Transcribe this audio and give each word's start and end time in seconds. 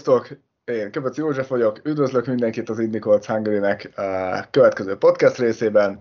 Szervusztok! 0.00 0.38
Én 0.64 0.90
Köpec 0.90 1.16
József 1.16 1.48
vagyok, 1.48 1.80
üdvözlök 1.84 2.26
mindenkit 2.26 2.68
az 2.68 2.78
Indicolts 2.78 3.26
hungary 3.26 3.88
következő 4.50 4.96
podcast 4.96 5.38
részében, 5.38 6.00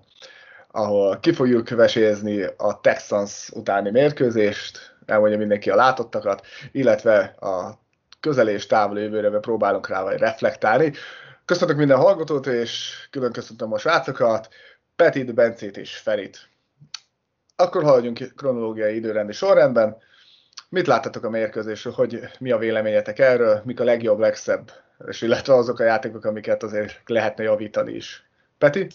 ahol 0.67 1.19
ki 1.19 1.33
fogjuk 1.33 1.69
vesézni 1.69 2.43
a 2.57 2.79
Texans 2.81 3.49
utáni 3.49 3.89
mérkőzést, 3.91 4.95
elmondja 5.05 5.37
mindenki 5.37 5.69
a 5.69 5.75
látottakat, 5.75 6.45
illetve 6.71 7.19
a 7.39 7.79
közel 8.19 8.49
és 8.49 8.65
távol 8.65 8.99
jövőre 8.99 9.39
próbálunk 9.39 9.87
rá 9.87 10.03
vagy 10.03 10.17
reflektálni. 10.17 10.93
Köszönök 11.45 11.77
minden 11.77 11.97
hallgatót, 11.97 12.47
és 12.47 12.93
külön 13.11 13.31
köszöntöm 13.31 13.73
a 13.73 13.77
srácokat, 13.77 14.49
Petit, 14.95 15.33
Bencét 15.33 15.77
és 15.77 15.97
Ferit. 15.97 16.49
Akkor 17.55 17.83
haladjunk 17.83 18.33
kronológiai 18.35 18.95
időrendi 18.95 19.33
sorrendben. 19.33 19.97
Mit 20.69 20.87
láttatok 20.87 21.23
a 21.23 21.29
mérkőzésről, 21.29 21.93
hogy 21.93 22.19
mi 22.39 22.51
a 22.51 22.57
véleményetek 22.57 23.19
erről, 23.19 23.61
mik 23.65 23.79
a 23.79 23.83
legjobb, 23.83 24.19
legszebb, 24.19 24.71
és 25.07 25.21
illetve 25.21 25.53
azok 25.53 25.79
a 25.79 25.83
játékok, 25.83 26.25
amiket 26.25 26.63
azért 26.63 27.01
lehetne 27.05 27.43
javítani 27.43 27.93
is. 27.93 28.29
Peti? 28.57 28.87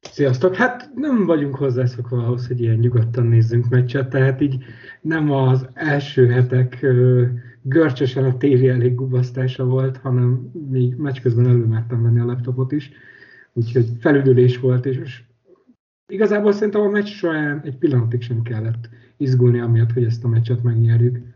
Sziasztok! 0.00 0.54
Hát 0.56 0.90
nem 0.94 1.26
vagyunk 1.26 1.56
hozzászokva 1.56 2.16
ahhoz, 2.16 2.46
hogy 2.46 2.60
ilyen 2.60 2.76
nyugodtan 2.76 3.26
nézzünk 3.26 3.68
meccset, 3.68 4.08
tehát 4.08 4.40
így 4.40 4.64
nem 5.00 5.30
az 5.30 5.68
első 5.74 6.30
hetek 6.30 6.86
görcsösen 7.62 8.24
a 8.24 8.36
tévé 8.36 8.68
elég 8.68 8.94
gubasztása 8.94 9.64
volt, 9.64 9.96
hanem 9.96 10.50
még 10.70 10.94
meccs 10.94 11.20
közben 11.20 11.46
előmertem 11.46 12.02
venni 12.02 12.20
a 12.20 12.24
laptopot 12.24 12.72
is, 12.72 12.90
úgyhogy 13.52 13.86
felüdülés 14.00 14.58
volt, 14.58 14.86
és 14.86 15.22
igazából 16.06 16.52
szerintem 16.52 16.80
a 16.80 16.88
meccs 16.88 17.08
során 17.08 17.60
egy 17.64 17.76
pillanatig 17.76 18.22
sem 18.22 18.42
kellett 18.42 18.88
izgulni 19.16 19.60
amiatt, 19.60 19.92
hogy 19.92 20.04
ezt 20.04 20.24
a 20.24 20.28
meccset 20.28 20.62
megnyerjük. 20.62 21.34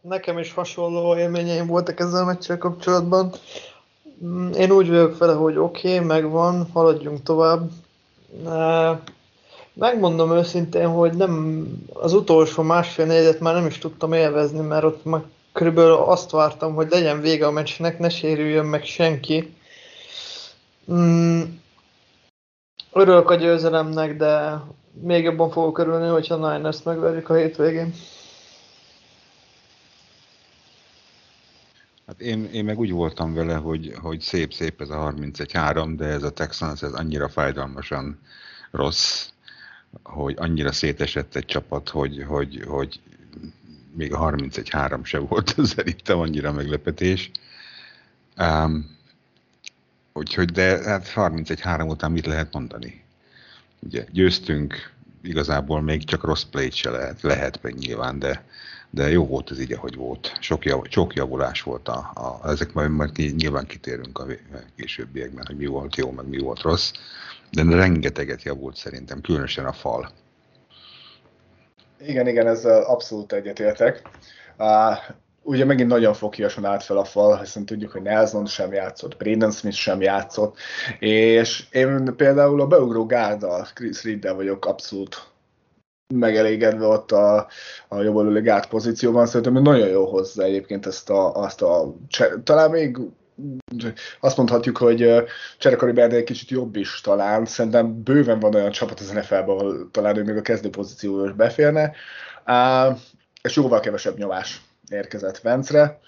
Nekem 0.00 0.38
is 0.38 0.52
hasonló 0.52 1.16
élményeim 1.16 1.66
voltak 1.66 2.00
ezzel 2.00 2.22
a 2.22 2.24
meccsel 2.24 2.58
kapcsolatban. 2.58 3.32
Mm, 4.24 4.50
én 4.50 4.70
úgy 4.70 4.88
vagyok 4.88 5.18
vele, 5.18 5.32
hogy 5.32 5.56
oké, 5.56 5.94
okay, 5.94 6.06
megvan, 6.06 6.70
haladjunk 6.72 7.22
tovább. 7.22 7.70
Megmondom 9.72 10.32
őszintén, 10.32 10.88
hogy 10.88 11.12
nem 11.12 11.66
az 11.92 12.12
utolsó 12.12 12.62
másfél 12.62 13.06
negyedet 13.06 13.40
már 13.40 13.54
nem 13.54 13.66
is 13.66 13.78
tudtam 13.78 14.12
élvezni, 14.12 14.60
mert 14.60 14.84
ott 14.84 15.04
már 15.04 15.22
körülbelül 15.52 15.92
azt 15.92 16.30
vártam, 16.30 16.74
hogy 16.74 16.86
legyen 16.90 17.20
vége 17.20 17.46
a 17.46 17.50
meccsnek, 17.50 17.98
ne 17.98 18.08
sérüljön 18.08 18.66
meg 18.66 18.84
senki. 18.84 19.54
Örülök 22.98 23.30
a 23.30 23.34
győzelemnek, 23.34 24.16
de 24.16 24.60
még 24.92 25.24
jobban 25.24 25.50
fogok 25.50 25.78
örülni, 25.78 26.08
hogyha 26.08 26.36
Niners 26.36 26.82
megverjük 26.82 27.28
a 27.28 27.34
hétvégén. 27.34 27.94
Hát 32.06 32.20
én, 32.20 32.44
én 32.44 32.64
meg 32.64 32.78
úgy 32.78 32.90
voltam 32.90 33.34
vele, 33.34 33.54
hogy, 33.54 33.94
hogy 34.02 34.20
szép-szép 34.20 34.80
ez 34.80 34.90
a 34.90 35.14
31-3, 35.16 35.92
de 35.96 36.04
ez 36.04 36.22
a 36.22 36.30
Texans 36.30 36.82
ez 36.82 36.92
annyira 36.92 37.28
fájdalmasan 37.28 38.20
rossz, 38.70 39.28
hogy 40.02 40.34
annyira 40.38 40.72
szétesett 40.72 41.34
egy 41.34 41.46
csapat, 41.46 41.88
hogy, 41.88 42.24
hogy, 42.28 42.64
hogy 42.66 43.00
még 43.94 44.12
a 44.12 44.18
31-3 44.18 45.04
se 45.04 45.18
volt 45.18 45.54
szerintem 45.76 46.18
annyira 46.18 46.52
meglepetés. 46.52 47.30
Um, 48.38 48.95
Úgyhogy, 50.16 50.52
de 50.52 50.78
hát 50.84 51.12
31-3 51.14 51.88
után 51.88 52.12
mit 52.12 52.26
lehet 52.26 52.52
mondani? 52.52 53.04
Ugye 53.80 54.04
győztünk, 54.10 54.92
igazából 55.22 55.80
még 55.80 56.04
csak 56.04 56.24
rossz 56.24 56.42
play 56.42 56.70
se 56.70 56.90
lehet, 56.90 57.22
lehet 57.22 57.62
meg 57.62 57.74
nyilván, 57.74 58.18
de, 58.18 58.44
de 58.90 59.10
jó 59.10 59.26
volt 59.26 59.50
ez 59.50 59.60
így, 59.60 59.72
ahogy 59.72 59.94
volt. 59.94 60.32
Sok, 60.40 60.64
jav, 60.64 60.84
sok 60.88 61.14
javulás 61.14 61.62
volt, 61.62 61.88
a, 61.88 62.10
a, 62.14 62.48
ezek 62.48 62.72
majd, 62.72 62.90
majd 62.90 63.16
nyilván 63.36 63.66
kitérünk 63.66 64.18
a 64.18 64.26
későbbiekben, 64.76 65.46
hogy 65.46 65.56
mi 65.56 65.66
volt 65.66 65.96
jó, 65.96 66.10
meg 66.10 66.28
mi 66.28 66.38
volt 66.38 66.60
rossz, 66.60 66.92
de 67.50 67.62
rengeteget 67.62 68.42
javult 68.42 68.76
szerintem, 68.76 69.20
különösen 69.20 69.66
a 69.66 69.72
fal. 69.72 70.10
Igen, 72.00 72.26
igen, 72.26 72.46
ezzel 72.46 72.82
abszolút 72.82 73.32
egyetértek. 73.32 74.02
Ugye 75.48 75.64
megint 75.64 75.88
nagyon 75.88 76.14
fokiasan 76.14 76.64
állt 76.64 76.82
fel 76.82 76.96
a 76.96 77.04
fal, 77.04 77.38
hiszen 77.38 77.64
tudjuk, 77.64 77.90
hogy 77.90 78.02
Nelson 78.02 78.46
sem 78.46 78.72
játszott, 78.72 79.16
Braden 79.16 79.50
Smith 79.50 79.76
sem 79.76 80.00
játszott, 80.00 80.56
és 80.98 81.64
én 81.70 82.14
például 82.16 82.60
a 82.60 82.66
beugró 82.66 83.06
gárdal, 83.06 83.66
Chris 83.74 84.02
Riddel 84.02 84.34
vagyok 84.34 84.66
abszolút 84.66 85.26
megelégedve 86.14 86.86
ott 86.86 87.12
a, 87.12 87.46
a 87.88 88.02
jobb 88.02 88.38
gárd 88.38 88.66
pozícióban, 88.66 89.26
szerintem 89.26 89.62
nagyon 89.62 89.88
jó 89.88 90.04
hozzá 90.04 90.44
egyébként 90.44 90.86
ezt 90.86 91.10
a, 91.10 91.34
azt 91.34 91.62
a 91.62 91.94
talán 92.44 92.70
még 92.70 92.98
azt 94.20 94.36
mondhatjuk, 94.36 94.76
hogy 94.76 95.24
Cserekari 95.58 96.00
egy 96.00 96.24
kicsit 96.24 96.50
jobb 96.50 96.76
is 96.76 97.00
talán, 97.00 97.44
szerintem 97.44 98.02
bőven 98.02 98.38
van 98.38 98.54
olyan 98.54 98.70
csapat 98.70 99.00
az 99.00 99.10
NFL-ben, 99.10 99.56
ahol 99.56 99.88
talán 99.90 100.16
ő 100.16 100.22
még 100.22 100.36
a 100.36 100.42
kezdő 100.42 100.70
pozícióra 100.70 101.28
is 101.28 101.32
beférne, 101.32 101.92
és 103.42 103.56
jóval 103.56 103.80
kevesebb 103.80 104.18
nyomás 104.18 104.65
érkezett 104.88 105.38
Vencre. 105.38 106.00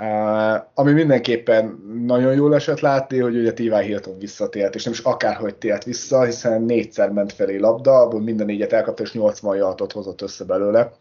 Uh, 0.00 0.62
ami 0.74 0.92
mindenképpen 0.92 1.82
nagyon 2.06 2.34
jól 2.34 2.54
esett 2.54 2.80
látni, 2.80 3.18
hogy 3.18 3.36
ugye 3.36 3.52
T.Y. 3.52 3.82
Hilton 3.82 4.18
visszatért, 4.18 4.74
és 4.74 4.84
nem 4.84 4.92
is 4.92 4.98
akárhogy 4.98 5.54
tért 5.54 5.84
vissza, 5.84 6.24
hiszen 6.24 6.62
négyszer 6.62 7.10
ment 7.10 7.32
felé 7.32 7.56
labda, 7.56 8.00
abból 8.00 8.20
minden 8.20 8.46
négyet 8.46 8.72
elkapta, 8.72 9.02
és 9.02 9.12
80 9.12 9.56
jaltot 9.56 9.92
hozott 9.92 10.22
össze 10.22 10.44
belőle. 10.44 10.92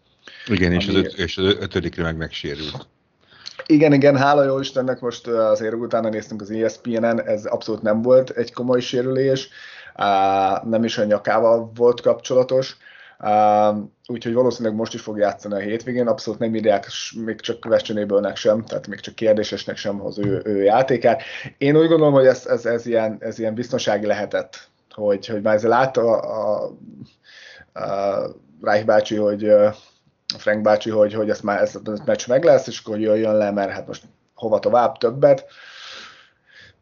Igen, 0.48 0.72
ami... 0.72 0.76
és, 0.76 0.88
az 0.88 0.96
öt, 0.96 1.14
és 1.14 1.38
az 1.38 1.46
ötödikre 1.46 2.04
meg 2.04 2.18
megsérült. 2.18 2.88
Igen, 3.66 3.94
igen, 3.94 4.18
hála 4.18 4.44
jó 4.44 4.60
Istennek, 4.60 5.00
most 5.00 5.28
azért 5.28 5.74
utána 5.74 6.10
néztünk 6.10 6.42
az 6.42 6.52
ESPN-en, 6.52 7.22
ez 7.28 7.46
abszolút 7.46 7.82
nem 7.82 8.02
volt 8.02 8.30
egy 8.30 8.54
komoly 8.54 8.80
sérülés, 8.80 9.50
nem 10.64 10.84
is 10.84 10.98
a 10.98 11.04
nyakával 11.04 11.72
volt 11.76 12.02
kapcsolatos, 12.02 12.78
úgyhogy 14.08 14.34
valószínűleg 14.34 14.78
most 14.78 14.94
is 14.94 15.02
fog 15.02 15.18
játszani 15.18 15.54
a 15.54 15.58
hétvégén, 15.58 16.08
abszolút 16.08 16.40
nem 16.40 16.56
írják 16.56 16.88
még 17.26 17.40
csak 17.40 17.60
questionable 17.60 18.36
sem, 18.36 18.64
tehát 18.64 18.88
még 18.88 19.00
csak 19.00 19.16
kérdésesnek 19.16 19.78
sem 19.78 20.06
az 20.06 20.20
ő, 20.20 20.42
ő 20.46 20.64
játékát. 20.64 21.22
Én 21.58 21.78
úgy 21.78 21.88
gondolom, 21.88 22.14
hogy 22.14 22.26
ez, 22.26 22.46
ez, 22.46 22.66
ez, 22.66 22.86
ilyen, 22.86 23.18
ez 23.20 23.40
ilyen 23.40 23.54
biztonsági 23.54 24.06
lehetett, 24.06 24.68
hogy, 24.90 25.28
hogy 25.28 25.42
már 25.42 25.56
ezzel 25.56 25.70
látta 25.70 26.02
a, 26.02 26.66
a, 27.74 27.80
a 27.80 28.36
Reich 28.62 28.86
bácsi, 28.86 29.16
hogy 29.16 29.52
Frank 30.38 30.62
bácsi, 30.62 30.90
hogy, 30.90 31.14
hogy 31.14 31.30
ezt 31.30 31.44
már 31.44 31.62
ez 31.62 31.76
a 31.76 32.02
meccs 32.06 32.28
meg 32.28 32.44
lesz, 32.44 32.68
és 32.68 32.82
akkor 32.84 33.00
jöjjön 33.00 33.36
le, 33.36 33.52
mert 33.52 33.72
hát 33.72 33.88
most 33.88 34.04
hova 34.36 34.60
tovább 34.60 34.98
többet. 34.98 35.46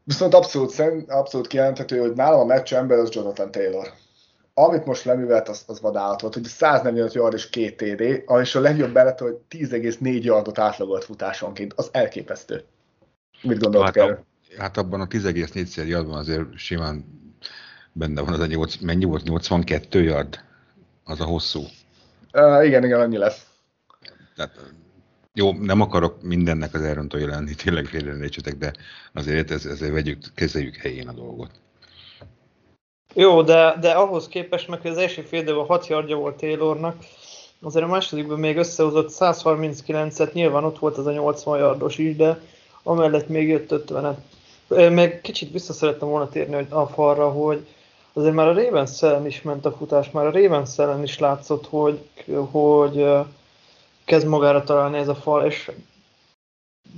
Viszont 0.04 0.34
abszolút, 0.34 0.84
abszolút 1.08 1.48
kijelenthető, 1.48 2.00
hogy 2.00 2.14
nálam 2.14 2.40
a 2.40 2.46
meccs 2.46 2.74
ember 2.74 2.98
az 2.98 3.16
Jonathan 3.16 3.52
Taylor 3.52 3.88
amit 4.64 4.86
most 4.86 5.04
leművelt, 5.04 5.50
az, 5.50 5.64
az 5.68 5.82
vadállatot, 5.82 6.22
volt, 6.22 6.34
hogy 6.34 6.44
145 6.44 7.14
yard 7.14 7.34
és 7.34 7.50
két 7.50 7.78
TD, 7.78 8.24
és 8.42 8.56
a 8.56 8.60
legjobb 8.60 8.94
belet, 8.94 9.20
hogy 9.20 9.38
10,4 9.50 10.22
yardot 10.22 10.60
átlagolt 10.60 11.04
futásonként, 11.04 11.74
az 11.76 11.90
elképesztő. 11.92 12.64
Mit 13.42 13.60
gondoltok 13.60 13.96
hát, 13.96 13.98
erről? 13.98 14.26
Hát 14.58 14.78
abban 14.78 15.02
a 15.02 15.08
10,4 15.08 15.88
yardban 15.88 16.18
azért 16.18 16.58
simán 16.58 17.06
benne 17.92 18.22
van 18.22 18.34
az 18.34 18.40
a 18.40 18.46
8, 18.46 18.78
mennyi 18.78 19.06
volt? 19.06 19.24
82 19.24 20.04
yard? 20.04 20.40
Az 21.04 21.22
a 21.22 21.26
hosszú. 21.26 21.62
Uh, 22.34 22.66
igen, 22.66 22.84
igen, 22.84 23.00
annyi 23.00 23.18
lesz. 23.18 23.46
Tehát, 24.36 24.52
jó, 25.34 25.54
nem 25.54 25.82
akarok 25.82 26.22
mindennek 26.22 26.74
az 26.74 26.82
elrontó 26.82 27.18
lenni, 27.18 27.56
tényleg 27.56 27.86
félre 27.86 28.30
de 28.58 28.74
azért 29.14 29.52
ez, 29.52 29.66
ezért 29.66 29.92
vegyük, 29.92 30.20
kezeljük 30.36 30.76
helyén 30.76 31.08
a 31.08 31.14
dolgot. 31.14 31.52
Jó, 33.14 33.42
de, 33.42 33.78
de 33.80 33.92
ahhoz 33.92 34.28
képest, 34.28 34.68
meg 34.68 34.80
az 34.84 34.98
első 34.98 35.22
fél 35.22 35.42
időben 35.42 35.66
6 35.66 35.88
yardja 35.88 36.16
volt 36.16 36.36
Taylornak, 36.36 36.96
azért 37.62 37.86
a 37.86 37.88
másodikban 37.88 38.40
még 38.40 38.58
összehozott 38.58 39.12
139-et, 39.12 40.34
nyilván 40.34 40.64
ott 40.64 40.80
volt 40.80 40.98
az 40.98 41.06
a 41.06 41.12
80 41.12 41.58
yardos 41.58 41.98
is, 41.98 42.16
de 42.16 42.42
amellett 42.84 43.28
még 43.28 43.48
jött 43.48 43.70
50-et. 43.72 44.16
Még 44.92 45.22
kicsit 45.22 45.52
vissza 45.52 45.74
szerettem 45.74 46.08
volna 46.08 46.30
térni 46.30 46.56
hogy 46.56 46.68
a 46.70 46.88
falra, 46.88 47.30
hogy 47.30 47.68
azért 48.14 48.34
már 48.34 48.48
a 48.48 48.54
ravens 48.54 49.02
is 49.26 49.42
ment 49.42 49.66
a 49.66 49.72
futás, 49.72 50.12
már 50.12 50.26
a 50.26 50.32
ravens 50.32 50.76
is 51.04 51.20
látszott, 51.20 51.68
hogy, 51.68 52.00
hogy 52.52 53.06
kezd 54.06 54.28
magára 54.28 54.64
találni 54.64 54.98
ez 54.98 55.08
a 55.08 55.16
fal, 55.16 55.46
és 55.46 55.72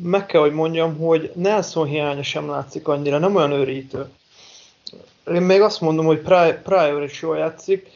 meg 0.03 0.25
kell, 0.25 0.41
hogy 0.41 0.53
mondjam, 0.53 0.97
hogy 0.97 1.31
Nelson 1.35 1.87
hiánya 1.87 2.23
sem 2.23 2.49
látszik 2.49 2.87
annyira, 2.87 3.17
nem 3.17 3.35
olyan 3.35 3.51
őrítő. 3.51 4.09
Én 5.25 5.41
még 5.41 5.61
azt 5.61 5.81
mondom, 5.81 6.05
hogy 6.05 6.21
Prior 6.63 7.03
is 7.03 7.21
jól 7.21 7.37
játszik. 7.37 7.87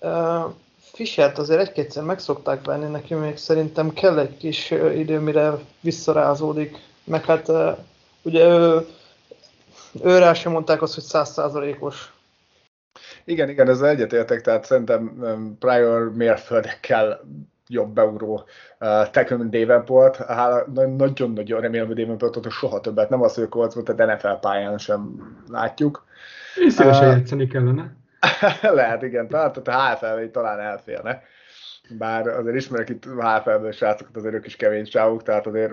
Uh, 0.00 0.44
Fischert 0.78 1.38
azért 1.38 1.60
egy-kétszer 1.60 2.02
meg 2.02 2.18
szokták 2.18 2.64
venni, 2.64 2.90
neki 2.90 3.14
még 3.14 3.36
szerintem 3.36 3.92
kell 3.92 4.18
egy 4.18 4.36
kis 4.36 4.70
idő, 4.94 5.18
mire 5.18 5.52
visszarázódik. 5.80 6.78
Meg 7.04 7.24
hát 7.24 7.48
uh, 7.48 7.76
ugye 8.22 8.44
ő, 8.44 8.86
őre 10.02 10.34
sem 10.34 10.52
mondták 10.52 10.82
azt, 10.82 10.94
hogy 10.94 11.02
százszázalékos. 11.02 12.12
Igen, 13.24 13.48
igen, 13.48 13.68
ezzel 13.68 13.88
egyetértek, 13.88 14.40
tehát 14.40 14.64
szerintem 14.64 15.18
Prior 15.58 16.14
mérföldekkel 16.14 17.20
jobb 17.68 17.98
euró 17.98 18.44
uh, 18.80 19.38
mint 19.38 19.50
Davenport. 19.50 20.18
Nagyon-nagyon 20.96 21.60
remélem, 21.60 21.86
hogy 21.86 21.96
Davenportot 21.96 22.50
soha 22.50 22.80
többet, 22.80 23.08
nem 23.08 23.22
az, 23.22 23.34
hogy 23.34 23.48
Colts 23.48 23.74
volt, 23.74 23.94
de 23.94 24.14
NFL 24.14 24.28
pályán 24.40 24.78
sem 24.78 25.32
látjuk. 25.48 26.04
Én 26.04 26.08
szívesen 26.54 27.08
uh, 27.08 27.16
játszani 27.16 27.46
kellene. 27.46 27.96
lehet, 28.62 29.02
igen, 29.02 29.28
tehát 29.28 29.56
a 29.56 29.72
HFL 29.72 30.30
talán 30.32 30.60
elférne. 30.60 31.22
Bár 31.98 32.26
azért 32.26 32.56
ismerek 32.56 32.88
itt 32.88 33.04
HFL-ből 33.04 33.72
srácokat, 33.72 34.16
azért 34.16 34.34
ők 34.34 34.46
is 34.46 34.56
kemény 34.56 34.84
sávok, 34.84 35.22
tehát 35.22 35.46
azért 35.46 35.72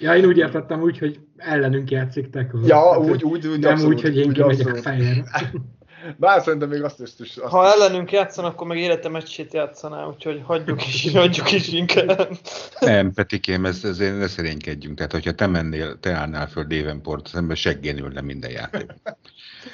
Ja, 0.00 0.16
én 0.16 0.24
úgy 0.24 0.38
értettem 0.38 0.80
úgy, 0.80 0.98
hogy 0.98 1.20
ellenünk 1.36 1.90
játszik 1.90 2.30
tackle. 2.30 2.60
Ja, 2.66 2.98
úgy, 2.98 3.24
úgy, 3.24 3.46
úgy, 3.46 3.58
Nem 3.58 3.72
abszolút, 3.72 3.94
úgy, 3.94 4.02
hogy 4.02 4.16
én 4.16 4.32
kimegyek 4.32 4.76
fejjel. 4.76 5.24
Bár 6.16 6.42
szerintem 6.42 6.68
még 6.68 6.82
azt 6.82 7.00
is... 7.00 7.08
Azt 7.18 7.38
ha 7.38 7.66
is. 7.66 7.72
ellenünk 7.74 8.12
játszan, 8.12 8.44
akkor 8.44 8.66
meg 8.66 8.78
életem 8.78 9.16
egysét 9.16 9.52
játszaná, 9.52 10.06
úgyhogy 10.06 10.42
hagyjuk 10.44 10.86
is, 10.86 11.12
hagyjuk 11.14 11.52
is 11.52 11.68
inkább. 11.68 12.38
Nem, 12.80 13.12
Petikém, 13.12 13.64
ez, 13.64 13.84
ezért 13.84 14.18
ne 14.18 14.26
szerénykedjünk. 14.26 14.96
Tehát, 14.96 15.12
hogyha 15.12 15.32
te 15.32 15.46
mennél, 15.46 16.00
te 16.00 16.12
állnál 16.12 16.48
föl 16.48 16.64
Davenport, 16.64 17.26
szemben 17.26 17.56
seggén 17.56 17.98
ülne 17.98 18.20
minden 18.20 18.50
játék. 18.50 18.94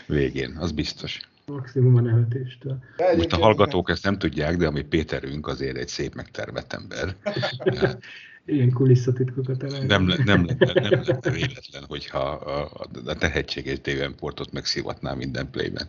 Végén, 0.06 0.56
az 0.60 0.72
biztos. 0.72 1.20
Maximum 1.46 1.96
a 1.96 2.00
nevetéstől. 2.00 2.78
Most 3.16 3.32
a 3.32 3.36
hallgatók 3.36 3.90
ezt 3.90 4.04
nem 4.04 4.18
tudják, 4.18 4.56
de 4.56 4.66
ami 4.66 4.82
Péterünk 4.82 5.46
azért 5.46 5.76
egy 5.76 5.88
szép 5.88 6.14
megtervett 6.14 6.72
ember. 6.72 7.16
ilyen 8.46 8.72
kulisszatitkokat 8.72 9.62
elején. 9.62 9.86
Nem, 9.86 10.02
nem, 10.02 10.22
nem, 10.24 10.44
nem 10.72 11.02
lenne 11.02 11.30
véletlen, 11.30 11.84
hogyha 11.88 12.18
a, 12.18 12.88
a 13.04 13.14
tehetséges 13.14 13.80
Davenportot 13.80 14.52
megszivatná 14.52 15.14
minden 15.14 15.50
playben. 15.50 15.88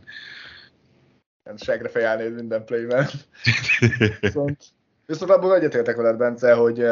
Segre 1.55 1.89
fejállnéd 1.89 2.33
minden 2.33 2.65
playben. 2.65 3.07
viszont, 4.19 4.63
viszont 5.05 5.31
abból 5.31 5.55
egyetértek 5.55 5.95
veled, 5.95 6.17
Bence, 6.17 6.53
hogy 6.53 6.85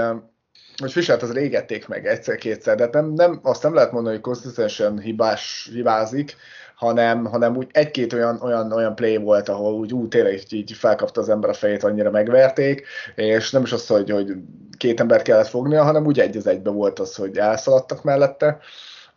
hogy 0.78 0.92
Fischert 0.92 1.22
az 1.22 1.34
régették 1.34 1.88
meg 1.88 2.08
egyszer-kétszer, 2.08 2.76
de 2.76 2.90
nem, 2.92 3.14
nem, 3.14 3.40
azt 3.44 3.64
nem 3.64 3.74
lehet 3.74 3.92
mondani, 3.92 4.16
hogy 4.16 4.24
konzisztensen 4.24 5.00
hibás, 5.00 5.70
hibázik, 5.72 6.36
hanem, 6.76 7.26
hanem 7.26 7.58
úgy 7.58 7.68
egy-két 7.72 8.14
olyan, 8.14 8.42
olyan, 8.42 8.72
olyan 8.72 8.96
play 8.96 9.18
volt, 9.18 9.50
ahol 9.50 9.74
úgy, 9.74 9.94
úgy 9.94 10.08
tényleg 10.08 10.40
így 10.50 10.72
felkapta 10.72 11.22
az 11.22 11.30
ember 11.30 11.50
a 11.50 11.54
fejét, 11.54 11.84
annyira 11.84 12.12
megverték, 12.12 12.86
és 13.16 13.52
nem 13.52 13.62
is 13.62 13.72
az, 13.72 13.88
hogy, 13.88 14.10
hogy 14.10 14.34
két 14.78 15.00
embert 15.00 15.24
kellett 15.24 15.48
fognia, 15.48 15.84
hanem 15.84 16.06
úgy 16.06 16.20
egy 16.20 16.38
az 16.38 16.48
egybe 16.48 16.70
volt 16.70 17.00
az, 17.00 17.16
hogy 17.16 17.38
elszaladtak 17.38 18.04
mellette. 18.04 18.60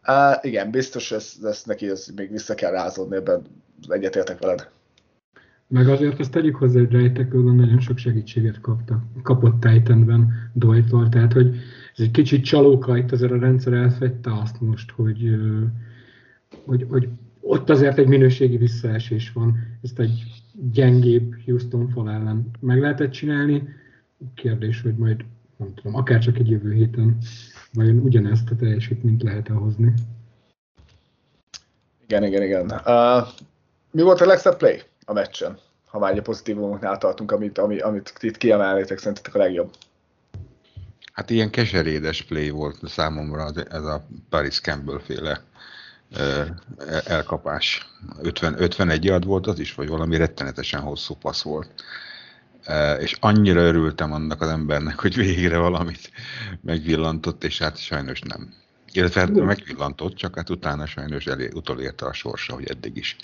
Uh, 0.06 0.44
igen, 0.44 0.70
biztos 0.70 1.12
ezt, 1.12 1.44
ezt 1.44 1.66
neki 1.66 1.88
ez 1.88 2.06
még 2.16 2.30
vissza 2.30 2.54
kell 2.54 2.70
rázódni, 2.70 3.16
ebben 3.16 3.46
egyetértek 3.88 4.38
veled. 4.38 4.68
Meg 5.68 5.88
azért 5.88 6.20
azt 6.20 6.30
tegyük 6.30 6.56
hozzá, 6.56 6.78
hogy 6.78 6.92
Rejtekőben 6.92 7.54
nagyon 7.54 7.80
sok 7.80 7.98
segítséget 7.98 8.60
kapta, 8.60 9.02
kapott 9.22 9.60
Titanben 9.60 10.50
Doytól, 10.52 11.08
tehát 11.08 11.32
hogy 11.32 11.46
ez 11.96 12.04
egy 12.04 12.10
kicsit 12.10 12.44
csalóka 12.44 12.96
itt 12.96 13.12
azért 13.12 13.32
a 13.32 13.38
rendszer 13.38 13.72
elfette 13.72 14.30
azt 14.42 14.60
most, 14.60 14.90
hogy, 14.90 15.30
hogy, 16.64 16.86
hogy 16.90 17.08
ott 17.46 17.70
azért 17.70 17.98
egy 17.98 18.06
minőségi 18.06 18.56
visszaesés 18.56 19.32
van. 19.32 19.78
Ezt 19.82 19.98
egy 19.98 20.42
gyengébb 20.72 21.34
Houston 21.44 21.88
fal 21.88 22.10
ellen 22.10 22.50
meg 22.60 22.80
lehetett 22.80 23.10
csinálni. 23.10 23.68
Kérdés, 24.34 24.80
hogy 24.80 24.94
majd 24.94 25.24
nem 25.56 25.74
tudom, 25.74 25.94
akár 25.94 26.18
csak 26.18 26.38
egy 26.38 26.50
jövő 26.50 26.72
héten 26.72 27.18
vajon 27.72 27.98
ugyanezt 27.98 28.50
a 28.50 28.56
teljesítményt 28.56 29.22
lehet 29.22 29.48
hozni. 29.48 29.92
Igen, 32.04 32.24
igen, 32.24 32.42
igen. 32.42 32.70
Uh, 32.86 33.26
mi 33.90 34.02
volt 34.02 34.20
a 34.20 34.26
legszebb 34.26 34.56
play 34.56 34.82
a 35.04 35.12
meccsen? 35.12 35.58
Ha 35.86 35.98
már 35.98 36.12
egy 36.12 36.22
pozitívumoknál 36.22 36.98
tartunk, 36.98 37.32
amit, 37.32 37.58
amit, 37.58 37.82
amit 37.82 38.14
itt 38.20 38.36
kiemelnétek, 38.36 38.98
szerintetek 38.98 39.34
a 39.34 39.38
legjobb? 39.38 39.70
Hát 41.12 41.30
ilyen 41.30 41.50
keserédes 41.50 42.22
play 42.22 42.50
volt 42.50 42.78
számomra 42.88 43.50
ez 43.70 43.84
a 43.84 44.06
Paris 44.28 44.60
Campbell 44.60 44.98
féle 44.98 45.44
elkapás. 47.04 47.86
50, 48.22 48.62
51 48.62 49.04
yard 49.04 49.24
volt 49.24 49.46
az 49.46 49.58
is, 49.58 49.74
vagy 49.74 49.88
valami 49.88 50.16
rettenetesen 50.16 50.80
hosszú 50.80 51.14
passz 51.14 51.42
volt. 51.42 51.84
És 52.98 53.16
annyira 53.20 53.60
örültem 53.60 54.12
annak 54.12 54.40
az 54.40 54.48
embernek, 54.48 55.00
hogy 55.00 55.16
végre 55.16 55.58
valamit 55.58 56.10
megvillantott, 56.62 57.44
és 57.44 57.58
hát 57.58 57.78
sajnos 57.78 58.20
nem. 58.20 58.54
Illetve 58.92 59.20
hát 59.20 59.30
megvillantott, 59.30 60.14
csak 60.14 60.34
hát 60.34 60.50
utána 60.50 60.86
sajnos 60.86 61.26
elé, 61.26 61.50
utolérte 61.54 62.06
a 62.06 62.12
sorsa, 62.12 62.54
hogy 62.54 62.66
eddig 62.66 62.96
is. 62.96 63.16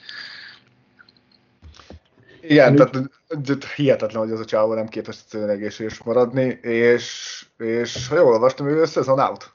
Igen, 2.40 2.76
tehát 2.76 3.64
hihetetlen, 3.64 4.22
hogy 4.22 4.32
az 4.32 4.40
a 4.40 4.44
csávó 4.44 4.74
nem 4.74 4.88
képes 4.88 5.18
egyszerűen 5.18 5.50
egészséges 5.50 6.02
maradni, 6.02 6.44
és, 6.62 7.46
és 7.58 8.08
ha 8.08 8.16
jól 8.16 8.32
olvastam, 8.32 8.68
ő 8.68 8.84
szezon 8.84 9.18
out 9.18 9.54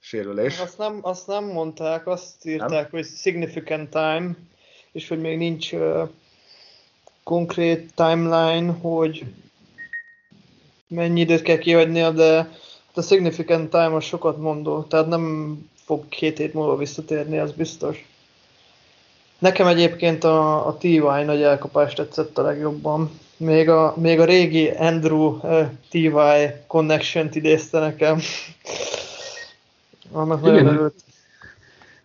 sérülés. 0.00 0.58
Azt 0.58 0.78
nem, 0.78 0.98
azt 1.02 1.26
nem 1.26 1.44
mondták, 1.44 2.06
azt 2.06 2.46
írták, 2.46 2.70
nem? 2.70 2.88
hogy 2.90 3.04
significant 3.04 3.90
time, 3.90 4.36
és 4.92 5.08
hogy 5.08 5.20
még 5.20 5.38
nincs 5.38 5.72
uh, 5.72 6.08
konkrét 7.22 7.92
timeline, 7.94 8.72
hogy 8.72 9.24
mennyi 10.88 11.20
időt 11.20 11.42
kell 11.42 11.58
kihagynia, 11.58 12.10
de 12.10 12.50
a 12.94 13.02
significant 13.02 13.70
time 13.70 13.94
az 13.94 14.04
sokat 14.04 14.36
mondó, 14.36 14.82
tehát 14.82 15.06
nem 15.06 15.56
fog 15.84 16.08
két 16.08 16.38
hét 16.38 16.54
múlva 16.54 16.76
visszatérni, 16.76 17.38
az 17.38 17.52
biztos. 17.52 18.06
Nekem 19.38 19.66
egyébként 19.66 20.24
a, 20.24 20.66
a 20.66 20.76
TY 20.76 20.98
nagy 20.98 21.42
elkapás 21.42 21.94
tetszett 21.94 22.38
a 22.38 22.42
legjobban. 22.42 23.10
Még 23.36 23.68
a, 23.68 23.94
még 23.96 24.20
a 24.20 24.24
régi 24.24 24.68
Andrew 24.68 25.26
uh, 25.26 25.66
TY 25.90 26.12
connection-t 26.66 27.34
idézte 27.34 27.78
nekem. 27.78 28.20
Annak 30.12 30.46
Igen, 30.46 30.64
nagyon 30.64 30.90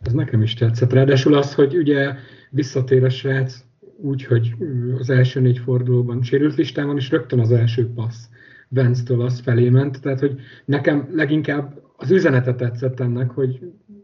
Ez 0.02 0.12
nekem 0.12 0.42
is 0.42 0.54
tetszett. 0.54 0.94
Ráadásul 0.94 1.34
az, 1.34 1.54
hogy 1.54 1.78
ugye 1.78 2.14
visszatér 2.50 3.04
a 3.04 3.10
srác 3.10 3.64
úgy, 3.98 4.24
hogy 4.24 4.56
az 5.00 5.10
első 5.10 5.40
négy 5.40 5.58
fordulóban 5.58 6.24
sérült 6.24 6.56
listán 6.56 6.88
van, 6.88 6.98
és 6.98 7.10
rögtön 7.10 7.40
az 7.40 7.52
első 7.52 7.90
passz 7.94 8.26
Vance-től 8.70 9.22
az 9.22 9.40
felé 9.40 9.70
ment. 9.70 10.02
Tehát, 10.02 10.20
hogy 10.20 10.40
nekem 10.66 11.10
leginkább 11.12 11.82
az 11.96 12.12
üzenete 12.12 12.56
tetszett 12.56 13.00
ennek, 13.00 13.30
hogy 13.30 13.60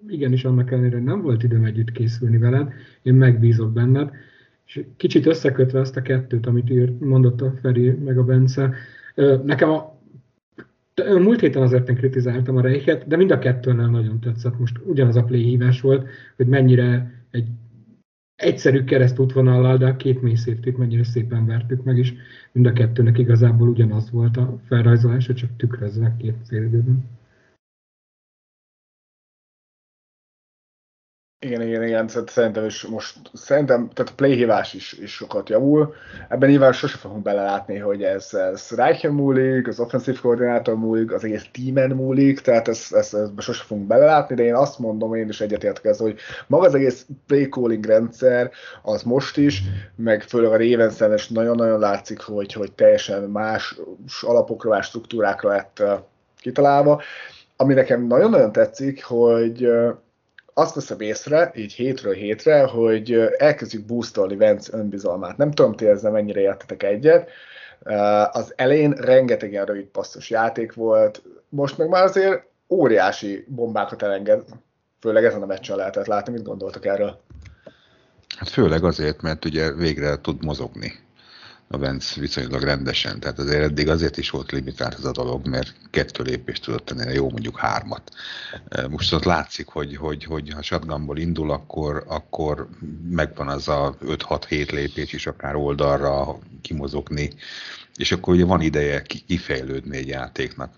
igenis 0.08 0.46
annak 0.46 0.72
ellenére 0.72 1.00
nem 1.00 1.22
volt 1.22 1.44
időm 1.44 1.64
együtt 1.64 1.92
készülni 1.92 2.38
veled, 2.38 2.74
én 3.02 3.14
megbízok 3.14 3.74
benned, 3.74 4.12
és 4.66 4.86
kicsit 4.98 5.26
összekötve 5.26 5.80
azt 5.80 5.98
a 5.98 6.02
kettőt, 6.02 6.46
amit 6.46 6.70
írt, 6.70 7.00
mondott 7.00 7.42
a 7.42 7.54
Feri 7.62 7.90
meg 7.90 8.18
a 8.18 8.24
Bence, 8.24 8.74
nekem 9.44 9.70
a 9.70 9.99
Múlt 11.20 11.40
héten 11.40 11.62
azért 11.62 11.90
én 11.90 11.96
kritizáltam 11.96 12.58
a 12.58 12.62
Reichet, 12.62 13.08
de 13.08 13.18
mind 13.18 13.32
a 13.32 13.40
kettőnél 13.40 13.88
nagyon 13.88 14.20
tetszett. 14.20 14.60
Most 14.60 14.80
ugyanaz 14.86 15.16
a 15.16 15.24
play 15.24 15.44
hívás 15.44 15.82
volt, 15.82 16.08
hogy 16.36 16.48
mennyire 16.48 17.12
egy 17.32 17.48
egyszerű 18.36 18.84
keresztútvonallal, 18.84 19.78
de 19.78 19.88
a 19.88 19.96
két 19.96 20.22
mély 20.22 20.36
safety 20.36 20.70
mennyire 20.78 21.04
szépen 21.04 21.46
vertük 21.46 21.84
meg, 21.84 21.98
és 21.98 22.14
mind 22.52 22.66
a 22.66 22.74
kettőnek 22.74 23.18
igazából 23.18 23.68
ugyanaz 23.68 24.12
volt 24.12 24.38
a 24.38 24.60
felrajzolása, 24.68 25.34
csak 25.34 25.50
tükrözve 25.58 26.16
két 26.18 26.36
félidőben. 26.48 27.19
Igen, 31.42 31.62
igen, 31.62 31.84
igen, 31.84 32.08
szerintem 32.08 32.66
is 32.66 32.84
most, 32.84 33.18
szerintem, 33.34 33.90
tehát 33.94 34.12
a 34.12 34.16
playhívás 34.16 34.74
is, 34.74 34.94
is 34.94 35.12
sokat 35.12 35.50
javul. 35.50 35.94
Ebben 36.30 36.50
nyilván 36.50 36.74
sose 36.74 36.98
fogunk 36.98 37.24
belelátni, 37.24 37.78
hogy 37.78 38.04
ez, 38.04 38.34
ez 38.34 38.70
Reichen 38.76 39.14
múlik, 39.14 39.68
az 39.68 39.80
offensive 39.80 40.20
koordinátor 40.22 40.76
múlik, 40.76 41.12
az 41.12 41.24
egész 41.24 41.46
teamen 41.52 41.90
múlik, 41.90 42.40
tehát 42.40 42.68
ezt, 42.68 42.94
ezt, 42.94 43.14
ezt 43.14 43.32
sose 43.40 43.64
fogunk 43.64 43.88
belelátni, 43.88 44.36
de 44.36 44.44
én 44.44 44.56
azt 44.56 44.80
mondom, 44.80 45.16
én 45.16 45.30
is 45.30 45.42
egyetértek 45.42 45.86
ezzel, 45.86 46.06
hogy 46.06 46.20
maga 46.48 46.66
az 46.66 46.76
egész 46.76 47.06
play 47.28 47.50
calling 47.50 47.86
rendszer, 47.86 48.52
az 48.82 49.04
most 49.04 49.38
is, 49.38 49.64
meg 49.96 50.22
főleg 50.22 50.52
a 50.52 50.58
Ravens 50.58 51.28
nagyon-nagyon 51.28 51.80
látszik, 51.80 52.22
hogy, 52.22 52.54
hogy 52.54 52.72
teljesen 52.72 53.24
más 53.24 53.80
alapokra, 54.22 54.70
más 54.70 54.86
struktúrákra 54.86 55.50
lett 55.50 55.84
kitalálva. 56.38 57.02
Ami 57.56 57.74
nekem 57.74 58.08
nagyon-nagyon 58.08 58.52
tetszik, 58.52 59.04
hogy 59.04 59.70
azt 60.60 60.76
veszem 60.76 61.00
észre, 61.00 61.52
így 61.56 61.74
hétről 61.74 62.14
hétre, 62.14 62.64
hogy 62.64 63.14
elkezdjük 63.38 63.86
boostolni 63.86 64.36
Vence 64.36 64.78
önbizalmát. 64.78 65.38
Nem 65.38 65.52
tudom, 65.52 65.76
ti 65.76 65.86
ezzel 65.86 66.12
mennyire 66.12 66.40
értetek 66.40 66.84
egyet. 66.84 67.30
Az 68.32 68.54
elején 68.56 68.92
rengeteg 68.92 69.52
ilyen 69.52 69.66
rövid 69.66 69.86
passzos 69.86 70.30
játék 70.30 70.74
volt, 70.74 71.22
most 71.50 71.78
meg 71.78 71.90
már 71.90 72.04
azért 72.04 72.44
óriási 72.70 73.46
bombákat 73.48 74.02
elenged, 74.02 74.44
főleg 75.00 75.26
ezen 75.26 75.42
a 75.42 75.46
meccsen 75.46 75.78
lehetett 75.78 76.06
látni. 76.06 76.34
Mit 76.34 76.44
gondoltak 76.44 76.86
erről? 76.86 77.22
Hát 78.38 78.50
főleg 78.50 78.84
azért, 78.84 79.22
mert 79.22 79.46
ugye 79.46 79.74
végre 79.74 80.22
tud 80.22 80.44
mozogni. 80.44 80.92
A 81.72 81.78
Vence 81.78 82.20
viszonylag 82.20 82.62
rendesen. 82.62 83.20
Tehát 83.20 83.40
azért 83.40 83.64
eddig 83.64 83.90
azért 83.90 84.18
is 84.18 84.30
volt 84.30 84.52
limitált 84.52 84.94
ez 84.94 85.06
a 85.06 85.12
dolog, 85.12 85.48
mert 85.48 85.74
kettő 85.90 86.24
lépést 86.24 86.64
tudott 86.64 86.86
tenni, 86.86 87.14
jó 87.14 87.30
mondjuk 87.30 87.58
hármat. 87.58 88.12
Most 88.90 89.14
ott 89.14 89.24
látszik, 89.24 89.68
hogy, 89.68 89.96
hogy, 89.96 90.24
hogy 90.24 90.54
ha 90.54 90.62
shotgunból 90.62 91.18
indul, 91.18 91.52
akkor, 91.52 92.04
akkor 92.08 92.68
megvan 93.10 93.48
az 93.48 93.68
a 93.68 93.98
5-6-7 94.06 94.72
lépés 94.72 95.14
is 95.14 95.28
akár 95.28 95.56
oldalra 95.56 96.40
kimozogni, 96.62 97.34
és 97.96 98.12
akkor 98.12 98.34
ugye 98.34 98.46
van 98.46 98.62
ideje 98.62 99.02
kifejlődni 99.02 99.98
egy 99.98 100.08
játéknak. 100.08 100.74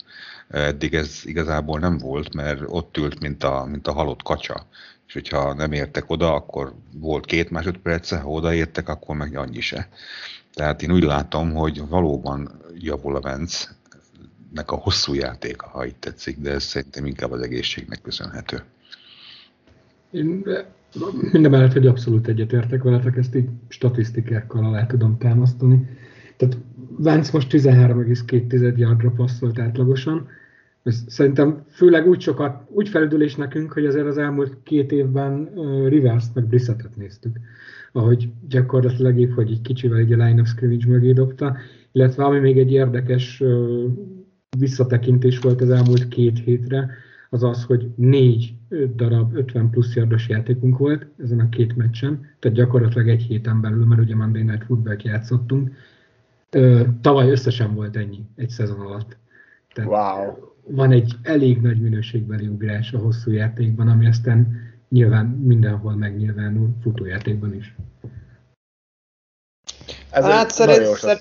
Eddig 0.49 0.93
ez 0.93 1.21
igazából 1.23 1.79
nem 1.79 1.97
volt, 1.97 2.33
mert 2.33 2.61
ott 2.65 2.97
ült, 2.97 3.19
mint 3.19 3.43
a, 3.43 3.65
mint 3.65 3.87
a 3.87 3.93
halott 3.93 4.23
kacsa. 4.23 4.67
És 5.07 5.13
hogyha 5.13 5.53
nem 5.53 5.71
értek 5.71 6.09
oda, 6.09 6.33
akkor 6.33 6.73
volt 6.93 7.25
két 7.25 7.49
másodperce, 7.49 8.17
ha 8.17 8.29
odaértek, 8.29 8.89
akkor 8.89 9.15
meg 9.15 9.37
annyi 9.37 9.61
se. 9.61 9.89
Tehát 10.53 10.81
én 10.81 10.91
úgy 10.91 11.03
látom, 11.03 11.53
hogy 11.53 11.87
valóban 11.89 12.49
javul 12.77 13.15
a 13.15 13.21
Vence, 13.21 13.69
nek 14.53 14.71
a 14.71 14.75
hosszú 14.75 15.13
játéka, 15.13 15.67
ha 15.67 15.85
itt 15.85 15.99
tetszik, 15.99 16.39
de 16.39 16.51
ez 16.51 16.63
szerintem 16.63 17.05
inkább 17.05 17.31
az 17.31 17.41
egészségnek 17.41 18.01
köszönhető. 18.01 18.63
Én 20.11 20.43
minden 21.31 21.51
mellett, 21.51 21.73
hogy 21.73 21.87
abszolút 21.87 22.27
egyetértek 22.27 22.83
veletek, 22.83 23.17
ezt 23.17 23.35
így 23.35 23.49
statisztikákkal 23.67 24.65
alá 24.65 24.85
tudom 24.85 25.17
támasztani. 25.17 25.89
Tehát 26.37 26.57
Vance 26.97 27.29
most 27.33 27.51
13,2 27.51 28.77
yardra 28.77 29.11
passzolt 29.11 29.59
átlagosan, 29.59 30.27
ez 30.83 31.03
szerintem 31.07 31.63
főleg 31.69 32.07
úgy 32.07 32.21
sokat, 32.21 32.63
úgy 32.69 32.89
felüdülés 32.89 33.35
nekünk, 33.35 33.71
hogy 33.71 33.85
azért 33.85 34.07
az 34.07 34.17
elmúlt 34.17 34.57
két 34.63 34.91
évben 34.91 35.51
uh, 35.55 35.87
Rivers-t 35.87 36.35
meg 36.35 36.45
Brissettet 36.45 36.95
néztük, 36.95 37.39
ahogy 37.91 38.29
gyakorlatilag 38.47 39.19
épp, 39.19 39.31
hogy 39.31 39.51
egy 39.51 39.61
kicsivel 39.61 39.97
egy 39.97 40.13
a 40.13 40.25
line 40.25 40.41
of 40.41 40.47
scrimmage 40.47 40.87
mögé 40.87 41.11
dobta, 41.11 41.57
illetve 41.91 42.23
ami 42.23 42.39
még 42.39 42.57
egy 42.57 42.71
érdekes 42.71 43.43
visszatekintés 44.57 45.39
volt 45.39 45.61
az 45.61 45.69
elmúlt 45.69 46.07
két 46.07 46.39
hétre, 46.39 46.89
az 47.29 47.43
az, 47.43 47.63
hogy 47.63 47.89
négy 47.95 48.53
darab 48.95 49.35
50 49.35 49.69
plusz 49.69 49.95
yardos 49.95 50.29
játékunk 50.29 50.77
volt 50.77 51.05
ezen 51.23 51.39
a 51.39 51.49
két 51.49 51.75
meccsen, 51.75 52.29
tehát 52.39 52.57
gyakorlatilag 52.57 53.09
egy 53.09 53.21
héten 53.21 53.61
belül, 53.61 53.85
mert 53.85 54.01
ugye 54.01 54.15
Monday 54.15 54.43
Night 54.43 54.63
football 54.63 54.95
játszottunk. 55.03 55.71
Tavaly 57.01 57.29
összesen 57.29 57.73
volt 57.75 57.95
ennyi 57.95 58.25
egy 58.35 58.49
szezon 58.49 58.79
alatt. 58.79 59.17
Tehát 59.73 59.89
wow 59.89 60.50
van 60.71 60.91
egy 60.91 61.13
elég 61.23 61.61
nagy 61.61 61.81
minőségbeli 61.81 62.47
ugrás 62.47 62.93
a 62.93 62.97
hosszú 62.97 63.31
játékban, 63.31 63.87
ami 63.87 64.07
aztán 64.07 64.69
nyilván 64.89 65.25
mindenhol 65.25 65.95
megnyilvánul 65.95 66.69
futójátékban 66.81 67.55
is. 67.55 67.75
Ez 70.09 70.23
hát 70.23 70.51
szerint, 70.51 70.85
szer, 70.85 71.19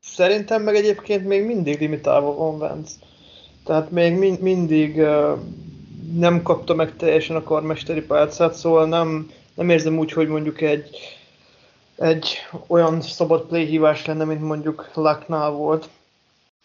szerintem 0.00 0.62
meg 0.62 0.74
egyébként 0.74 1.26
még 1.26 1.46
mindig 1.46 1.80
limitálva 1.80 2.34
van 2.34 2.58
Vance. 2.58 2.94
Tehát 3.64 3.90
még 3.90 4.18
min, 4.18 4.38
mindig 4.40 4.96
uh, 4.96 5.38
nem 6.12 6.42
kapta 6.42 6.74
meg 6.74 6.96
teljesen 6.96 7.36
a 7.36 7.42
karmesteri 7.42 8.02
pálcát, 8.02 8.54
szóval 8.54 8.88
nem, 8.88 9.30
nem 9.54 9.68
érzem 9.68 9.98
úgy, 9.98 10.12
hogy 10.12 10.28
mondjuk 10.28 10.60
egy, 10.60 10.98
egy 11.96 12.36
olyan 12.66 13.00
szabad 13.00 13.46
play 13.46 13.64
hívás 13.64 14.06
lenne, 14.06 14.24
mint 14.24 14.42
mondjuk 14.42 14.90
Lucknál 14.94 15.50
volt 15.50 15.88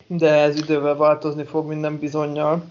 de 0.08 0.34
ez 0.34 0.56
idővel 0.58 0.96
változni 0.96 1.44
fog 1.44 1.68
minden 1.68 2.00
bizonyal. 2.00 2.64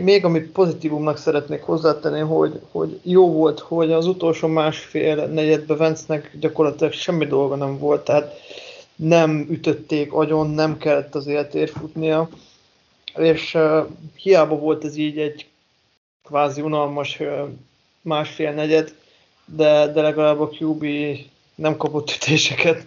Még 0.00 0.24
amit 0.24 0.52
pozitívumnak 0.52 1.16
szeretnék 1.16 1.62
hozzátenni, 1.62 2.20
hogy, 2.20 2.60
hogy 2.70 3.00
jó 3.02 3.32
volt, 3.32 3.58
hogy 3.60 3.92
az 3.92 4.06
utolsó 4.06 4.48
másfél 4.48 5.26
negyedben 5.26 5.76
Vencnek 5.76 6.36
gyakorlatilag 6.40 6.92
semmi 6.92 7.26
dolga 7.26 7.54
nem 7.54 7.78
volt, 7.78 8.04
tehát 8.04 8.40
nem 8.96 9.46
ütötték 9.50 10.12
agyon, 10.12 10.50
nem 10.50 10.76
kellett 10.76 11.14
az 11.14 11.26
életért 11.26 11.70
futnia, 11.70 12.28
és 13.16 13.54
uh, 13.54 13.86
hiába 14.14 14.56
volt 14.56 14.84
ez 14.84 14.96
így 14.96 15.18
egy 15.18 15.46
kvázi 16.24 16.60
unalmas 16.60 17.20
uh, 17.20 17.48
másfél 18.00 18.52
negyed, 18.52 18.94
de, 19.44 19.92
de 19.92 20.00
legalább 20.02 20.40
a 20.40 20.50
QB 20.58 20.86
nem 21.54 21.76
kapott 21.76 22.10
ütéseket, 22.10 22.86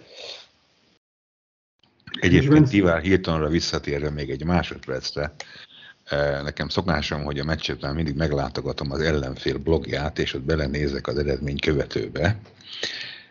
Egyébként 2.20 2.68
Tivár 2.68 3.02
Hiltonra 3.02 3.48
visszatérve 3.48 4.10
még 4.10 4.30
egy 4.30 4.44
másodpercre, 4.44 5.34
eh, 6.04 6.42
nekem 6.42 6.68
szokásom, 6.68 7.24
hogy 7.24 7.38
a 7.38 7.44
meccsetben 7.44 7.94
mindig 7.94 8.14
meglátogatom 8.14 8.92
az 8.92 9.00
ellenfél 9.00 9.58
blogját, 9.58 10.18
és 10.18 10.34
ott 10.34 10.42
belenézek 10.42 11.06
az 11.06 11.18
eredmény 11.18 11.58
követőbe. 11.58 12.40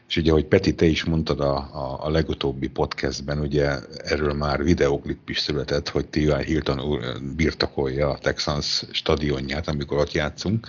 És 0.07 0.17
ugye, 0.17 0.31
ahogy 0.31 0.45
Peti, 0.45 0.75
te 0.75 0.85
is 0.85 1.03
mondtad 1.03 1.39
a, 1.39 1.55
a, 1.55 2.05
a 2.05 2.09
legutóbbi 2.09 2.67
podcastben, 2.67 3.39
ugye 3.39 3.79
erről 3.97 4.33
már 4.33 4.63
videoklip 4.63 5.29
is 5.29 5.39
született, 5.39 5.89
hogy 5.89 6.07
T.Y. 6.07 6.43
Hilton 6.43 6.81
úr 6.81 6.99
birtokolja 7.35 8.09
a 8.09 8.17
Texans 8.17 8.83
stadionját, 8.91 9.67
amikor 9.67 9.97
ott 9.97 10.11
játszunk. 10.11 10.67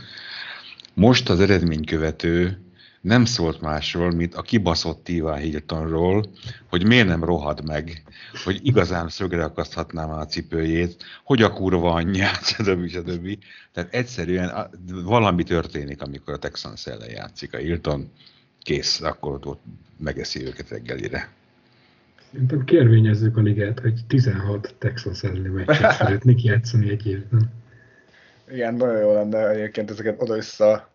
Most 0.94 1.28
az 1.28 1.40
eredmény 1.40 1.84
követő 1.84 2.58
nem 3.00 3.24
szólt 3.24 3.60
másról, 3.60 4.10
mint 4.10 4.34
a 4.34 4.42
kibaszott 4.42 5.04
Tivá 5.04 5.36
Hiltonról, 5.36 6.24
hogy 6.68 6.86
miért 6.86 7.06
nem 7.06 7.24
rohad 7.24 7.64
meg, 7.64 8.02
hogy 8.44 8.60
igazán 8.62 9.08
szögre 9.08 9.44
akaszthatná 9.44 10.06
már 10.06 10.18
a 10.18 10.26
cipőjét, 10.26 11.04
hogy 11.24 11.42
a 11.42 11.52
kurva 11.52 11.92
anyját, 11.92 12.44
stb. 12.48 12.88
stb. 12.88 13.38
Tehát 13.72 13.94
egyszerűen 13.94 14.70
valami 15.04 15.42
történik, 15.42 16.02
amikor 16.02 16.34
a 16.34 16.38
Texans 16.38 16.86
ellen 16.86 17.10
játszik 17.10 17.54
a 17.54 17.56
Hilton, 17.56 18.10
kész, 18.62 19.00
akkor 19.00 19.38
ott 19.42 19.62
megeszi 19.98 20.46
őket 20.46 20.68
reggelire. 20.68 21.28
Szerintem 22.30 22.64
kérvényezzük 22.64 23.36
a 23.36 23.40
ligát, 23.40 23.80
hogy 23.80 24.00
16 24.06 24.74
Texans 24.78 25.22
elleni 25.22 25.48
meccset 25.48 25.92
szeretnék 25.98 26.42
játszani 26.42 26.90
egy 26.90 27.06
évben. 27.06 27.52
Igen, 28.50 28.74
nagyon 28.74 28.98
jó 28.98 29.12
lenne 29.12 29.48
egyébként 29.48 29.90
ezeket 29.90 30.22
oda-vissza 30.22 30.90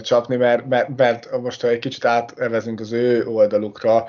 csapni, 0.00 0.36
mert, 0.36 0.66
mert, 0.66 0.96
mert 0.96 1.40
most 1.40 1.60
ha 1.60 1.68
egy 1.68 1.78
kicsit 1.78 2.04
átevezünk 2.04 2.80
az 2.80 2.92
ő 2.92 3.26
oldalukra, 3.26 4.04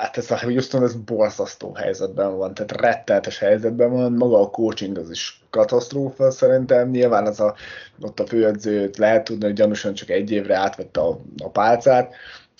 hát 0.00 0.16
ez 0.16 0.30
a 0.30 0.38
Houston 0.38 0.82
ez 0.82 0.94
borzasztó 0.94 1.74
helyzetben 1.74 2.36
van, 2.36 2.54
tehát 2.54 2.80
rettenetes 2.80 3.38
helyzetben 3.38 3.90
van, 3.90 4.12
maga 4.12 4.40
a 4.40 4.50
coaching 4.50 4.98
az 4.98 5.10
is 5.10 5.42
katasztrófa 5.50 6.30
szerintem, 6.30 6.90
nyilván 6.90 7.26
az 7.26 7.40
a, 7.40 7.54
ott 8.00 8.20
a 8.20 8.26
főedzőt 8.26 8.96
lehet 8.96 9.24
tudni, 9.24 9.44
hogy 9.44 9.54
gyanúsan 9.54 9.94
csak 9.94 10.10
egy 10.10 10.30
évre 10.30 10.56
átvette 10.56 11.00
a, 11.00 11.20
a 11.42 11.50
pálcát, 11.50 12.14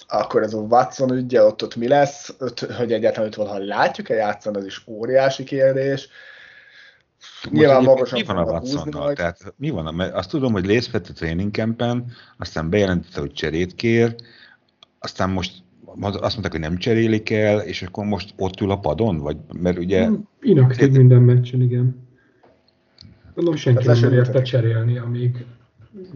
akkor 0.08 0.42
ez 0.42 0.54
a 0.54 0.58
Watson 0.58 1.10
ügye, 1.10 1.42
ott, 1.42 1.62
ott 1.62 1.76
mi 1.76 1.88
lesz, 1.88 2.34
hogy 2.76 2.92
egyáltalán 2.92 3.32
ott 3.36 3.48
ha 3.48 3.58
látjuk-e 3.58 4.14
játszani, 4.14 4.56
az 4.56 4.64
is 4.64 4.84
óriási 4.86 5.44
kérdés, 5.44 6.08
Nyilván 7.50 7.82
magasan 7.82 8.18
mi 8.18 8.26
van 8.26 8.36
a 8.36 8.44
Watsonnal? 8.44 9.12
Tehát 9.12 9.54
mi 9.56 9.70
van? 9.70 9.94
Mert 9.94 10.14
azt 10.14 10.30
tudom, 10.30 10.52
hogy 10.52 10.66
részt 10.66 10.90
vett 10.90 11.08
a 11.08 11.12
training 11.12 11.52
campen, 11.52 12.12
aztán 12.36 12.70
bejelentette, 12.70 13.20
hogy 13.20 13.32
cserét 13.32 13.74
kér, 13.74 14.14
aztán 14.98 15.30
most 15.30 15.62
azt 16.00 16.20
mondták, 16.20 16.50
hogy 16.50 16.60
nem 16.60 16.76
cserélik 16.76 17.30
el, 17.30 17.60
és 17.60 17.82
akkor 17.82 18.04
most 18.04 18.34
ott 18.36 18.60
ül 18.60 18.70
a 18.70 18.78
padon? 18.78 19.18
Vagy, 19.18 19.36
mert 19.52 19.78
ugye... 19.78 20.06
Hmm, 20.06 20.28
inaktív 20.40 20.90
minden 20.90 21.22
meccsen, 21.22 21.60
igen. 21.60 22.06
Mondom, 23.34 23.56
senki 23.56 23.86
nem 23.86 24.12
érte 24.12 24.42
cserélni, 24.42 24.98
amíg, 24.98 25.44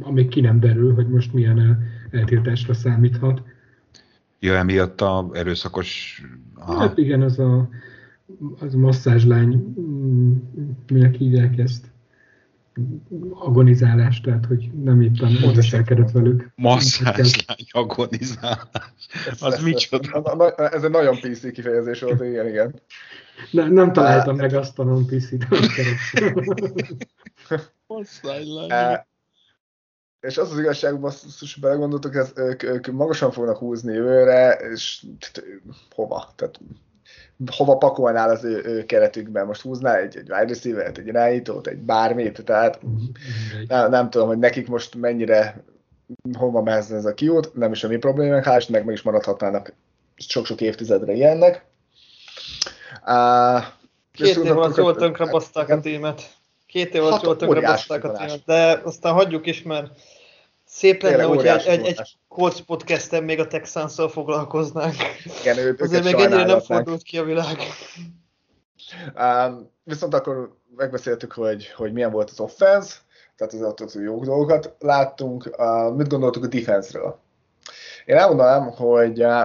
amíg 0.00 0.28
ki 0.28 0.40
nem 0.40 0.60
derül, 0.60 0.94
hogy 0.94 1.08
most 1.08 1.32
milyen 1.32 1.78
eltiltásra 2.10 2.74
számíthat. 2.74 3.42
Ja, 4.38 4.54
emiatt 4.54 5.00
a 5.00 5.30
erőszakos... 5.32 6.22
Aha. 6.54 6.78
Hát 6.78 6.98
igen, 6.98 7.22
az 7.22 7.38
a 7.38 7.68
az 8.58 8.74
masszázslány, 8.74 9.74
mm, 9.80 10.36
minek 10.88 11.14
hívják 11.14 11.58
ezt, 11.58 11.92
agonizálás, 13.30 14.20
tehát 14.20 14.46
hogy 14.46 14.70
nem 14.72 15.00
éppen 15.00 15.52
viselkedett 15.54 16.10
velük. 16.10 16.52
Masszázslány 16.54 17.66
agonizálás. 17.70 18.58
Az 19.40 19.54
ez, 19.54 19.62
micsoda? 19.62 20.54
Ez 20.54 20.84
egy 20.84 20.90
nagyon 20.90 21.16
PC 21.20 21.52
kifejezés 21.52 22.00
volt, 22.00 22.24
igen, 22.24 22.48
igen. 22.48 22.80
Ne, 23.50 23.68
nem 23.68 23.92
találtam 23.92 24.36
meg 24.36 24.54
azt 24.54 24.78
a 24.78 24.84
non 24.84 25.06
PC-t, 25.06 25.46
e, 28.68 29.06
és 30.28 30.38
az 30.38 30.52
az 30.52 30.58
igazság, 30.58 31.00
basszus, 31.00 31.56
belegondoltok, 31.56 32.14
ez, 32.14 32.32
ők, 32.36 32.62
ők 32.62 32.86
magasan 32.86 33.30
fognak 33.30 33.56
húzni 33.56 33.92
jövőre, 33.92 34.52
és 34.52 35.04
hova? 35.94 36.32
Tehát 36.36 36.60
hova 37.56 37.76
pakolnál 37.76 38.30
az 38.30 38.44
ő, 38.44 38.62
ő 38.64 38.84
keretükben? 38.84 39.46
Most 39.46 39.60
húznál 39.60 39.96
egy, 39.96 40.16
egy 40.16 40.30
wide 40.30 40.46
receiver 40.46 40.86
egy 40.86 41.06
irányítót, 41.06 41.66
egy 41.66 41.78
bármit, 41.78 42.44
tehát 42.44 42.80
nem, 43.68 43.90
nem 43.90 44.10
tudom, 44.10 44.26
hogy 44.26 44.38
nekik 44.38 44.68
most 44.68 44.94
mennyire 44.94 45.64
hova 46.38 46.62
mehetne 46.62 46.96
ez 46.96 47.04
a 47.04 47.14
kiút, 47.14 47.54
nem 47.54 47.72
is 47.72 47.84
a 47.84 47.88
mi 47.88 47.96
problémánk, 47.96 48.44
hál' 48.44 48.70
meg 48.70 48.84
meg 48.84 48.94
is 48.94 49.02
maradhatnának 49.02 49.74
sok-sok 50.16 50.60
évtizedre 50.60 51.12
ilyennek. 51.12 51.64
Uh, 53.06 53.62
Két 54.12 54.36
év 54.36 54.56
alatt 54.56 54.76
jól 54.76 54.96
tönkre 54.96 55.26
baszták 55.26 55.68
a 55.68 55.80
témet. 55.80 56.22
Két 56.66 56.94
év 56.94 57.04
alatt 57.04 57.22
jól 57.22 57.36
tönkre 57.36 57.60
baszták 57.60 58.04
a 58.04 58.12
témet, 58.12 58.42
de 58.44 58.80
aztán 58.84 59.12
hagyjuk 59.12 59.46
is, 59.46 59.62
mert 59.62 59.90
Szép 60.74 61.02
lenne, 61.02 61.22
hogy 61.22 61.46
egy, 61.46 61.66
egy, 61.66 61.86
egy 61.86 62.16
Colts 62.28 62.60
podcasten 62.60 63.24
még 63.24 63.40
a 63.40 63.46
texans 63.46 63.94
foglalkoznánk. 64.08 64.94
Igen, 65.40 65.58
ő, 65.58 65.76
Azért 65.78 66.04
még 66.04 66.14
ennyire 66.14 66.44
nem 66.44 66.60
fordult 66.60 67.02
ki 67.02 67.18
a 67.18 67.24
világ. 67.24 67.56
Um, 69.18 69.70
viszont 69.84 70.14
akkor 70.14 70.56
megbeszéltük, 70.76 71.32
hogy, 71.32 71.72
hogy 71.76 71.92
milyen 71.92 72.10
volt 72.10 72.30
az 72.30 72.40
offense, 72.40 72.94
tehát 73.36 73.52
az 73.52 73.62
ott 73.62 73.92
jó 73.92 74.24
dolgokat 74.24 74.74
láttunk. 74.78 75.54
Uh, 75.58 75.96
mit 75.96 76.08
gondoltuk 76.08 76.44
a 76.44 76.46
defense-ről? 76.46 77.18
Én 78.04 78.16
elmondanám, 78.16 78.70
hogy 78.70 79.24
uh, 79.24 79.42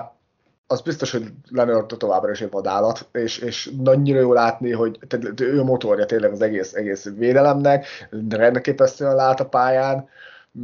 az 0.68 0.82
biztos, 0.82 1.12
hogy 1.12 1.32
Leonard 1.50 1.98
továbbra 1.98 2.32
is 2.32 2.42
egy 2.42 2.52
vadállat, 2.52 3.08
és, 3.12 3.38
és 3.38 3.72
nagyra 3.82 4.20
jó 4.20 4.34
látni, 4.34 4.72
hogy 4.72 5.00
tehát 5.08 5.40
ő 5.40 5.64
motorja 5.64 6.06
tényleg 6.06 6.32
az 6.32 6.42
egész, 6.42 6.74
egész 6.74 7.10
védelemnek, 7.16 7.86
de 8.12 8.38
rendképesztően 8.38 9.16
lát 9.16 9.40
a 9.40 9.46
pályán, 9.46 10.10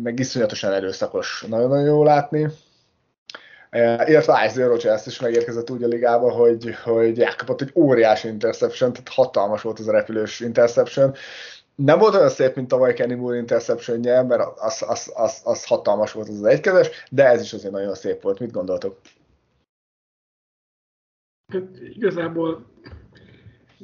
meg 0.02 0.20
iszonyatosan 0.20 0.72
erőszakos, 0.72 1.46
nagyon-nagyon 1.48 1.86
jó 1.86 2.04
látni. 2.04 2.44
Uh, 2.44 4.10
illetve 4.10 4.46
Isaiah 4.46 4.70
Rogers 4.70 5.06
is 5.06 5.20
megérkezett 5.20 5.70
úgy 5.70 5.84
a 5.84 5.88
ligába, 5.88 6.32
hogy, 6.32 6.76
hogy 6.84 7.22
elkapott 7.22 7.62
egy 7.62 7.72
óriási 7.76 8.28
interception, 8.28 8.94
tehát 8.94 9.10
hatalmas 9.10 9.62
volt 9.62 9.80
az 9.80 9.88
a 9.88 9.92
repülős 9.92 10.40
interception. 10.40 11.14
Nem 11.76 12.00
volt 12.00 12.16
olyan 12.16 12.30
szép, 12.30 12.56
mint 12.56 12.68
tavaly 12.68 12.94
Kenny 12.94 13.18
Moore 13.18 13.38
interception 13.38 14.00
mert 14.00 14.44
az, 14.60 14.84
az, 14.88 15.12
az, 15.16 15.42
az 15.44 15.66
hatalmas 15.66 16.12
volt 16.12 16.30
az, 16.30 16.36
az 16.36 16.44
egykezes, 16.44 16.90
de 17.10 17.26
ez 17.26 17.42
is 17.42 17.54
azért 17.54 17.74
nagyon 17.74 17.96
szép 17.96 18.22
volt. 18.22 18.40
Mit 18.40 18.52
gondoltok? 18.52 19.00
Hát 21.54 21.64
igazából 21.94 22.66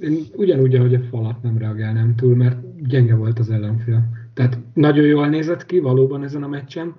én 0.02 0.28
ugyanúgy, 0.36 0.76
ahogy 0.76 0.94
a 0.94 1.00
falat 1.10 1.42
nem 1.42 1.58
reagálnám 1.58 2.16
túl, 2.16 2.36
mert 2.36 2.88
gyenge 2.88 3.16
volt 3.16 3.40
az 3.40 3.50
ellenfél. 3.50 4.19
Tehát 4.40 4.58
nagyon 4.74 5.06
jól 5.06 5.28
nézett 5.28 5.66
ki 5.66 5.80
valóban 5.80 6.24
ezen 6.24 6.44
a 6.44 6.48
meccsen, 6.48 6.96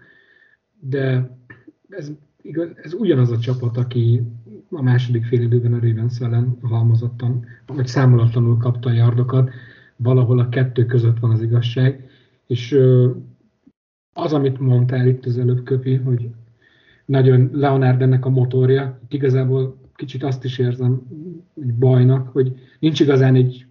de 0.81 1.31
ez, 1.89 2.13
igaz, 2.43 2.69
ez 2.83 2.93
ugyanaz 2.95 3.31
a 3.31 3.39
csapat, 3.39 3.77
aki 3.77 4.23
a 4.71 4.83
második 4.83 5.25
fél 5.25 5.41
időben 5.41 5.73
a 5.73 5.79
Ravens 5.81 6.21
ellen 6.21 6.59
halmozottan, 6.63 7.47
vagy 7.67 7.87
számolatlanul 7.87 8.57
kapta 8.57 8.89
a 8.89 8.93
yardokat, 8.93 9.51
valahol 9.97 10.39
a 10.39 10.49
kettő 10.49 10.87
között 10.87 11.19
van 11.19 11.31
az 11.31 11.43
igazság, 11.43 12.09
és 12.47 12.79
az, 14.13 14.33
amit 14.33 14.59
mondtál 14.59 15.07
itt 15.07 15.27
az 15.27 15.39
előbb, 15.39 15.65
Köpi, 15.65 15.95
hogy 15.95 16.31
nagyon 17.05 17.51
Leonard 17.53 18.03
ennek 18.03 18.25
a 18.25 18.31
motorja, 18.31 19.01
igazából 19.09 19.77
kicsit 19.95 20.23
azt 20.23 20.45
is 20.45 20.59
érzem 20.59 21.03
egy 21.61 21.75
bajnak, 21.75 22.29
hogy 22.29 22.53
nincs 22.79 23.01
igazán 23.01 23.35
egy 23.35 23.67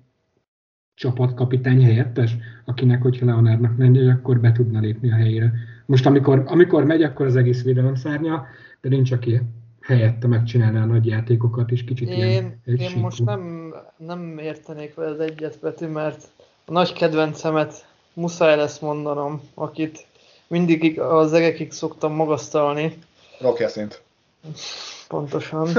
csapatkapitány 1.00 1.84
helyettes, 1.84 2.38
akinek, 2.66 3.02
hogyha 3.02 3.26
Leonardnak 3.26 3.78
megy, 3.78 4.08
akkor 4.08 4.40
be 4.40 4.52
tudna 4.52 4.80
lépni 4.80 5.12
a 5.12 5.16
helyére. 5.16 5.54
Most 5.86 6.06
amikor, 6.06 6.44
amikor 6.46 6.84
megy, 6.84 7.04
akkor 7.04 7.26
az 7.26 7.36
egész 7.36 7.64
védelem 7.64 7.96
szárnya, 7.96 8.46
de 8.82 8.90
nincs, 8.90 9.12
aki 9.12 9.42
helyette 9.82 10.28
megcsinálná 10.28 10.82
a 10.82 10.86
nagy 10.86 11.06
játékokat, 11.06 11.72
és 11.72 11.84
kicsit 11.84 12.10
én, 12.10 12.18
ilyen 12.18 12.62
Én 12.66 13.00
most 13.02 13.26
nem, 13.26 13.74
nem 13.98 14.38
értenék 14.38 14.96
veled 14.96 15.20
egyet, 15.20 15.60
Betű, 15.62 15.88
mert 15.88 16.28
a 16.66 16.72
nagy 16.72 16.94
kedvencemet 16.94 17.86
muszáj 18.14 18.56
lesz 18.56 18.80
mondanom, 18.80 19.42
akit 19.54 20.06
mindig 20.48 21.00
az 21.00 21.34
egekig 21.34 21.72
szoktam 21.72 22.14
magasztalni. 22.14 22.98
Rocky 23.42 23.68
szint. 23.68 24.02
Pontosan. 25.08 25.68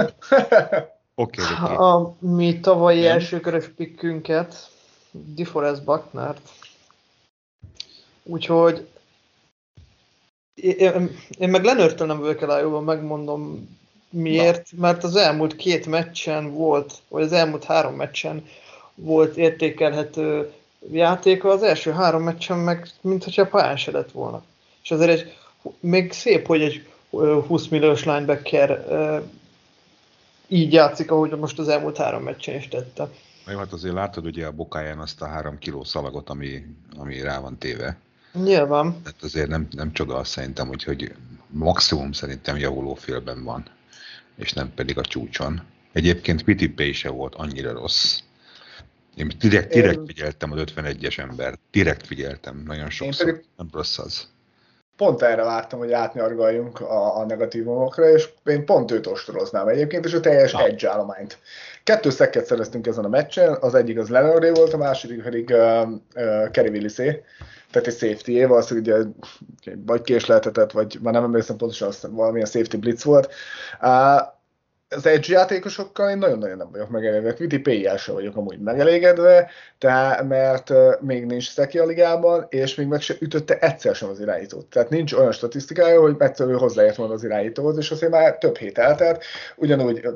Oké, 1.14 1.42
okay, 1.42 1.54
okay. 1.62 1.76
A 1.76 2.14
mi 2.18 2.60
tavalyi 2.60 3.06
elsőkörös 3.06 3.68
pikkünket, 3.68 4.70
DeForest 5.10 5.84
Bucknert. 5.84 6.40
Úgyhogy 8.22 8.88
én, 10.54 11.18
én 11.38 11.48
meg 11.48 11.64
Lenörtől 11.64 12.06
nem 12.06 12.18
vagyok 12.18 12.42
elájúban, 12.42 12.84
megmondom 12.84 13.68
miért, 14.10 14.72
Na. 14.72 14.80
mert 14.80 15.04
az 15.04 15.16
elmúlt 15.16 15.56
két 15.56 15.86
meccsen 15.86 16.52
volt, 16.52 16.94
vagy 17.08 17.22
az 17.22 17.32
elmúlt 17.32 17.64
három 17.64 17.94
meccsen 17.94 18.46
volt 18.94 19.36
értékelhető 19.36 20.52
játéka, 20.92 21.48
az 21.48 21.62
első 21.62 21.90
három 21.90 22.22
meccsen 22.22 22.58
meg, 22.58 22.88
mintha 23.00 23.46
pályán 23.46 23.76
se 23.76 23.90
lett 23.90 24.10
volna. 24.10 24.42
És 24.82 24.90
azért 24.90 25.10
egy, 25.10 25.36
még 25.80 26.12
szép, 26.12 26.46
hogy 26.46 26.62
egy 26.62 26.86
20 27.46 27.68
milliós 27.68 28.04
linebacker 28.04 28.86
így 30.48 30.72
játszik, 30.72 31.10
ahogy 31.10 31.30
most 31.30 31.58
az 31.58 31.68
elmúlt 31.68 31.96
három 31.96 32.22
meccsen 32.22 32.54
is 32.54 32.68
tette. 32.68 33.08
Jó, 33.46 33.58
hát 33.58 33.72
azért 33.72 33.94
látod 33.94 34.26
ugye 34.26 34.46
a 34.46 34.52
bokáján 34.52 34.98
azt 34.98 35.22
a 35.22 35.26
három 35.26 35.58
kiló 35.58 35.84
szalagot, 35.84 36.28
ami, 36.28 36.66
ami 36.96 37.20
rá 37.20 37.40
van 37.40 37.58
téve. 37.58 37.98
Nyilván. 38.32 39.02
Tehát 39.02 39.22
azért 39.22 39.48
nem, 39.48 39.68
nem 39.70 39.92
csoda 39.92 40.16
azt 40.16 40.30
szerintem, 40.30 40.66
hogy, 40.66 40.84
hogy 40.84 41.14
maximum 41.46 42.12
szerintem 42.12 42.56
javuló 42.56 42.94
félben 42.94 43.44
van, 43.44 43.64
és 44.36 44.52
nem 44.52 44.74
pedig 44.74 44.98
a 44.98 45.02
csúcson. 45.02 45.62
Egyébként 45.92 46.74
Pay 46.74 46.92
se 46.92 47.08
volt 47.08 47.34
annyira 47.34 47.72
rossz. 47.72 48.18
Én 49.14 49.32
direkt, 49.38 49.72
direkt 49.72 50.06
figyeltem 50.06 50.52
az 50.52 50.62
51-es 50.74 51.18
ember. 51.18 51.58
Direkt 51.70 52.06
figyeltem, 52.06 52.62
nagyon 52.66 52.90
sokszor. 52.90 53.26
Én 53.26 53.34
pedig, 53.34 53.48
nem 53.56 53.68
rossz 53.72 53.98
az 53.98 54.28
pont 55.00 55.22
erre 55.22 55.42
vártam, 55.42 55.78
hogy 55.78 55.92
átnyargaljunk 55.92 56.80
a, 56.80 57.16
a 57.16 57.24
negatívumokra, 57.24 58.10
és 58.10 58.28
én 58.44 58.64
pont 58.64 58.90
őt 58.90 59.06
ostoroznám 59.06 59.68
egyébként, 59.68 60.04
és 60.04 60.12
a 60.12 60.20
teljes 60.20 60.52
Na. 60.52 60.66
edge 60.66 60.90
állományt. 60.90 61.38
Kettő 61.90 62.10
szekket 62.10 62.46
szereztünk 62.46 62.86
ezen 62.86 63.04
a 63.04 63.08
meccsen, 63.08 63.56
az 63.60 63.74
egyik 63.74 63.98
az 63.98 64.08
Leonardé 64.08 64.50
volt, 64.50 64.72
a 64.72 64.76
második 64.76 65.22
pedig 65.22 65.50
uh, 65.50 65.88
uh, 66.14 66.50
tehát 67.70 67.86
egy 67.86 67.96
safety 67.96 68.44
valószínűleg 68.44 69.00
ugye 69.00 69.10
vagy 69.86 70.02
késleltetett, 70.02 70.70
vagy 70.70 70.98
már 71.02 71.12
nem 71.12 71.24
emlékszem 71.24 71.56
pontosan, 71.56 71.88
azt 71.88 72.06
valamilyen 72.10 72.46
safety 72.46 72.76
blitz 72.76 73.04
volt. 73.04 73.32
Uh, 73.80 74.20
az 74.92 75.06
edge 75.06 75.32
játékosokkal 75.32 76.10
én 76.10 76.18
nagyon-nagyon 76.18 76.56
nem 76.56 76.70
vagyok 76.70 76.90
megelégedve. 76.90 77.34
Viti 77.38 77.58
p 77.58 77.98
sem 77.98 78.14
vagyok 78.14 78.36
amúgy 78.36 78.58
megelégedve, 78.60 79.50
tehát, 79.78 80.28
mert 80.28 80.72
még 81.00 81.24
nincs 81.24 81.50
szeki 81.50 81.78
a 81.78 81.84
ligában, 81.84 82.46
és 82.48 82.74
még 82.74 82.86
meg 82.86 83.00
se 83.00 83.14
ütötte 83.20 83.58
egyszer 83.58 83.94
sem 83.94 84.08
az 84.08 84.20
irányítót. 84.20 84.66
Tehát 84.66 84.90
nincs 84.90 85.12
olyan 85.12 85.32
statisztikája, 85.32 86.00
hogy 86.00 86.14
egyszerűen 86.18 86.58
hozzáért 86.58 86.96
volna 86.96 87.12
az 87.12 87.24
irányítóhoz, 87.24 87.78
és 87.78 87.90
azért 87.90 88.12
már 88.12 88.38
több 88.38 88.56
hét 88.56 88.78
eltelt. 88.78 89.24
Ugyanúgy 89.56 90.06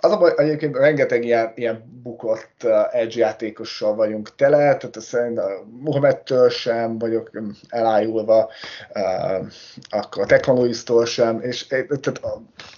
az 0.00 0.12
a 0.12 0.16
baj, 0.16 0.32
egyébként 0.36 0.76
rengeteg 0.76 1.24
ilyen, 1.24 1.52
ilyen 1.54 2.00
bukott 2.02 2.56
uh, 2.64 2.96
edge 2.96 3.18
játékossal 3.18 3.94
vagyunk 3.94 4.34
tele, 4.34 4.58
tehát 4.76 5.00
szerintem 5.00 5.46
Mohamedtől 5.80 6.50
sem 6.50 6.98
vagyok 6.98 7.30
um, 7.32 7.56
elájulva, 7.68 8.50
uh, 8.94 9.46
akkor 9.88 10.22
a 10.22 10.26
Technologistól 10.26 11.06
sem, 11.06 11.40
és 11.40 11.68
eh, 11.68 11.84
tehát 12.00 12.20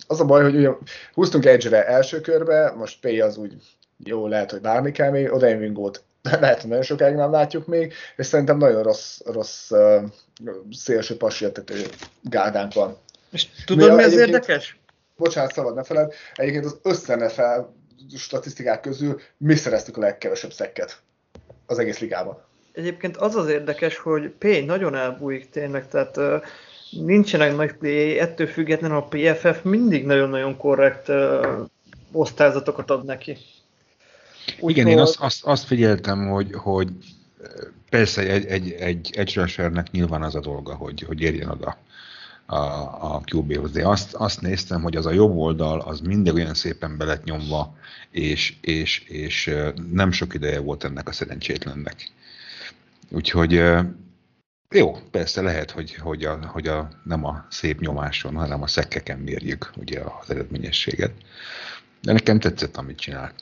az 0.07 0.21
a 0.21 0.25
baj, 0.25 0.43
hogy 0.43 0.55
ugye 0.55 0.71
húztunk 1.15 1.47
edge-re 1.47 1.87
első 1.87 2.21
körbe, 2.21 2.73
most 2.77 3.01
P 3.01 3.23
az 3.23 3.37
úgy 3.37 3.55
jó, 4.05 4.27
lehet, 4.27 4.51
hogy 4.51 4.61
várni 4.61 4.93
kell 4.93 5.11
még, 5.11 5.33
oda 5.33 5.47
Wingót 5.47 6.03
lehet, 6.41 6.61
hogy 6.61 6.69
nagyon 6.69 6.85
sokáig 6.85 7.15
nem 7.15 7.31
látjuk 7.31 7.67
még, 7.67 7.93
és 8.17 8.27
szerintem 8.27 8.59
nagyon 8.59 8.83
rossz, 8.83 9.21
rossz 9.25 9.71
uh, 9.71 10.03
szélső 10.71 11.17
passértető 11.17 11.83
gárdánk 12.23 12.75
van. 12.75 12.97
És 13.31 13.47
tudod, 13.65 13.89
mi, 13.89 13.95
mi 13.95 14.03
az 14.03 14.13
érdekes? 14.13 14.79
Bocsánat, 15.17 15.53
szabad 15.53 15.75
ne 15.75 15.83
feled, 15.83 16.13
egyébként 16.35 16.65
az 16.65 16.79
összenefel 16.83 17.75
statisztikák 18.17 18.81
közül 18.81 19.21
mi 19.37 19.55
szereztük 19.55 19.97
a 19.97 20.01
legkevesebb 20.01 20.53
szekket 20.53 21.01
az 21.67 21.79
egész 21.79 21.99
ligában. 21.99 22.45
Egyébként 22.73 23.17
az 23.17 23.35
az 23.35 23.49
érdekes, 23.49 23.97
hogy 23.97 24.29
P 24.29 24.65
nagyon 24.67 24.95
elbújik 24.95 25.51
tényleg, 25.51 25.89
tehát 25.89 26.17
uh, 26.17 26.43
nincsenek 26.91 27.57
nagy 27.57 27.73
play 27.73 28.19
ettől 28.19 28.47
függetlenül 28.47 28.97
a 28.97 29.09
PFF 29.09 29.63
mindig 29.63 30.07
nagyon-nagyon 30.07 30.57
korrekt 30.57 31.09
uh, 31.09 31.47
osztályzatokat 32.13 32.91
ad 32.91 33.05
neki. 33.05 33.37
Úgy 34.61 34.71
Igen, 34.71 34.87
én 34.87 34.99
azt, 34.99 35.21
azt, 35.21 35.45
azt 35.45 35.65
figyeltem, 35.65 36.29
hogy, 36.29 36.51
hogy 36.53 36.89
persze 37.91 38.23
egy, 38.23 38.45
egy, 38.45 38.73
egy 38.73 39.11
edge 39.17 39.83
nyilván 39.91 40.23
az 40.23 40.35
a 40.35 40.41
dolga, 40.41 40.75
hogy, 40.75 41.03
hogy 41.03 41.21
érjen 41.21 41.51
oda 41.51 41.77
a, 42.47 42.57
a 43.15 43.23
QB-hoz. 43.33 43.73
De 43.73 43.89
azt, 43.89 44.15
azt 44.15 44.41
néztem, 44.41 44.83
hogy 44.83 44.97
az 44.97 45.07
a 45.07 45.13
jobb 45.13 45.37
oldal 45.37 45.81
az 45.81 46.01
mindig 46.01 46.35
olyan 46.35 46.55
szépen 46.55 46.97
belet 46.97 47.25
nyomva, 47.25 47.77
és, 48.11 48.57
és, 48.61 48.99
és 49.09 49.55
nem 49.93 50.11
sok 50.11 50.35
ideje 50.35 50.61
volt 50.61 50.85
ennek 50.85 51.09
a 51.09 51.13
szerencsétlennek. 51.13 52.11
Úgyhogy 53.11 53.63
jó, 54.71 54.97
persze 55.11 55.43
lehet, 55.43 55.71
hogy, 55.71 55.95
hogy, 55.95 56.25
a, 56.25 56.47
hogy 56.47 56.69
a, 56.69 56.89
nem 57.05 57.25
a 57.25 57.47
szép 57.51 57.81
nyomáson, 57.81 58.35
hanem 58.35 58.63
a 58.63 58.67
szekkeken 58.67 59.19
mérjük 59.19 59.71
ugye 59.77 60.01
az 60.21 60.31
eredményességet. 60.31 61.13
De 62.03 62.13
nekem 62.13 62.39
tetszett, 62.39 62.77
amit 62.77 62.99
csinált. 62.99 63.35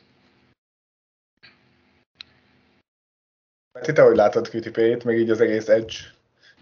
Te 3.80 4.02
hogy 4.02 4.16
látod 4.16 4.48
QTP-t, 4.52 5.04
meg 5.04 5.18
így 5.18 5.30
az 5.30 5.40
egész 5.40 5.68
Edge 5.68 5.94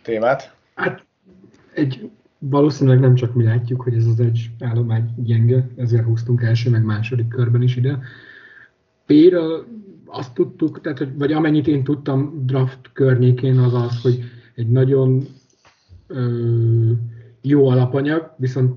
témát? 0.03 0.55
Hát 0.75 1.05
egy 1.75 2.11
valószínűleg 2.45 3.01
nem 3.01 3.15
csak 3.15 3.35
mi 3.35 3.45
látjuk, 3.45 3.83
hogy 3.83 3.95
ez 3.95 4.07
az 4.07 4.21
egy 4.21 4.51
állomány 4.61 5.15
gyenge, 5.17 5.69
ezért 5.77 6.05
húztunk 6.05 6.43
első, 6.43 6.71
meg 6.71 6.85
második 6.85 7.29
körben 7.29 7.63
is 7.63 7.77
ide. 7.77 7.99
Például 9.07 9.67
azt 10.07 10.35
tudtuk, 10.35 10.81
tehát, 10.81 10.99
hogy, 10.99 11.17
vagy 11.17 11.33
amennyit 11.33 11.67
én 11.67 11.85
tudtam 11.85 12.43
draft 12.47 12.91
környékén 12.93 13.59
az 13.59 13.75
az, 13.75 14.03
hogy 14.03 14.23
egy 14.55 14.69
nagyon 14.69 15.23
ö, 16.07 16.91
jó 17.43 17.69
alapanyag, 17.69 18.35
viszont 18.37 18.75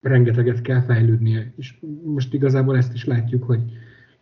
rengeteget 0.00 0.60
kell 0.60 0.80
fejlődnie. 0.80 1.52
És 1.56 1.74
most 2.04 2.34
igazából 2.34 2.76
ezt 2.76 2.94
is 2.94 3.04
látjuk, 3.04 3.44
hogy 3.44 3.60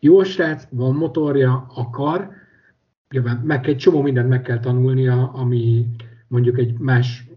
jó 0.01 0.23
srác, 0.23 0.67
van 0.71 0.95
motorja, 0.95 1.67
akar, 1.75 2.31
nyilván 3.11 3.43
meg 3.45 3.67
egy 3.67 3.77
csomó 3.77 4.03
mindent 4.03 4.29
meg 4.29 4.43
kell 4.43 4.61
tanulnia, 4.61 5.33
ami 5.33 5.87
mondjuk 6.29 6.59
egy 6.59 6.79
más 6.79 7.29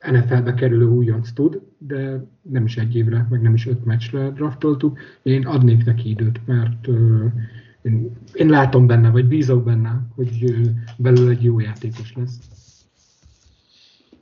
NFL-be 0.00 0.54
kerülő 0.54 0.86
újonc 0.86 1.32
tud, 1.32 1.60
de 1.78 2.24
nem 2.42 2.64
is 2.64 2.76
egy 2.76 2.96
évre, 2.96 3.26
meg 3.30 3.42
nem 3.42 3.54
is 3.54 3.66
öt 3.66 3.84
meccsre 3.84 4.30
draftoltuk. 4.30 4.98
Én 5.22 5.46
adnék 5.46 5.84
neki 5.84 6.08
időt, 6.08 6.46
mert 6.46 6.86
én, 7.82 8.12
én 8.32 8.48
látom 8.48 8.86
benne, 8.86 9.10
vagy 9.10 9.26
bízok 9.26 9.64
benne, 9.64 10.00
hogy 10.14 10.60
belőle 10.96 11.30
egy 11.30 11.42
jó 11.42 11.60
játékos 11.60 12.12
lesz. 12.16 12.38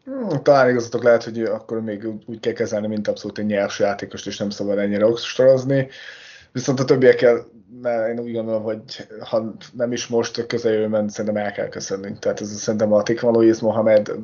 Hmm, 0.04 0.42
talán 0.42 0.70
igazatok 0.70 1.02
lehet, 1.02 1.24
hogy 1.24 1.40
akkor 1.42 1.82
még 1.82 2.08
úgy 2.26 2.40
kell 2.40 2.52
kezelni, 2.52 2.86
mint 2.86 3.08
abszolút 3.08 3.38
egy 3.38 3.46
nyers 3.46 3.78
játékost, 3.78 4.26
és 4.26 4.38
nem 4.38 4.50
szabad 4.50 4.78
ennyire 4.78 5.06
ostorozni. 5.06 5.88
Viszont 6.52 6.80
a 6.80 6.84
többiekkel 6.84 7.46
mert 7.82 8.08
én 8.08 8.24
úgy 8.24 8.32
gondolom, 8.32 8.62
hogy 8.62 8.80
ha 9.20 9.54
nem 9.72 9.92
is 9.92 10.06
most, 10.06 10.38
a 10.38 10.46
közeljövőben 10.46 11.08
szerintem 11.08 11.44
el 11.44 11.52
kell 11.52 11.68
köszönnünk. 11.68 12.18
Tehát 12.18 12.40
ez 12.40 12.60
szerintem 12.60 12.92
a 12.92 13.02
Tikvan 13.02 13.54
Mohamed 13.60 14.14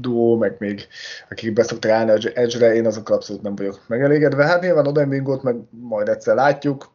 duó, 0.00 0.36
meg 0.36 0.56
még 0.58 0.86
akik 1.30 1.52
beszoktak 1.52 1.90
állni 1.90 2.10
a 2.10 2.30
edge-re, 2.34 2.74
én 2.74 2.86
azokkal 2.86 3.16
abszolút 3.16 3.42
nem 3.42 3.56
vagyok 3.56 3.80
megelégedve. 3.86 4.44
Hát 4.44 4.60
nyilván 4.60 4.86
oda 4.86 5.06
Bingot 5.06 5.42
meg 5.42 5.56
majd 5.70 6.08
egyszer 6.08 6.34
látjuk, 6.34 6.92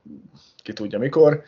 ki 0.64 0.74
tudja 0.74 1.00
mikor, 1.00 1.44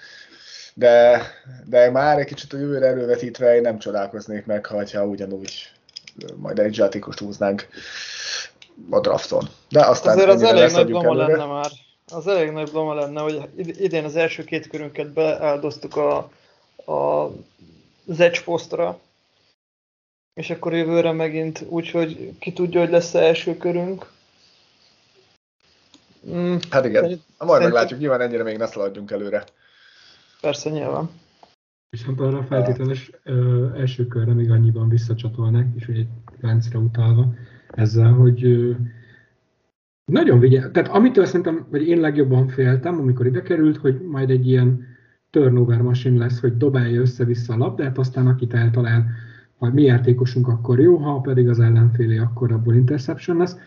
de, 0.74 1.22
de 1.66 1.92
már 1.92 2.20
egy 2.20 2.26
kicsit 2.26 2.54
a 2.54 2.58
jövőre 2.58 2.88
elővetítve 2.88 3.56
én 3.56 3.62
nem 3.62 3.80
csodálkoznék 3.80 4.46
meg, 4.46 4.66
ha 4.66 5.06
ugyanúgy 5.06 5.72
majd 6.36 6.60
egy 6.60 6.78
játékost 6.78 7.20
húznánk 7.20 7.68
a 8.89 9.00
drafton. 9.00 9.48
De 9.70 9.86
aztán 9.86 10.13
Azért 10.13 10.30
az 10.30 10.44
elég 10.44 10.72
nagy 10.72 10.92
goma 10.92 11.13
lenne 11.13 11.46
már. 11.46 11.72
Az 12.13 12.28
elég 12.28 12.52
nagy 12.52 12.72
goma 12.72 12.94
lenne, 12.94 13.22
hogy 13.22 13.50
idén 13.56 14.04
az 14.04 14.16
első 14.16 14.44
két 14.44 14.68
körünket 14.68 15.13
beáldoztuk 15.13 15.96
a, 15.96 16.18
a 16.92 17.32
az 18.08 18.20
edge 18.20 18.42
posztra, 18.46 19.00
és 20.34 20.50
akkor 20.50 20.74
jövőre 20.74 21.12
megint 21.12 21.65
úgy, 21.69 21.89
hogy 21.89 22.34
ki 22.39 22.54
tudja, 22.54 22.80
hogy 22.80 22.89
lesz-e 22.89 23.19
első 23.19 23.58
körünk. 23.58 24.12
Mm, 26.28 26.56
hát 26.69 26.86
igen, 26.86 27.02
szerint, 27.02 27.22
majd 27.38 27.50
szerint... 27.50 27.72
meglátjuk, 27.72 28.00
nyilván 28.00 28.22
ennyire 28.22 28.43
még 28.43 28.58
ne 28.58 28.65
szaladjunk 28.65 29.12
előre. 29.12 29.43
Persze, 30.41 30.69
nyilván. 30.69 31.10
Viszont 31.89 32.19
arra 32.19 32.38
a 32.38 32.43
feltételes 32.43 33.12
ö, 33.24 33.67
első 33.76 34.08
körre 34.08 34.34
még 34.34 34.52
annyiban 34.52 34.89
visszacsatolnak, 34.89 35.65
és 35.76 35.86
egy 35.86 36.08
láncra 36.41 36.80
utalva 36.80 37.34
ezzel, 37.67 38.12
hogy 38.12 38.43
ö, 38.43 38.72
nagyon 40.12 40.39
vigyel. 40.39 40.72
Tehát 40.72 40.89
amitől 40.89 41.26
szerintem, 41.26 41.67
vagy 41.69 41.88
én 41.88 42.00
legjobban 42.00 42.48
féltem, 42.48 43.00
amikor 43.00 43.26
ide 43.26 43.41
került, 43.41 43.78
hogy 43.78 44.02
majd 44.02 44.30
egy 44.30 44.48
ilyen 44.48 44.86
turnover 45.30 45.82
machine 45.82 46.17
lesz, 46.17 46.39
hogy 46.39 46.58
dobálja 46.58 47.02
össze-vissza 47.02 47.54
a 47.54 47.58
labdát, 47.58 47.98
aztán 47.98 48.28
akit 48.28 48.54
eltalál, 48.54 49.06
ha 49.63 49.73
mi 49.73 49.82
játékosunk, 49.84 50.47
akkor 50.47 50.80
jó, 50.80 50.97
ha 50.97 51.19
pedig 51.19 51.49
az 51.49 51.60
ellenfélé, 51.60 52.17
akkor 52.17 52.52
abból 52.52 52.76
interception 52.76 53.38
lesz. 53.38 53.58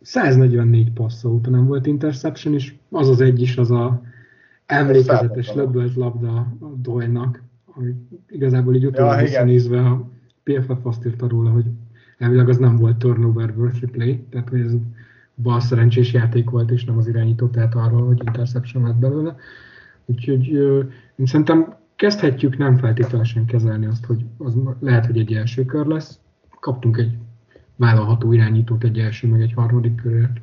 144 0.00 0.92
passza 0.92 1.28
óta 1.28 1.50
nem 1.50 1.66
volt 1.66 1.86
interception, 1.86 2.54
és 2.54 2.74
az 2.90 3.08
az 3.08 3.20
egy 3.20 3.40
is 3.40 3.56
az 3.56 3.70
a 3.70 4.02
emlékezetes 4.66 5.54
löbbölt 5.54 5.94
labda 5.94 6.36
a 6.60 6.66
Doyle-nak, 6.82 7.42
hogy 7.64 7.94
igazából 8.28 8.74
így 8.74 8.86
utána 8.86 9.14
ja, 9.14 9.22
visszanézve 9.22 9.80
a 9.80 10.08
PFF 10.42 10.78
azt 10.82 11.06
írta 11.06 11.28
róla, 11.28 11.50
hogy 11.50 11.64
elvileg 12.18 12.48
az 12.48 12.56
nem 12.56 12.76
volt 12.76 12.96
turnover 12.96 13.54
worthy 13.56 13.86
play, 13.86 14.24
tehát 14.30 14.48
hogy 14.48 14.60
ez 14.60 14.72
bal 15.34 15.60
szerencsés 15.60 16.12
játék 16.12 16.50
volt, 16.50 16.70
és 16.70 16.84
nem 16.84 16.98
az 16.98 17.08
irányító 17.08 17.46
tehát 17.46 17.74
arról, 17.74 18.06
hogy 18.06 18.22
interception 18.24 18.82
lett 18.82 18.96
belőle. 18.96 19.36
Úgyhogy 20.04 20.48
én 21.16 21.26
szerintem 21.26 21.78
kezdhetjük 22.00 22.56
nem 22.56 22.76
feltételesen 22.76 23.46
kezelni 23.46 23.86
azt, 23.86 24.04
hogy 24.04 24.24
az 24.38 24.54
lehet, 24.80 25.06
hogy 25.06 25.18
egy 25.18 25.32
első 25.32 25.64
kör 25.64 25.86
lesz. 25.86 26.18
Kaptunk 26.60 26.96
egy 26.96 27.12
vállalható 27.76 28.32
irányítót 28.32 28.84
egy 28.84 28.98
első, 28.98 29.28
meg 29.28 29.40
egy 29.40 29.52
harmadik 29.52 29.94
körért. 29.94 30.36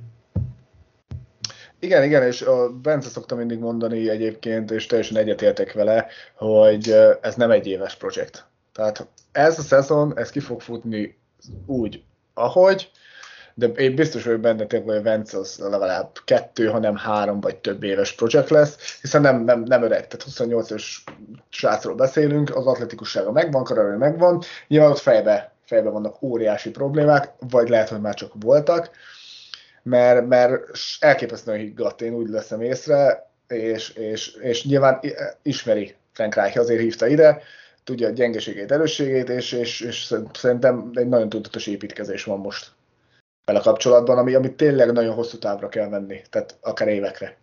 Igen, 1.79 2.03
igen, 2.03 2.23
és 2.23 2.41
a 2.41 2.69
Bence 2.81 3.09
szokta 3.09 3.35
mindig 3.35 3.59
mondani 3.59 4.09
egyébként, 4.09 4.71
és 4.71 4.85
teljesen 4.85 5.17
egyetértek 5.17 5.73
vele, 5.73 6.05
hogy 6.35 6.95
ez 7.21 7.35
nem 7.35 7.51
egy 7.51 7.67
éves 7.67 7.95
projekt. 7.95 8.45
Tehát 8.73 9.07
ez 9.31 9.59
a 9.59 9.61
szezon, 9.61 10.17
ez 10.17 10.29
ki 10.29 10.39
fog 10.39 10.61
futni 10.61 11.17
úgy, 11.65 12.03
ahogy, 12.33 12.91
de 13.59 13.67
én 13.67 13.95
biztos 13.95 14.23
vagyok 14.23 14.39
benne, 14.39 14.65
hogy 14.69 14.83
a 14.97 15.01
Vence 15.01 15.37
az 15.37 15.57
legalább 15.57 16.09
kettő, 16.25 16.67
hanem 16.67 16.95
három 16.95 17.39
vagy 17.39 17.55
több 17.55 17.83
éves 17.83 18.13
projekt 18.13 18.49
lesz, 18.49 18.99
hiszen 19.01 19.21
nem, 19.21 19.43
nem, 19.43 19.63
nem 19.63 19.83
öreg, 19.83 20.07
tehát 20.07 20.23
28 20.23 20.71
os 20.71 21.03
srácról 21.49 21.95
beszélünk, 21.95 22.55
az 22.55 22.65
atletikussága 22.65 23.31
megvan, 23.31 23.63
kararja 23.63 23.97
megvan, 23.97 24.41
nyilván 24.67 24.89
ott 24.89 24.97
fejbe, 24.97 25.53
fejbe 25.65 25.89
vannak 25.89 26.21
óriási 26.21 26.69
problémák, 26.69 27.29
vagy 27.49 27.69
lehet, 27.69 27.89
hogy 27.89 28.01
már 28.01 28.13
csak 28.13 28.31
voltak, 28.39 28.89
mert, 29.83 30.27
mert 30.27 30.61
elképesztően 30.99 31.57
higgadt, 31.57 32.01
én 32.01 32.13
úgy 32.13 32.29
leszem 32.29 32.61
észre, 32.61 33.29
és, 33.47 33.89
és, 33.89 34.35
és 34.35 34.65
nyilván 34.65 34.99
ismeri 35.41 35.95
Frank 36.13 36.35
Reich, 36.35 36.59
azért 36.59 36.81
hívta 36.81 37.07
ide, 37.07 37.41
tudja 37.83 38.07
a 38.07 38.11
gyengeségét, 38.11 38.71
erősségét, 38.71 39.29
és, 39.29 39.51
és, 39.51 39.81
és 39.81 40.13
szerintem 40.33 40.89
egy 40.93 41.07
nagyon 41.07 41.29
tudatos 41.29 41.67
építkezés 41.67 42.23
van 42.23 42.39
most 42.39 42.75
vele 43.47 43.59
kapcsolatban, 43.59 44.17
ami, 44.17 44.33
ami 44.33 44.55
tényleg 44.55 44.91
nagyon 44.91 45.13
hosszú 45.13 45.37
távra 45.37 45.69
kell 45.69 45.89
venni, 45.89 46.21
tehát 46.29 46.55
akár 46.61 46.87
évekre. 46.87 47.37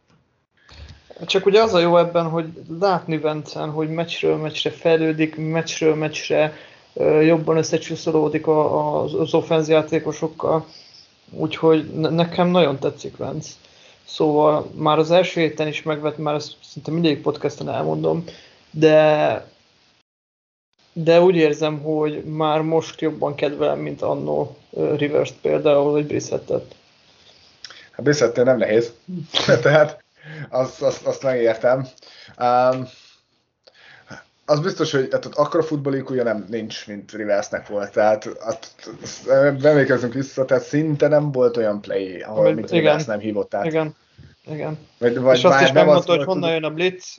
Csak 1.26 1.46
ugye 1.46 1.62
az 1.62 1.74
a 1.74 1.78
jó 1.78 1.98
ebben, 1.98 2.24
hogy 2.24 2.46
látni 2.80 3.18
Vencen, 3.18 3.70
hogy 3.70 3.88
meccsről 3.88 4.36
meccsre 4.36 4.70
fejlődik, 4.70 5.36
meccsről 5.36 5.94
meccsre 5.94 6.52
jobban 7.20 7.56
összecsúszolódik 7.56 8.46
az, 8.46 9.14
az 9.14 9.34
offenzi 9.34 9.72
játékosokkal, 9.72 10.66
úgyhogy 11.30 11.90
nekem 11.94 12.48
nagyon 12.48 12.78
tetszik 12.78 13.16
Vence. 13.16 13.50
Szóval 14.04 14.70
már 14.74 14.98
az 14.98 15.10
első 15.10 15.40
héten 15.40 15.66
is 15.66 15.82
megvett, 15.82 16.18
már 16.18 16.34
ezt 16.34 16.52
szinte 16.62 16.90
mindig 16.90 17.20
podcasten 17.20 17.68
elmondom, 17.68 18.24
de 18.70 19.46
de 20.96 21.20
úgy 21.20 21.36
érzem, 21.36 21.82
hogy 21.82 22.24
már 22.24 22.60
most 22.60 23.00
jobban 23.00 23.34
kedvelem, 23.34 23.78
mint 23.78 24.02
annó 24.02 24.56
Rivers 24.70 25.32
például, 25.42 25.90
vagy 25.90 26.06
Brissettet. 26.06 26.74
Hát 27.90 28.04
Brissettél 28.04 28.44
nem 28.44 28.58
nehéz, 28.58 28.92
tehát 29.62 30.04
azt, 30.48 30.82
azt, 30.82 31.06
azt 31.06 31.22
megértem. 31.22 31.86
Um, 32.38 32.88
az 34.46 34.60
biztos, 34.60 34.92
hogy 34.92 35.08
hát 35.12 35.24
akkor 35.24 35.60
a 35.60 35.62
futballikúja 35.62 36.22
nem 36.22 36.44
nincs, 36.48 36.86
mint 36.86 37.12
Riversnek 37.12 37.66
volt, 37.66 37.92
tehát 37.92 38.26
azt, 38.26 38.90
azt, 39.02 39.28
emlékezzünk 39.64 40.12
vissza, 40.12 40.44
tehát 40.44 40.64
szinte 40.64 41.08
nem 41.08 41.32
volt 41.32 41.56
olyan 41.56 41.80
play, 41.80 42.20
ahol 42.20 42.54
mint 42.54 42.70
Rivers 42.70 43.04
nem 43.04 43.18
hívott 43.18 43.54
át. 43.54 43.64
Igen, 43.64 43.96
igen. 44.46 44.78
Vagy, 44.98 45.18
vagy 45.18 45.36
És 45.36 45.44
azt 45.44 45.60
is 45.60 45.72
megmondta, 45.72 46.16
hogy 46.16 46.24
honnan 46.24 46.52
jön 46.52 46.64
a 46.64 46.70
blitz, 46.70 47.18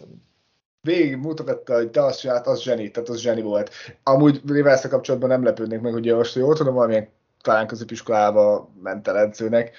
végig 0.85 1.15
mutogatta, 1.15 1.73
hogy 1.73 1.89
te 1.89 2.03
azt 2.03 2.19
csinált, 2.19 2.47
az 2.47 2.61
zseni, 2.61 2.91
tehát 2.91 3.09
az 3.09 3.19
zseni 3.19 3.41
volt. 3.41 3.69
Amúgy 4.03 4.41
rivers 4.47 4.87
kapcsolatban 4.87 5.29
nem 5.29 5.43
lepődnék 5.43 5.79
meg, 5.79 5.93
hogy 5.93 6.13
most 6.13 6.35
jól 6.35 6.55
tudom, 6.55 6.73
valamilyen 6.73 7.09
talán 7.41 7.67
középiskolába 7.67 8.71
ment 8.81 9.07
el 9.07 9.17
edzőnek. 9.17 9.71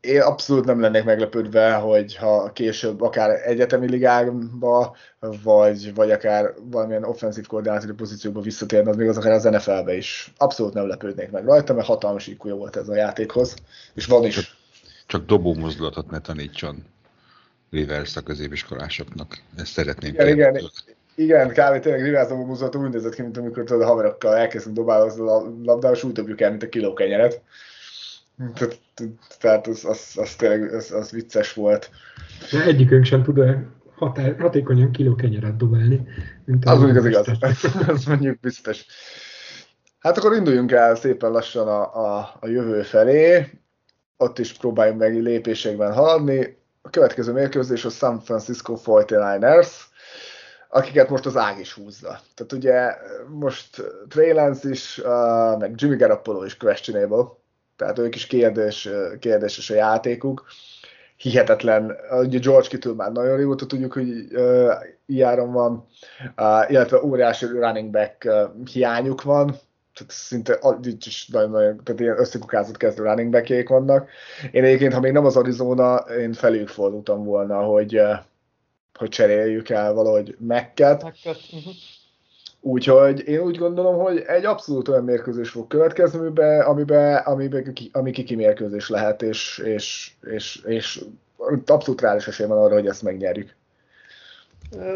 Én 0.00 0.20
abszolút 0.20 0.64
nem 0.64 0.80
lennék 0.80 1.04
meglepődve, 1.04 1.72
hogy 1.74 2.16
ha 2.16 2.52
később 2.52 3.00
akár 3.00 3.30
egyetemi 3.30 3.90
ligába, 3.90 4.96
vagy, 5.42 5.94
vagy 5.94 6.10
akár 6.10 6.54
valamilyen 6.70 7.04
offenzív 7.04 7.46
koordinátori 7.46 7.92
pozícióba 7.92 8.40
visszatérne, 8.40 8.90
az 8.90 8.96
még 8.96 9.08
az 9.08 9.16
akár 9.16 9.32
az 9.32 9.44
NFL-be 9.44 9.96
is. 9.96 10.32
Abszolút 10.36 10.74
nem 10.74 10.86
lepődnék 10.86 11.30
meg 11.30 11.44
rajta, 11.44 11.74
mert 11.74 11.86
hatalmas 11.86 12.26
ikúja 12.26 12.54
volt 12.54 12.76
ez 12.76 12.88
a 12.88 12.94
játékhoz, 12.94 13.54
és 13.94 14.06
van 14.06 14.24
is. 14.24 14.34
Csak, 14.34 14.44
csak 15.06 15.26
dobó 15.26 15.54
mozdulatot 15.54 16.10
ne 16.10 16.20
tanítson. 16.20 16.93
Rivers 17.74 18.16
a 18.16 18.20
középiskolásoknak. 18.20 19.38
Ezt 19.56 19.72
szeretném 19.72 20.12
igen, 20.12 20.28
igen, 20.28 20.60
igen, 21.14 21.48
kb. 21.48 21.80
tényleg 21.80 22.02
Rivers 22.02 22.30
a 22.30 22.34
muzat 22.34 22.76
úgy 22.76 22.90
nézett 22.90 23.14
ki, 23.14 23.22
mint 23.22 23.36
amikor 23.36 23.64
tudod, 23.64 23.82
a 23.82 23.86
haverokkal 23.86 24.36
elkezdünk 24.36 24.76
dobálni 24.76 25.20
a 25.20 25.40
labdával, 25.62 25.92
és 25.92 26.02
úgy 26.02 26.12
dobjuk 26.12 26.40
el, 26.40 26.50
mint 26.50 26.62
a 26.62 26.68
kiló 26.68 26.92
kenyeret. 26.92 27.42
Tehát 29.38 29.66
az, 29.66 29.84
az, 29.84 30.12
az 30.14 30.34
tényleg 30.34 30.74
az, 30.74 30.92
az 30.92 31.10
vicces 31.10 31.52
volt. 31.52 31.90
De 32.50 32.64
egyikünk 32.64 33.04
sem 33.04 33.22
tud 33.22 33.40
határ, 33.94 34.36
hatékonyan 34.38 34.90
kiló 34.90 35.14
kenyeret 35.14 35.56
dobálni. 35.56 36.08
Mint 36.44 36.64
az 36.64 36.82
úgy 36.82 36.96
az 36.96 37.06
igaz. 37.06 37.26
az 37.86 38.04
mondjuk 38.04 38.40
biztos. 38.40 38.86
Hát 39.98 40.18
akkor 40.18 40.36
induljunk 40.36 40.72
el 40.72 40.94
szépen 40.94 41.30
lassan 41.30 41.68
a, 41.68 41.94
a, 41.94 42.36
a 42.40 42.46
jövő 42.46 42.82
felé. 42.82 43.50
Ott 44.16 44.38
is 44.38 44.52
próbáljunk 44.52 45.00
meg 45.00 45.22
lépésekben 45.22 45.92
haladni 45.92 46.62
a 46.86 46.90
következő 46.90 47.32
mérkőzés 47.32 47.84
a 47.84 47.90
San 47.90 48.20
Francisco 48.20 48.76
49ers, 48.84 49.68
akiket 50.68 51.08
most 51.08 51.26
az 51.26 51.36
ág 51.36 51.58
is 51.58 51.72
húzza. 51.72 52.20
Tehát 52.34 52.52
ugye 52.52 52.94
most 53.28 53.82
Trey 54.08 54.32
Lance 54.32 54.68
is, 54.68 54.98
uh, 54.98 55.58
meg 55.58 55.72
Jimmy 55.76 55.96
Garoppolo 55.96 56.44
is 56.44 56.56
questionable, 56.56 57.24
tehát 57.76 57.98
ők 57.98 58.14
is 58.14 58.26
kérdés, 58.26 58.88
kérdéses 59.18 59.70
a 59.70 59.74
játékuk. 59.74 60.46
Hihetetlen, 61.16 61.96
ugye 62.10 62.38
George 62.38 62.68
Kittle 62.68 62.92
már 62.92 63.12
nagyon 63.12 63.36
régóta 63.36 63.66
tudjuk, 63.66 63.92
hogy 63.92 64.08
uh, 64.32 64.72
ilyeron 65.06 65.52
van, 65.52 65.86
uh, 66.36 66.70
illetve 66.70 67.02
óriási 67.02 67.46
running 67.46 67.90
back 67.90 68.24
uh, 68.24 68.66
hiányuk 68.72 69.22
van, 69.22 69.56
tehát 69.94 70.12
szinte 70.12 70.58
így 70.86 71.06
is 71.06 71.28
nagyon, 71.28 71.50
nagyon 71.50 71.80
tehát 71.84 72.00
ilyen 72.00 72.18
összekukázott 72.18 72.76
kezdő 72.76 73.02
running 73.02 73.30
back 73.30 73.68
vannak. 73.68 74.08
Én 74.50 74.64
egyébként, 74.64 74.92
ha 74.92 75.00
még 75.00 75.12
nem 75.12 75.24
az 75.24 75.36
Arizona, 75.36 75.96
én 75.96 76.32
felük 76.32 76.68
fordultam 76.68 77.24
volna, 77.24 77.62
hogy 77.62 77.98
uh, 77.98 78.16
hogy 78.98 79.08
cseréljük 79.08 79.68
el 79.68 79.92
valahogy 79.92 80.36
Mekket. 80.38 81.02
Uh-huh. 81.02 81.72
Úgyhogy 82.60 83.28
én 83.28 83.40
úgy 83.40 83.56
gondolom, 83.56 83.98
hogy 83.98 84.18
egy 84.18 84.44
abszolút 84.44 84.88
olyan 84.88 85.04
mérkőzés 85.04 85.50
fog 85.50 85.66
következni, 85.66 86.18
amiben, 86.18 86.60
amiben, 86.60 87.16
amiben 87.16 87.72
ami 87.92 88.10
kiki 88.10 88.34
mérkőzés 88.34 88.88
lehet, 88.88 89.22
és, 89.22 89.62
és, 89.64 90.12
és, 90.30 90.62
és 90.66 91.04
abszolút 91.66 92.00
reális 92.00 92.26
esély 92.28 92.46
van 92.46 92.58
arra, 92.58 92.74
hogy 92.74 92.86
ezt 92.86 93.02
megnyerjük. 93.02 93.54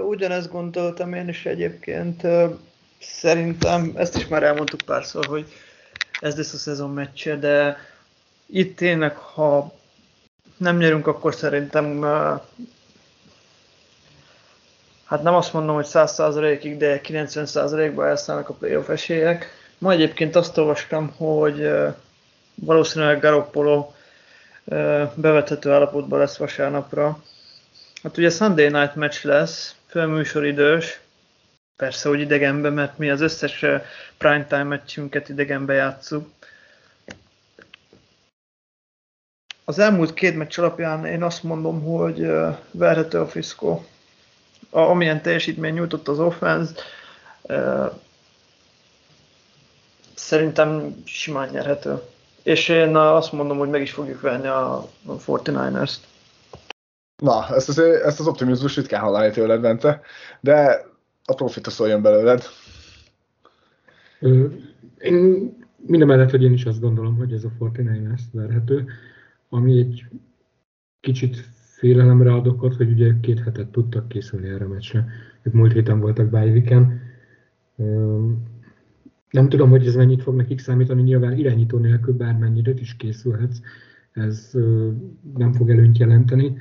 Ugyanezt 0.08 0.52
gondoltam 0.52 1.14
én 1.14 1.28
is 1.28 1.46
egyébként. 1.46 2.22
Szerintem, 3.00 3.92
ezt 3.96 4.16
is 4.16 4.26
már 4.26 4.42
elmondtuk 4.42 4.80
párszor, 4.80 5.26
hogy 5.26 5.52
ez 6.20 6.36
lesz 6.36 6.52
a 6.52 6.56
szezon 6.56 6.90
meccse, 6.90 7.36
de 7.36 7.78
itt 8.46 8.76
tényleg, 8.76 9.16
ha 9.16 9.72
nem 10.56 10.76
nyerünk, 10.76 11.06
akkor 11.06 11.34
szerintem 11.34 12.02
hát 15.04 15.22
nem 15.22 15.34
azt 15.34 15.52
mondom, 15.52 15.74
hogy 15.74 15.86
100%-ig, 15.88 16.76
de 16.76 17.00
90%-ban 17.04 18.06
elszállnak 18.06 18.48
a 18.48 18.54
playoff 18.54 18.88
esélyek. 18.88 19.46
Ma 19.78 19.92
egyébként 19.92 20.36
azt 20.36 20.58
olvastam, 20.58 21.12
hogy 21.16 21.70
valószínűleg 22.54 23.20
Garoppolo 23.20 23.92
bevethető 25.14 25.70
állapotban 25.70 26.18
lesz 26.18 26.36
vasárnapra. 26.36 27.22
Hát 28.02 28.16
ugye 28.16 28.30
Sunday 28.30 28.68
Night 28.68 28.94
match 28.94 29.24
lesz, 29.24 29.74
fölműsoridős, 29.86 31.00
persze, 31.78 32.08
hogy 32.08 32.20
idegenbe, 32.20 32.70
mert 32.70 32.98
mi 32.98 33.10
az 33.10 33.20
összes 33.20 33.64
primetime 34.18 34.62
meccsünket 34.62 35.28
idegenbe 35.28 35.74
játszunk. 35.74 36.26
Az 39.64 39.78
elmúlt 39.78 40.14
két 40.14 40.36
meccs 40.36 40.58
alapján 40.58 41.04
én 41.04 41.22
azt 41.22 41.42
mondom, 41.42 41.82
hogy 41.82 42.30
verhető 42.70 43.20
a 43.20 43.26
Frisco 43.26 43.80
a, 44.70 44.78
amilyen 44.78 45.22
teljesítmény 45.22 45.74
nyújtott 45.74 46.08
az 46.08 46.18
offense, 46.18 46.72
szerintem 50.14 51.02
simán 51.04 51.48
nyerhető. 51.48 52.02
És 52.42 52.68
én 52.68 52.96
azt 52.96 53.32
mondom, 53.32 53.58
hogy 53.58 53.68
meg 53.68 53.80
is 53.80 53.92
fogjuk 53.92 54.20
venni 54.20 54.46
a 54.46 54.88
49ers-t. 55.08 55.96
Na, 57.22 57.46
ezt 57.54 57.68
az, 57.68 57.78
ezt 57.78 58.20
az 58.20 58.26
optimizmus 58.26 58.76
ritkán 58.76 59.00
hallani 59.00 59.30
tőled, 59.30 59.60
Bence, 59.60 60.00
de 60.40 60.87
a 61.30 61.34
profita 61.34 61.70
szóljon 61.70 62.02
belőled. 62.02 62.42
Én 64.98 65.56
minden 65.76 66.08
mellett, 66.08 66.30
hogy 66.30 66.42
én 66.42 66.52
is 66.52 66.64
azt 66.64 66.80
gondolom, 66.80 67.16
hogy 67.16 67.32
ez 67.32 67.44
a 67.44 67.52
49ers 67.60 68.20
verhető, 68.32 68.86
ami 69.48 69.78
egy 69.78 70.04
kicsit 71.00 71.36
félelemre 71.78 72.32
ad 72.32 72.46
okot, 72.46 72.74
hogy 72.76 72.90
ugye 72.90 73.12
két 73.20 73.40
hetet 73.40 73.68
tudtak 73.68 74.08
készülni 74.08 74.48
erre 74.48 74.64
a 74.64 74.68
meccsre. 74.68 75.06
Ők 75.42 75.52
múlt 75.52 75.72
héten 75.72 76.00
voltak 76.00 76.28
bájviken. 76.28 77.00
Nem 79.30 79.48
tudom, 79.48 79.70
hogy 79.70 79.86
ez 79.86 79.94
mennyit 79.94 80.22
fog 80.22 80.34
nekik 80.34 80.58
számítani, 80.58 81.02
nyilván 81.02 81.38
irányító 81.38 81.78
nélkül 81.78 82.14
bármennyire 82.14 82.72
is 82.72 82.96
készülhetsz, 82.96 83.60
ez 84.12 84.50
nem 85.36 85.52
fog 85.52 85.70
előnyt 85.70 85.98
jelenteni, 85.98 86.56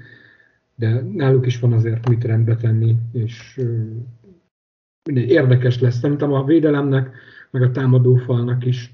de 0.76 1.02
náluk 1.02 1.46
is 1.46 1.60
van 1.60 1.74
azért 1.74 2.10
mit 2.10 2.24
rendbe 2.24 2.56
tenni, 2.56 2.96
és 3.12 3.62
érdekes 5.16 5.80
lesz. 5.80 5.98
Szerintem 5.98 6.34
a 6.34 6.44
védelemnek, 6.44 7.16
meg 7.52 7.62
a 7.62 7.72
támadófalnak 7.72 8.66
is 8.66 8.94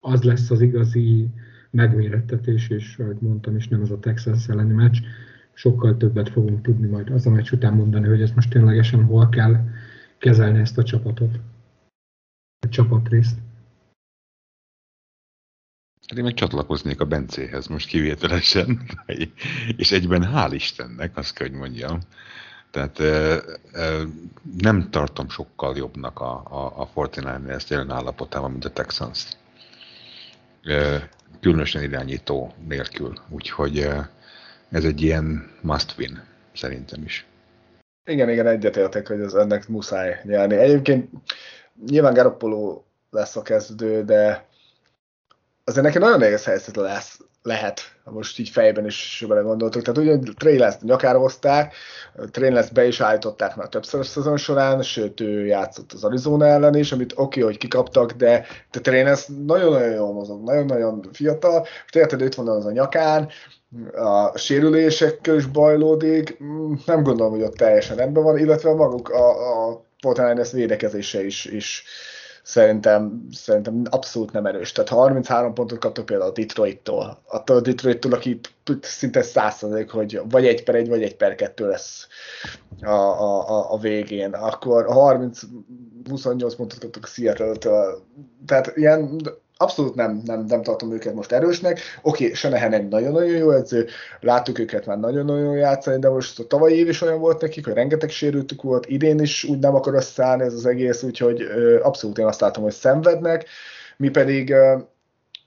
az 0.00 0.22
lesz 0.22 0.50
az 0.50 0.60
igazi 0.60 1.28
megmérettetés, 1.70 2.68
és 2.68 2.98
ahogy 2.98 3.16
mondtam 3.20 3.56
is, 3.56 3.68
nem 3.68 3.80
az 3.80 3.90
a 3.90 3.98
Texas 3.98 4.48
elleni 4.48 4.72
meccs, 4.72 4.98
sokkal 5.52 5.96
többet 5.96 6.28
fogunk 6.28 6.62
tudni 6.62 6.86
majd 6.86 7.10
az 7.10 7.26
a 7.26 7.30
meccs 7.30 7.50
után 7.50 7.74
mondani, 7.74 8.08
hogy 8.08 8.22
ezt 8.22 8.34
most 8.34 8.50
ténylegesen 8.50 9.04
hol 9.04 9.28
kell 9.28 9.64
kezelni 10.18 10.58
ezt 10.58 10.78
a 10.78 10.82
csapatot, 10.82 11.40
a 12.66 12.68
csapatrészt. 12.68 13.38
Hát 16.06 16.18
én 16.18 16.24
meg 16.24 16.34
csatlakoznék 16.34 17.00
a 17.00 17.04
Bencéhez 17.04 17.66
most 17.66 17.88
kivételesen, 17.88 18.80
és 19.76 19.92
egyben 19.92 20.22
hál' 20.34 20.50
Istennek, 20.52 21.16
azt 21.16 21.34
kell, 21.34 21.48
hogy 21.48 21.58
mondjam. 21.58 21.98
Tehát 22.70 22.98
nem 24.58 24.90
tartom 24.90 25.28
sokkal 25.28 25.76
jobbnak 25.76 26.20
a, 26.20 26.42
a, 26.44 26.80
a 26.80 26.88
49ers 26.94 27.68
jelen 27.68 27.90
állapotában, 27.90 28.50
mint 28.50 28.64
a 28.64 28.70
Texans. 28.70 29.26
Különösen 31.40 31.82
irányító 31.82 32.54
nélkül. 32.68 33.18
Úgyhogy 33.28 33.88
ez 34.70 34.84
egy 34.84 35.02
ilyen 35.02 35.50
must 35.60 35.94
win, 35.98 36.22
szerintem 36.54 37.02
is. 37.02 37.26
Igen, 38.04 38.28
igen, 38.28 38.46
egyetértek, 38.46 39.06
hogy 39.06 39.20
ez 39.20 39.34
ennek 39.34 39.68
muszáj 39.68 40.20
nyerni. 40.24 40.56
Egyébként 40.56 41.10
nyilván 41.86 42.14
Garoppolo 42.14 42.82
lesz 43.10 43.36
a 43.36 43.42
kezdő, 43.42 44.04
de 44.04 44.48
azért 45.64 45.84
neki 45.84 45.98
nagyon 45.98 46.18
nehéz 46.18 46.44
helyzet 46.44 46.76
lesz, 46.76 47.20
lehet, 47.42 47.80
most 48.04 48.38
így 48.38 48.48
fejben 48.48 48.86
is 48.86 49.24
bele 49.28 49.40
gondoltok. 49.40 49.82
Tehát 49.82 50.00
ugye 50.00 50.32
Trey 50.36 50.58
lance 50.58 50.78
nyakára 50.82 51.18
hozták, 51.18 51.74
Trey 52.30 52.50
lance 52.50 52.70
be 52.72 52.86
is 52.86 53.00
állították 53.00 53.56
már 53.56 53.68
többször 53.68 54.00
a 54.00 54.02
szezon 54.02 54.36
során, 54.36 54.82
sőt 54.82 55.20
ő 55.20 55.46
játszott 55.46 55.92
az 55.92 56.04
Arizona 56.04 56.46
ellen 56.46 56.76
is, 56.76 56.92
amit 56.92 57.12
oké, 57.12 57.22
okay, 57.22 57.42
hogy 57.42 57.58
kikaptak, 57.58 58.12
de, 58.12 58.46
de 58.70 58.80
Trey 58.80 59.02
Lance 59.02 59.32
nagyon-nagyon 59.46 59.94
jól 59.94 60.12
mozog, 60.12 60.44
nagyon-nagyon 60.44 61.08
fiatal, 61.12 61.58
most 61.60 61.96
érted, 61.96 62.20
itt 62.20 62.34
van 62.34 62.48
az 62.48 62.66
a 62.66 62.70
nyakán, 62.70 63.28
a 63.92 64.38
sérülésekkel 64.38 65.36
is 65.36 65.46
bajlódik, 65.46 66.42
mm, 66.42 66.72
nem 66.86 67.02
gondolom, 67.02 67.32
hogy 67.32 67.42
ott 67.42 67.56
teljesen 67.56 67.96
rendben 67.96 68.22
van, 68.22 68.38
illetve 68.38 68.74
maguk 68.74 69.08
a, 69.08 69.68
a 69.68 69.84
Fortnite 70.00 70.48
védekezése 70.52 71.24
is, 71.24 71.44
is 71.44 71.84
szerintem, 72.50 73.26
szerintem 73.32 73.82
abszolút 73.90 74.32
nem 74.32 74.46
erős. 74.46 74.72
Tehát 74.72 74.90
33 74.90 75.54
pontot 75.54 75.78
kaptak 75.78 76.06
például 76.06 76.30
a 76.30 76.32
Detroit-tól. 76.32 77.18
Attól 77.26 77.56
a 77.56 77.60
Detroit-tól, 77.60 78.12
aki 78.12 78.40
szinte 78.80 79.22
100 79.22 79.66
hogy 79.90 80.20
vagy 80.30 80.46
egy 80.46 80.64
per 80.64 80.74
egy, 80.74 80.88
vagy 80.88 81.02
egy 81.02 81.16
per 81.16 81.34
kettő 81.34 81.68
lesz 81.68 82.06
a, 82.80 82.90
a, 82.90 83.72
a 83.72 83.78
végén. 83.78 84.32
Akkor 84.32 84.86
30-28 84.88 86.52
pontot 86.56 86.78
kaptak 86.78 87.04
a 87.04 87.06
Seattle-től. 87.06 88.02
Tehát 88.46 88.72
ilyen 88.76 89.20
abszolút 89.60 89.94
nem, 89.94 90.20
nem, 90.24 90.44
nem 90.48 90.62
tartom 90.62 90.92
őket 90.92 91.14
most 91.14 91.32
erősnek. 91.32 91.80
Oké, 92.02 92.24
okay, 92.24 92.34
Senehen 92.34 92.72
egy 92.72 92.88
nagyon-nagyon 92.88 93.36
jó 93.36 93.50
edző, 93.50 93.86
láttuk 94.20 94.58
őket 94.58 94.86
már 94.86 94.98
nagyon-nagyon 94.98 95.56
játszani, 95.56 95.98
de 95.98 96.08
most 96.08 96.38
a 96.38 96.46
tavalyi 96.46 96.76
év 96.76 96.88
is 96.88 97.02
olyan 97.02 97.20
volt 97.20 97.40
nekik, 97.40 97.64
hogy 97.64 97.74
rengeteg 97.74 98.10
sérültük 98.10 98.62
volt, 98.62 98.86
idén 98.86 99.20
is 99.20 99.44
úgy 99.44 99.58
nem 99.58 99.74
akar 99.74 99.94
összeállni 99.94 100.42
ez 100.42 100.54
az 100.54 100.66
egész, 100.66 101.02
úgyhogy 101.02 101.42
ö, 101.42 101.80
abszolút 101.82 102.18
én 102.18 102.26
azt 102.26 102.40
látom, 102.40 102.62
hogy 102.62 102.72
szenvednek, 102.72 103.46
mi 103.96 104.08
pedig 104.08 104.50
ö, 104.50 104.76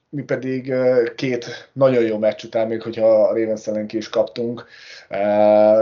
mi 0.09 0.23
pedig 0.23 0.73
két 1.15 1.69
nagyon 1.73 2.03
jó 2.03 2.17
meccs 2.17 2.43
után, 2.43 2.67
még 2.67 2.81
hogyha 2.81 3.23
a 3.23 3.33
Ravens 3.33 3.67
ellen 3.67 3.87
ki 3.87 3.97
is 3.97 4.09
kaptunk, 4.09 4.65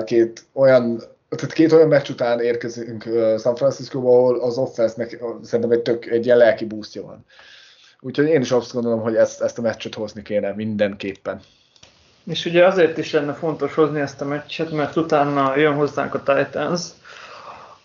két 0.03 0.45
olyan 0.53 1.01
tehát 1.29 1.53
két 1.53 1.71
olyan 1.71 1.87
meccs 1.87 2.09
után 2.09 2.39
érkezünk 2.39 3.03
San 3.39 3.55
Francisco-ba, 3.55 4.09
ahol 4.09 4.39
az 4.39 4.57
offense-nek 4.57 5.23
szerintem 5.41 5.71
egy 5.71 5.81
tök 5.81 6.05
egy 6.05 6.25
ilyen 6.25 6.37
lelki 6.37 6.65
boostja 6.65 7.01
van. 7.01 7.25
Úgyhogy 8.03 8.25
én 8.25 8.41
is 8.41 8.51
azt 8.51 8.73
gondolom, 8.73 9.01
hogy 9.01 9.15
ezt, 9.15 9.41
ezt 9.41 9.57
a 9.57 9.61
meccset 9.61 9.95
hozni 9.95 10.21
kéne 10.21 10.53
mindenképpen. 10.53 11.41
És 12.25 12.45
ugye 12.45 12.65
azért 12.65 12.97
is 12.97 13.11
lenne 13.11 13.33
fontos 13.33 13.73
hozni 13.73 13.99
ezt 13.99 14.21
a 14.21 14.25
meccset, 14.25 14.71
mert 14.71 14.95
utána 14.95 15.57
jön 15.57 15.73
hozzánk 15.73 16.13
a 16.13 16.23
Titans, 16.23 16.81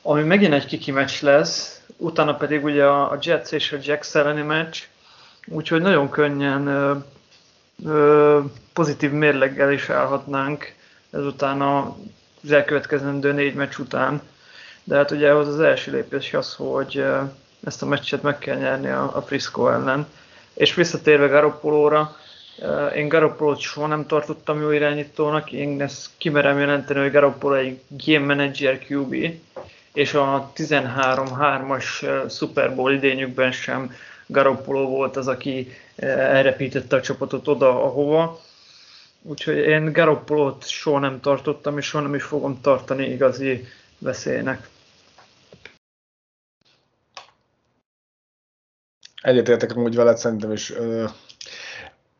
ami 0.03 0.23
megint 0.23 0.53
egy 0.53 0.67
kiki 0.67 0.91
meccs 0.91 1.23
lesz, 1.23 1.81
utána 1.97 2.35
pedig 2.35 2.65
ugye 2.65 2.85
a 2.85 3.19
Jets 3.23 3.53
és 3.53 3.73
a 3.73 3.77
Jacks 3.83 4.15
elleni 4.15 4.43
meccs, 4.43 4.79
úgyhogy 5.47 5.81
nagyon 5.81 6.11
könnyen 6.11 6.67
ö, 6.67 6.95
ö, 7.85 8.41
pozitív 8.73 9.11
mérleggel 9.11 9.73
is 9.73 9.89
állhatnánk 9.89 10.75
ezután 11.11 11.63
az 11.63 12.53
elkövetkezendő 12.53 13.33
négy 13.33 13.55
meccs 13.55 13.79
után. 13.79 14.23
De 14.85 14.97
hát 14.97 15.11
ugye 15.11 15.33
az 15.33 15.49
az 15.49 15.61
első 15.61 15.93
lépés 15.93 16.35
az, 16.35 16.55
hogy 16.55 17.05
ezt 17.67 17.83
a 17.83 17.87
meccset 17.87 18.23
meg 18.23 18.39
kell 18.39 18.57
nyerni 18.57 18.89
a, 18.89 19.17
a 19.17 19.23
Frisco 19.23 19.69
ellen. 19.69 20.07
És 20.55 20.75
visszatérve 20.75 21.27
Garoppolóra, 21.27 22.17
én 22.95 23.09
Garoppolót 23.09 23.61
soha 23.61 23.87
nem 23.87 24.07
tartottam 24.07 24.61
jó 24.61 24.71
irányítónak, 24.71 25.53
én 25.53 25.83
ezt 25.83 26.11
kimerem 26.19 26.59
jelenteni, 26.59 27.01
hogy 27.01 27.11
Garoppolo 27.11 27.55
egy 27.55 27.81
game 27.89 28.35
manager 28.35 28.81
QB, 28.89 29.15
és 29.93 30.15
a 30.15 30.53
13-3-as 30.57 32.07
Super 32.31 32.75
Bowl 32.75 32.93
idényükben 32.93 33.53
sem 33.53 33.95
Garoppolo 34.27 34.89
volt 34.89 35.17
az, 35.17 35.29
aki 35.29 35.73
elrepítette 35.97 36.97
a 36.97 37.01
csapatot 37.01 37.49
oda, 37.49 37.85
ahova. 37.85 38.41
Úgyhogy 39.23 39.57
én 39.57 39.93
Garoppolót 39.93 40.69
soha 40.69 40.99
nem 40.99 41.21
tartottam, 41.21 41.79
és 41.79 41.87
soha 41.87 42.03
nem 42.03 42.15
is 42.15 42.23
fogom 42.23 42.61
tartani 42.61 43.07
igazi 43.07 43.67
veszélynek. 43.99 44.69
Egyetértek 49.27 49.77
amúgy 49.77 49.95
veled, 49.95 50.17
szerintem 50.17 50.53
is. 50.53 50.71
Uh, 50.71 51.11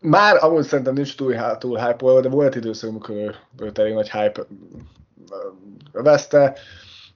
már 0.01 0.45
amúgy 0.45 0.65
szerintem 0.65 0.95
nincs 0.95 1.17
túl, 1.17 1.57
túl 1.59 1.79
hype 1.79 2.21
de 2.21 2.29
volt 2.29 2.55
időszak, 2.55 2.91
amikor 2.91 3.35
őt 3.59 3.79
elég 3.79 3.93
nagy 3.93 4.11
hype 4.11 4.47
veszte, 5.93 6.57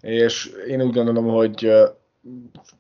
és 0.00 0.53
én 0.66 0.83
úgy 0.83 0.92
gondolom, 0.92 1.26
hogy 1.26 1.72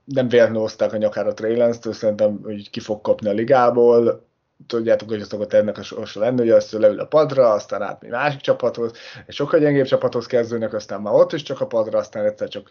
nem 0.04 0.28
véletlenül 0.28 0.60
hozták 0.60 0.92
a 0.92 0.96
nyakára 0.96 1.34
Trey 1.34 1.56
Lance-től, 1.56 1.92
szerintem 1.92 2.40
hogy 2.42 2.70
ki 2.70 2.80
fog 2.80 3.00
kapni 3.00 3.28
a 3.28 3.32
ligából, 3.32 4.26
tudjátok, 4.66 5.08
hogy 5.08 5.22
szokott 5.22 5.52
ennek 5.52 5.78
a 5.78 5.82
sorsa 5.82 6.20
lenni, 6.20 6.38
hogy 6.38 6.50
azt 6.50 6.72
leül 6.72 7.00
a 7.00 7.06
padra, 7.06 7.52
aztán 7.52 7.82
át 7.82 8.02
egy 8.02 8.10
másik 8.10 8.40
csapathoz, 8.40 8.92
egy 9.26 9.34
sokkal 9.34 9.60
gyengébb 9.60 9.86
csapathoz 9.86 10.26
kezdőnek, 10.26 10.72
aztán 10.72 11.00
már 11.00 11.14
ott 11.14 11.32
is 11.32 11.42
csak 11.42 11.60
a 11.60 11.66
padra, 11.66 11.98
aztán 11.98 12.24
egyszer 12.24 12.48
csak, 12.48 12.70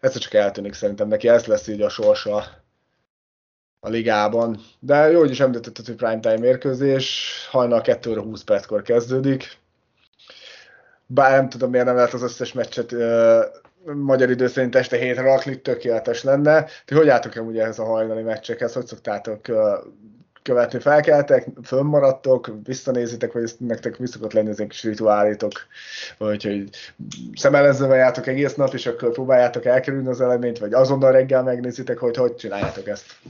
egyszer 0.00 0.20
csak 0.20 0.34
eltűnik 0.34 0.72
szerintem 0.72 1.08
neki, 1.08 1.28
ez 1.28 1.46
lesz 1.46 1.66
így 1.66 1.82
a 1.82 1.88
sorsa 1.88 2.66
a 3.80 3.88
ligában. 3.88 4.60
De 4.78 5.10
jó, 5.10 5.18
hogy 5.18 5.30
is 5.30 5.40
említetted, 5.40 5.86
hogy 5.86 5.94
primetime 5.94 6.38
mérkőzés, 6.38 7.32
hajnal 7.50 7.80
2 7.80 8.10
óra 8.10 8.22
20 8.22 8.42
perckor 8.42 8.82
kezdődik. 8.82 9.58
Bár 11.06 11.30
nem 11.30 11.48
tudom, 11.48 11.70
miért 11.70 11.86
nem 11.86 11.94
lehet 11.94 12.12
az 12.12 12.22
összes 12.22 12.52
meccset 12.52 12.92
uh, 12.92 13.44
magyar 13.94 14.30
idő 14.30 14.46
szerint 14.46 14.74
este 14.74 14.96
hétre 14.96 15.22
rakni, 15.22 15.60
tökéletes 15.60 16.22
lenne. 16.22 16.66
Ti 16.84 16.94
hogy 16.94 17.08
álltok 17.08 17.46
ugye 17.46 17.62
ehhez 17.62 17.78
a 17.78 17.84
hajnali 17.84 18.22
meccsekhez? 18.22 18.72
Hogy 18.72 18.86
szoktátok 18.86 19.48
uh, 19.48 19.56
követni? 20.48 20.78
Felkeltek, 20.78 21.46
fönnmaradtok, 21.62 22.52
visszanézitek, 22.64 23.32
vagy 23.32 23.50
nektek 23.58 23.96
visszakott 23.96 24.32
lenni 24.32 24.48
az 24.48 24.64
kis 24.68 24.82
rituálitok, 24.82 25.52
vagy 26.18 26.44
hogy 26.44 26.68
szemelezővel 27.34 27.96
jártok 27.96 28.26
egész 28.26 28.54
nap, 28.54 28.74
és 28.74 28.86
akkor 28.86 29.12
próbáljátok 29.12 29.64
elkerülni 29.64 30.08
az 30.08 30.20
eleményt, 30.20 30.58
vagy 30.58 30.72
azonnal 30.72 31.12
reggel 31.12 31.42
megnézitek, 31.42 31.98
hogy 31.98 32.16
hogy 32.16 32.34
csináljátok 32.34 32.86
ezt? 32.86 33.20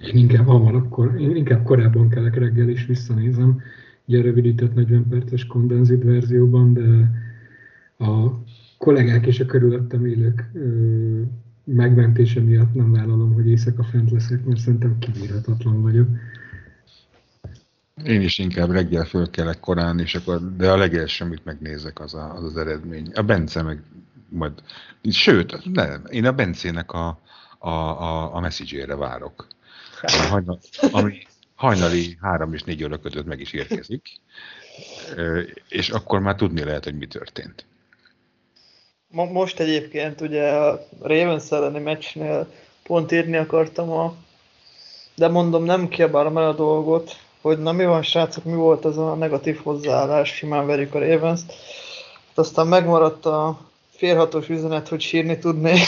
Én 0.00 0.16
inkább 0.16 0.46
hamar, 0.46 0.74
akkor, 0.74 1.20
én 1.20 1.36
inkább 1.36 1.64
korábban 1.64 2.08
kelek 2.08 2.34
reggel, 2.34 2.68
és 2.68 2.86
visszanézem, 2.86 3.60
ugye 4.04 4.22
rövidített 4.22 4.74
40 4.74 5.06
perces 5.10 5.46
kondenzit 5.46 6.04
verzióban, 6.04 6.72
de 6.72 7.10
a 8.04 8.30
kollégák 8.78 9.26
és 9.26 9.40
a 9.40 9.46
körülöttem 9.46 10.06
élők 10.06 10.50
megmentése 11.74 12.40
miatt 12.40 12.74
nem 12.74 12.92
vállalom, 12.92 13.32
hogy 13.32 13.48
éjszaka 13.48 13.84
fent 13.84 14.10
leszek, 14.10 14.44
mert 14.44 14.60
szerintem 14.60 14.98
kibírhatatlan 14.98 15.82
vagyok. 15.82 16.08
Én 18.04 18.20
is 18.20 18.38
inkább 18.38 18.70
reggel 18.70 19.04
fölkelek 19.04 19.60
korán, 19.60 19.98
és 19.98 20.14
akkor, 20.14 20.56
de 20.56 20.70
a 20.70 20.76
legelső, 20.76 21.24
amit 21.24 21.44
megnézek, 21.44 22.00
az, 22.00 22.14
a, 22.14 22.34
az 22.34 22.44
az 22.44 22.56
eredmény. 22.56 23.10
A 23.14 23.22
Bence 23.22 23.62
meg 23.62 23.82
majd, 24.28 24.52
sőt, 25.02 25.72
nem, 25.72 26.04
én 26.10 26.26
a 26.26 26.32
Bencének 26.32 26.92
a, 26.92 27.20
a, 27.58 27.68
a, 27.68 28.34
a 28.34 28.40
messzigyére 28.40 28.96
várok. 28.96 29.46
Hajnal, 30.28 30.58
ami 30.90 31.26
hajnali 31.54 32.16
három 32.20 32.52
és 32.52 32.62
négy 32.62 32.84
óra 32.84 32.98
között 32.98 33.26
meg 33.26 33.40
is 33.40 33.52
érkezik, 33.52 34.08
és 35.68 35.90
akkor 35.90 36.20
már 36.20 36.34
tudni 36.34 36.64
lehet, 36.64 36.84
hogy 36.84 36.94
mi 36.94 37.06
történt. 37.06 37.64
Most 39.10 39.60
egyébként 39.60 40.20
ugye 40.20 40.48
a 40.48 40.86
Ravens 41.00 41.50
elleni 41.50 41.78
meccsnél 41.78 42.46
pont 42.82 43.12
írni 43.12 43.36
akartam 43.36 43.90
a 43.90 44.14
de 45.18 45.28
mondom, 45.28 45.64
nem 45.64 45.88
kiabálom 45.88 46.38
el 46.38 46.48
a 46.48 46.54
dolgot, 46.54 47.16
hogy 47.40 47.58
na 47.58 47.72
mi 47.72 47.84
van 47.84 48.02
srácok, 48.02 48.44
mi 48.44 48.54
volt 48.54 48.84
az 48.84 48.98
a 48.98 49.14
negatív 49.14 49.60
hozzáállás, 49.62 50.34
simán 50.34 50.66
verjük 50.66 50.94
a 50.94 50.98
ravens 50.98 51.40
-t. 51.40 51.52
Hát 52.28 52.38
aztán 52.38 52.66
megmaradt 52.66 53.26
a 53.26 53.60
félhatós 53.90 54.48
üzenet, 54.48 54.88
hogy 54.88 55.00
sírni 55.00 55.38
tudnék. 55.38 55.86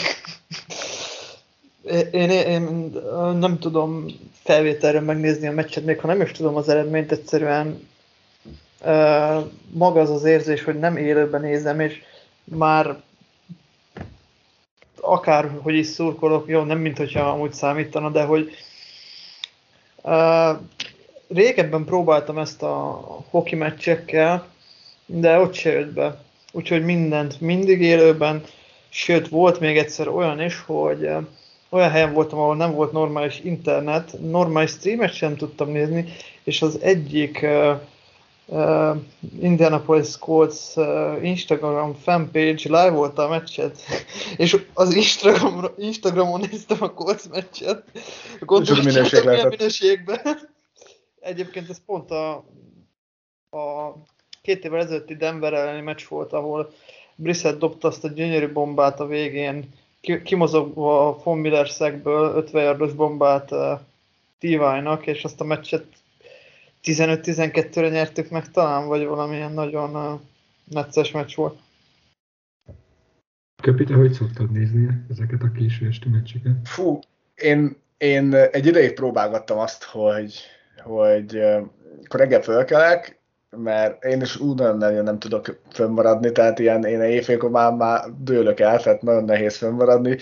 én, 2.12 2.30
én, 2.30 2.30
én 2.30 2.92
nem 3.38 3.58
tudom 3.58 4.06
felvételről 4.42 5.00
megnézni 5.00 5.46
a 5.46 5.52
meccset, 5.52 5.84
még 5.84 6.00
ha 6.00 6.06
nem 6.06 6.20
is 6.20 6.30
tudom 6.30 6.56
az 6.56 6.68
eredményt, 6.68 7.12
egyszerűen 7.12 7.88
uh, 8.84 9.44
maga 9.70 10.00
az 10.00 10.10
az 10.10 10.24
érzés, 10.24 10.64
hogy 10.64 10.78
nem 10.78 10.96
élőben 10.96 11.40
nézem, 11.40 11.80
és 11.80 12.02
már 12.44 13.02
akár 15.10 15.50
hogy 15.62 15.74
is 15.74 15.86
szurkolok, 15.86 16.48
jó, 16.48 16.62
nem 16.62 16.78
mint 16.78 16.96
hogyha 16.98 17.30
amúgy 17.30 17.52
számítana, 17.52 18.10
de 18.10 18.22
hogy 18.22 18.50
uh, 20.02 20.58
régebben 21.28 21.84
próbáltam 21.84 22.38
ezt 22.38 22.62
a 22.62 23.00
hoki 23.30 23.54
meccsekkel, 23.54 24.46
de 25.06 25.38
ott 25.38 25.54
se 25.54 25.70
jött 25.70 25.92
be. 25.92 26.22
Úgyhogy 26.52 26.84
mindent 26.84 27.40
mindig 27.40 27.80
élőben, 27.80 28.42
sőt 28.88 29.28
volt 29.28 29.60
még 29.60 29.78
egyszer 29.78 30.08
olyan 30.08 30.40
is, 30.42 30.62
hogy 30.66 31.02
uh, 31.02 31.24
olyan 31.68 31.90
helyen 31.90 32.12
voltam, 32.12 32.38
ahol 32.38 32.56
nem 32.56 32.72
volt 32.72 32.92
normális 32.92 33.40
internet, 33.40 34.16
normális 34.20 34.70
streamet 34.70 35.12
sem 35.12 35.36
tudtam 35.36 35.70
nézni, 35.70 36.04
és 36.44 36.62
az 36.62 36.78
egyik 36.80 37.40
uh, 37.42 37.80
uh, 38.50 38.96
Indianapolis 39.40 40.18
Colts 40.18 40.76
uh, 40.76 41.18
Instagram 41.22 41.94
fanpage 41.94 42.62
live 42.68 42.90
volt 42.90 43.18
a 43.18 43.28
meccset, 43.28 43.78
és 44.36 44.56
az 44.74 44.94
Instagram, 44.94 45.64
Instagramon 45.76 46.40
néztem 46.50 46.78
a 46.80 46.92
Colts 46.92 47.28
meccset. 47.28 47.84
Gondoltam, 48.40 48.84
minőség 48.84 49.24
milyen 49.24 49.48
minőségben. 49.48 50.20
Egyébként 51.20 51.70
ez 51.70 51.84
pont 51.86 52.10
a, 52.10 52.32
a 53.50 53.96
két 54.42 54.64
évvel 54.64 54.80
ezelőtti 54.80 55.16
Denver 55.16 55.52
elleni 55.52 55.80
meccs 55.80 56.02
volt, 56.08 56.32
ahol 56.32 56.72
Brissett 57.14 57.58
dobta 57.58 57.88
azt 57.88 58.04
a 58.04 58.08
gyönyörű 58.08 58.52
bombát 58.52 59.00
a 59.00 59.06
végén, 59.06 59.68
kimozogva 60.24 61.08
a 61.08 61.20
von 61.22 61.38
Miller 61.38 61.68
szegből 61.68 62.36
50 62.36 62.62
yardos 62.62 62.92
bombát 62.92 63.50
uh, 63.50 63.80
Tivájnak, 64.38 65.06
és 65.06 65.24
azt 65.24 65.40
a 65.40 65.44
meccset 65.44 65.84
15-12-re 66.82 67.88
nyertük 67.88 68.30
meg 68.30 68.50
talán, 68.50 68.86
vagy 68.86 69.06
valamilyen 69.06 69.52
nagyon 69.52 69.94
uh, 69.94 70.20
necces 70.64 71.10
meccs 71.10 71.34
volt. 71.34 71.58
Köpi, 73.62 73.84
te 73.84 73.94
hogy 73.94 74.12
szoktad 74.12 74.50
nézni 74.50 74.88
ezeket 75.10 75.42
a 75.42 75.50
késő 75.50 75.86
esti 75.86 76.08
meccseket? 76.08 76.52
Fú, 76.64 76.98
én, 77.34 77.76
én 77.98 78.34
egy 78.34 78.66
ideig 78.66 78.92
próbálgattam 78.92 79.58
azt, 79.58 79.84
hogy, 79.84 80.34
hogy 80.82 81.36
uh, 81.36 81.62
akkor 82.04 82.20
reggel 82.20 82.42
fölkelek, 82.42 83.20
mert 83.56 84.04
én 84.04 84.20
is 84.20 84.36
úgy 84.36 84.58
nagyon 84.58 85.04
nem 85.04 85.18
tudok 85.18 85.60
fönnmaradni, 85.70 86.32
tehát 86.32 86.58
ilyen, 86.58 86.84
én 86.84 87.00
éjfélkor 87.00 87.50
már, 87.50 87.72
már 87.72 88.04
dőlök 88.18 88.60
el, 88.60 88.80
tehát 88.80 89.02
nagyon 89.02 89.24
nehéz 89.24 89.56
fönnmaradni. 89.56 90.16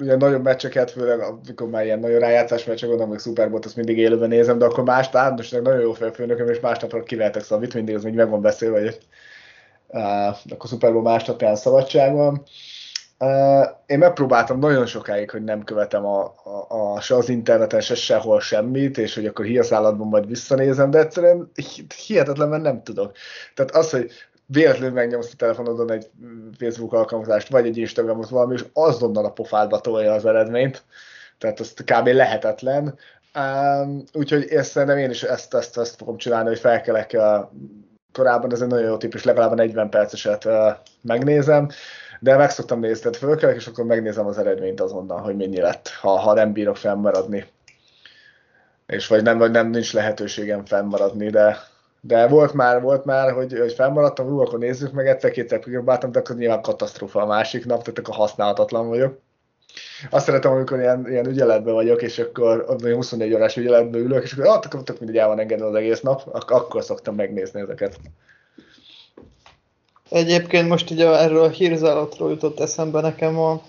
Ugye 0.00 0.16
nagyobb 0.16 0.42
meccseket, 0.42 0.90
főleg 0.90 1.20
amikor 1.20 1.68
már 1.68 1.84
ilyen 1.84 1.98
nagyon 1.98 2.18
rájátszás 2.18 2.64
meccsek 2.64 2.88
vannak, 2.88 3.08
meg 3.08 3.18
Super 3.18 3.50
Bowl, 3.50 3.60
azt 3.64 3.76
mindig 3.76 3.98
élőben 3.98 4.28
nézem, 4.28 4.58
de 4.58 4.64
akkor 4.64 4.84
más 4.84 5.08
állandóság 5.12 5.62
nagyon 5.62 5.80
jó 5.80 5.92
felfőnököm, 5.92 6.48
és 6.48 6.60
másnapra 6.60 7.02
kivehetek 7.02 7.42
szavit, 7.42 7.74
mindig 7.74 7.94
az 7.94 8.02
még 8.02 8.14
meg 8.14 8.30
van 8.30 8.40
beszélve, 8.40 8.80
hogy 8.80 8.98
uh, 9.86 10.26
akkor 10.26 10.68
Super 10.68 10.92
Bowl 10.92 11.02
másnap 11.02 11.40
ilyen 11.40 11.56
szabadság 11.56 12.14
van. 12.14 12.42
Uh, 13.18 13.66
én 13.86 13.98
megpróbáltam 13.98 14.58
nagyon 14.58 14.86
sokáig, 14.86 15.30
hogy 15.30 15.44
nem 15.44 15.64
követem 15.64 16.06
a, 16.06 16.34
a, 16.44 16.66
a, 16.68 17.00
se 17.00 17.14
az 17.14 17.28
interneten, 17.28 17.80
se 17.80 17.94
sehol 17.94 18.40
semmit, 18.40 18.98
és 18.98 19.14
hogy 19.14 19.26
akkor 19.26 19.44
hírszállatban 19.44 20.08
majd 20.08 20.26
visszanézem, 20.26 20.90
de 20.90 20.98
egyszerűen 20.98 21.50
hihetetlen, 22.06 22.48
mert 22.48 22.62
nem 22.62 22.82
tudok. 22.82 23.12
Tehát 23.54 23.74
az, 23.74 23.90
hogy 23.90 24.10
véletlenül 24.46 24.94
megnyomsz 24.94 25.32
a 25.32 25.36
telefonodon 25.36 25.90
egy 25.90 26.10
Facebook 26.58 26.92
alkalmazást, 26.92 27.48
vagy 27.48 27.66
egy 27.66 27.76
Instagramot 27.76 28.28
valami, 28.28 28.54
és 28.54 28.64
azonnal 28.72 29.24
a 29.24 29.32
pofádba 29.32 29.80
tolja 29.80 30.12
az 30.12 30.26
eredményt. 30.26 30.82
Tehát 31.38 31.60
azt 31.60 31.84
kb. 31.84 32.06
lehetetlen. 32.06 32.98
Um, 33.34 34.04
úgyhogy 34.12 34.44
ezt 34.48 34.70
szerintem 34.70 34.98
én 34.98 35.10
is 35.10 35.22
ezt, 35.22 35.54
ezt, 35.54 35.78
ezt 35.78 35.96
fogom 35.96 36.16
csinálni, 36.16 36.48
hogy 36.48 36.58
felkelek 36.58 37.10
uh, 37.14 37.48
korábban, 38.12 38.52
ez 38.52 38.60
egy 38.60 38.68
nagyon 38.68 38.88
jó 38.88 38.96
típus, 38.96 39.24
legalább 39.24 39.54
40 39.54 39.90
perceset 39.90 40.44
uh, 40.44 40.72
megnézem, 41.02 41.68
de 42.20 42.36
meg 42.36 42.50
szoktam 42.50 42.80
nézni, 42.80 43.00
tehát 43.00 43.16
fölkelek, 43.16 43.56
és 43.56 43.66
akkor 43.66 43.84
megnézem 43.84 44.26
az 44.26 44.38
eredményt 44.38 44.80
azonnal, 44.80 45.20
hogy 45.20 45.36
mennyi 45.36 45.60
lett, 45.60 45.88
ha, 45.88 46.18
ha 46.18 46.34
nem 46.34 46.52
bírok 46.52 46.76
fennmaradni. 46.76 47.46
És 48.86 49.06
vagy 49.06 49.22
nem, 49.22 49.38
vagy 49.38 49.50
nem 49.50 49.70
nincs 49.70 49.92
lehetőségem 49.92 50.64
fennmaradni, 50.64 51.30
de 51.30 51.56
de 52.04 52.28
volt 52.28 52.52
már, 52.52 52.82
volt 52.82 53.04
már, 53.04 53.32
hogy, 53.32 53.58
hogy 53.58 53.72
fennmaradtam, 53.72 54.26
hú, 54.26 54.40
akkor 54.40 54.58
nézzük 54.58 54.92
meg, 54.92 55.06
egyszer-kétszer 55.06 55.58
próbáltam, 55.58 56.12
de 56.12 56.18
akkor 56.18 56.36
nyilván 56.36 56.62
katasztrófa 56.62 57.20
a 57.20 57.26
másik 57.26 57.66
nap, 57.66 57.82
tehát 57.82 57.98
akkor 57.98 58.14
használhatatlan 58.14 58.88
vagyok. 58.88 59.18
Azt 60.10 60.24
szeretem, 60.24 60.52
amikor 60.52 60.78
ilyen, 60.78 61.06
ilyen 61.08 61.26
ügyeletben 61.26 61.74
vagyok, 61.74 62.02
és 62.02 62.18
akkor 62.18 62.64
ott 62.68 62.86
24 62.86 63.34
órás 63.34 63.56
ügyeletben 63.56 64.00
ülök, 64.00 64.22
és 64.22 64.32
akkor, 64.32 64.46
ah, 64.46 64.60
akkor 64.64 64.82
tök 64.82 64.98
mindegy 64.98 65.16
el 65.16 65.28
van 65.28 65.38
engedni 65.38 65.64
az 65.64 65.74
egész 65.74 66.00
nap, 66.00 66.22
ak- 66.32 66.50
akkor 66.50 66.82
szoktam 66.82 67.14
megnézni 67.14 67.60
ezeket. 67.60 67.96
Egyébként 70.08 70.68
most 70.68 70.90
ugye 70.90 71.18
erről 71.18 71.42
a 71.42 71.48
hírzálatról 71.48 72.30
jutott 72.30 72.60
eszembe 72.60 73.00
nekem 73.00 73.38
a 73.38 73.62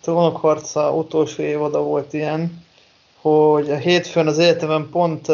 Trónok 0.00 0.36
harca 0.36 0.94
utolsó 0.94 1.42
évada 1.42 1.82
volt 1.82 2.12
ilyen, 2.12 2.64
hogy 3.20 3.70
a 3.70 3.76
hétfőn 3.76 4.26
az 4.26 4.38
egyetemen 4.38 4.88
pont 4.90 5.26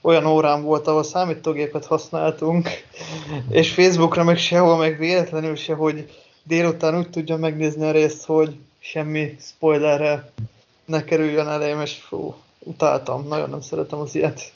olyan 0.00 0.26
órán 0.26 0.62
volt, 0.62 0.86
ahol 0.86 1.02
számítógépet 1.02 1.86
használtunk, 1.86 2.68
és 3.50 3.72
Facebookra 3.72 4.24
meg 4.24 4.38
sehol, 4.38 4.76
meg 4.76 4.98
véletlenül 4.98 5.56
se, 5.56 5.74
hogy 5.74 6.10
délután 6.42 6.98
úgy 6.98 7.10
tudja 7.10 7.36
megnézni 7.36 7.84
a 7.84 7.90
részt, 7.90 8.24
hogy 8.24 8.56
semmi 8.78 9.36
spoilerre 9.40 10.32
ne 10.84 11.04
kerüljön 11.04 11.46
elém, 11.46 11.80
és 11.80 11.94
fú, 11.94 12.34
utáltam, 12.58 13.26
nagyon 13.28 13.50
nem 13.50 13.60
szeretem 13.60 13.98
az 13.98 14.14
ilyet. 14.14 14.52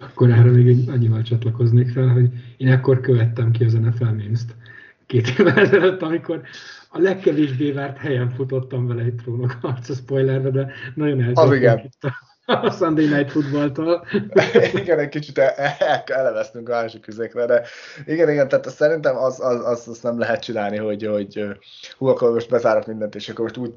Akkor 0.00 0.30
erre 0.30 0.50
még 0.50 0.88
annyival 0.88 1.22
csatlakoznék 1.22 1.90
fel, 1.90 2.08
hogy 2.08 2.28
én 2.56 2.72
akkor 2.72 3.00
követtem 3.00 3.50
ki 3.50 3.64
az 3.64 3.72
NFL 3.72 4.04
memes 4.04 4.40
két 5.06 5.28
évvel 5.38 5.58
ezelőtt, 5.58 6.02
amikor 6.02 6.42
a 6.88 6.98
legkevésbé 6.98 7.70
várt 7.70 7.98
helyen 7.98 8.30
futottam 8.30 8.86
vele 8.86 9.02
egy 9.02 9.14
trónok 9.14 9.58
harca 9.60 9.94
spoilerbe, 9.94 10.50
de 10.50 10.72
nagyon 10.94 11.22
eltértünk 11.22 11.84
itt 11.84 12.12
a 12.48 12.70
Sunday 12.70 13.06
Night 13.06 13.30
Football-tól. 13.30 14.06
igen, 14.80 14.98
egy 14.98 15.08
kicsit 15.08 15.38
el, 15.38 15.54
el, 16.06 16.36
a 16.36 16.60
másik 16.64 17.06
üzekre, 17.06 17.46
de 17.46 17.62
igen, 18.06 18.30
igen, 18.30 18.48
tehát 18.48 18.68
szerintem 18.68 19.16
az, 19.16 19.40
az, 19.40 19.64
az, 19.64 19.88
az 19.88 20.00
nem 20.00 20.18
lehet 20.18 20.42
csinálni, 20.42 20.76
hogy, 20.76 21.06
hogy 21.06 21.44
hú, 21.98 22.06
akkor 22.06 22.32
most 22.32 22.50
bezárok 22.50 22.86
mindent, 22.86 23.14
és 23.14 23.28
akkor 23.28 23.42
most 23.42 23.56
úgy 23.56 23.74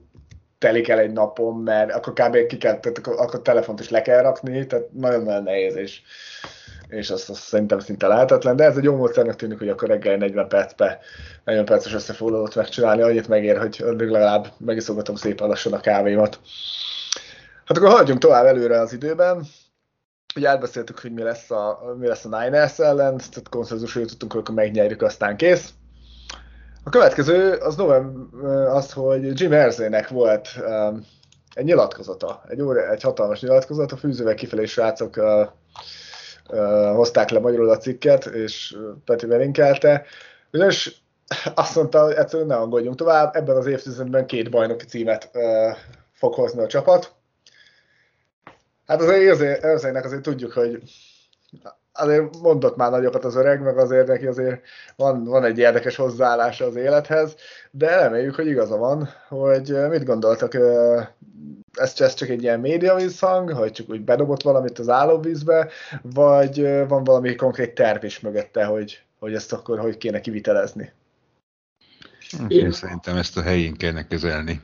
telik 0.57 0.87
el 0.87 0.99
egy 0.99 1.11
napom, 1.11 1.63
mert 1.63 1.91
akkor 1.91 2.13
kb. 2.13 2.45
ki 2.47 2.57
kell, 2.57 2.79
tehát 2.79 2.97
akkor, 2.97 3.15
akkor 3.17 3.41
telefont 3.41 3.79
is 3.79 3.89
le 3.89 4.01
kell 4.01 4.21
rakni, 4.21 4.65
tehát 4.67 4.91
nagyon-nagyon 4.91 5.43
nehéz, 5.43 5.75
és, 5.75 6.01
és 6.87 7.09
azt, 7.09 7.29
azt 7.29 7.41
szerintem 7.41 7.79
szinte 7.79 8.07
lehetetlen, 8.07 8.55
de 8.55 8.63
ez 8.63 8.77
egy 8.77 8.83
jó 8.83 8.95
módszernek 8.95 9.35
tűnik, 9.35 9.57
hogy 9.57 9.69
akkor 9.69 9.87
reggel 9.87 10.17
40 10.17 10.47
percbe, 10.47 10.99
40 11.43 11.65
perces 11.65 11.93
összefoglalót 11.93 12.55
megcsinálni, 12.55 13.01
annyit 13.01 13.27
megér, 13.27 13.57
hogy 13.57 13.83
legalább 13.97 14.47
megiszogatom 14.57 15.15
szépen 15.15 15.47
lassan 15.47 15.73
a 15.73 15.79
kávémat. 15.79 16.39
Hát 17.71 17.79
akkor 17.79 17.95
hagyjunk 17.97 18.19
tovább 18.19 18.45
előre 18.45 18.79
az 18.79 18.93
időben. 18.93 19.45
Ugye 20.35 20.49
átbeszéltük, 20.49 20.99
hogy 20.99 21.13
mi 21.13 21.21
lesz 21.21 21.51
a, 21.51 21.93
mi 21.97 22.07
lesz 22.07 22.25
a 22.25 22.39
Niners 22.39 22.79
ellen, 22.79 23.17
tehát 23.17 23.49
konszenzusra 23.49 23.99
jutottunk, 23.99 24.31
hogy 24.31 24.41
akkor 24.41 24.55
megnyerjük, 24.55 25.01
aztán 25.01 25.37
kész. 25.37 25.69
A 26.83 26.89
következő 26.89 27.53
az 27.53 27.75
november 27.75 28.67
az, 28.67 28.91
hogy 28.91 29.39
Jim 29.41 29.53
Erzének 29.53 30.07
volt 30.07 30.47
um, 30.65 31.05
egy 31.53 31.65
nyilatkozata, 31.65 32.43
egy, 32.47 32.61
óra, 32.61 32.91
egy 32.91 33.01
hatalmas 33.01 33.41
nyilatkozat, 33.41 33.91
a 33.91 33.97
fűzővel 33.97 34.35
kifelé 34.35 34.65
srácok 34.65 35.17
uh, 35.17 35.47
uh, 36.49 36.95
hozták 36.95 37.29
le 37.29 37.39
magyarul 37.39 37.69
a 37.69 37.77
cikket, 37.77 38.25
és 38.25 38.77
Peti 39.05 39.25
belinkelte. 39.25 40.05
És 40.51 40.95
azt 41.55 41.75
mondta, 41.75 42.03
hogy 42.03 42.13
egyszerűen 42.13 42.47
ne 42.47 42.55
aggódjunk 42.55 42.95
tovább, 42.95 43.35
ebben 43.35 43.55
az 43.55 43.65
évtizedben 43.65 44.25
két 44.25 44.49
bajnoki 44.49 44.85
címet 44.85 45.29
uh, 45.33 45.77
fog 46.13 46.33
hozni 46.33 46.61
a 46.61 46.67
csapat. 46.67 47.19
Hát 48.91 49.01
azért 49.01 49.63
Erzének 49.63 50.05
azért 50.05 50.21
tudjuk, 50.21 50.51
hogy 50.51 50.81
azért 51.93 52.37
mondott 52.41 52.75
már 52.75 52.91
nagyokat 52.91 53.25
az 53.25 53.35
öreg, 53.35 53.61
meg 53.61 53.77
azért 53.77 54.07
neki 54.07 54.25
azért 54.25 54.61
van, 54.95 55.23
van 55.23 55.43
egy 55.43 55.57
érdekes 55.57 55.95
hozzáállása 55.95 56.65
az 56.65 56.75
élethez, 56.75 57.35
de 57.71 57.95
reméljük, 57.95 58.35
hogy 58.35 58.47
igaza 58.47 58.77
van, 58.77 59.09
hogy 59.27 59.77
mit 59.89 60.05
gondoltak, 60.05 60.53
ez, 61.73 61.93
ez 61.97 62.13
csak 62.13 62.29
egy 62.29 62.41
ilyen 62.41 62.59
média 62.59 62.95
visszhang, 62.95 63.51
hogy 63.51 63.71
csak 63.71 63.89
úgy 63.89 64.01
bedobott 64.01 64.41
valamit 64.41 64.79
az 64.79 64.89
állóvízbe, 64.89 65.69
vagy 66.01 66.87
van 66.87 67.03
valami 67.03 67.35
konkrét 67.35 67.75
terv 67.75 68.03
is 68.03 68.19
mögötte, 68.19 68.65
hogy, 68.65 69.03
hogy 69.19 69.33
ezt 69.33 69.53
akkor 69.53 69.79
hogy 69.79 69.97
kéne 69.97 70.21
kivitelezni? 70.21 70.91
Én 72.47 72.71
szerintem 72.71 73.17
ezt 73.17 73.37
a 73.37 73.41
helyén 73.41 73.73
kéne 73.73 74.07
kezelni. 74.07 74.61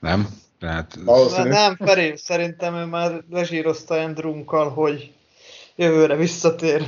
Nem? 0.00 0.44
Tehát... 0.60 0.98
Nem, 1.44 1.76
Feri, 1.76 2.12
szerintem 2.16 2.74
ő 2.74 2.84
már 2.84 3.22
lezsírozta 3.30 3.94
Andrunkkal, 3.94 4.70
hogy 4.70 5.12
jövőre 5.76 6.16
visszatér. 6.16 6.84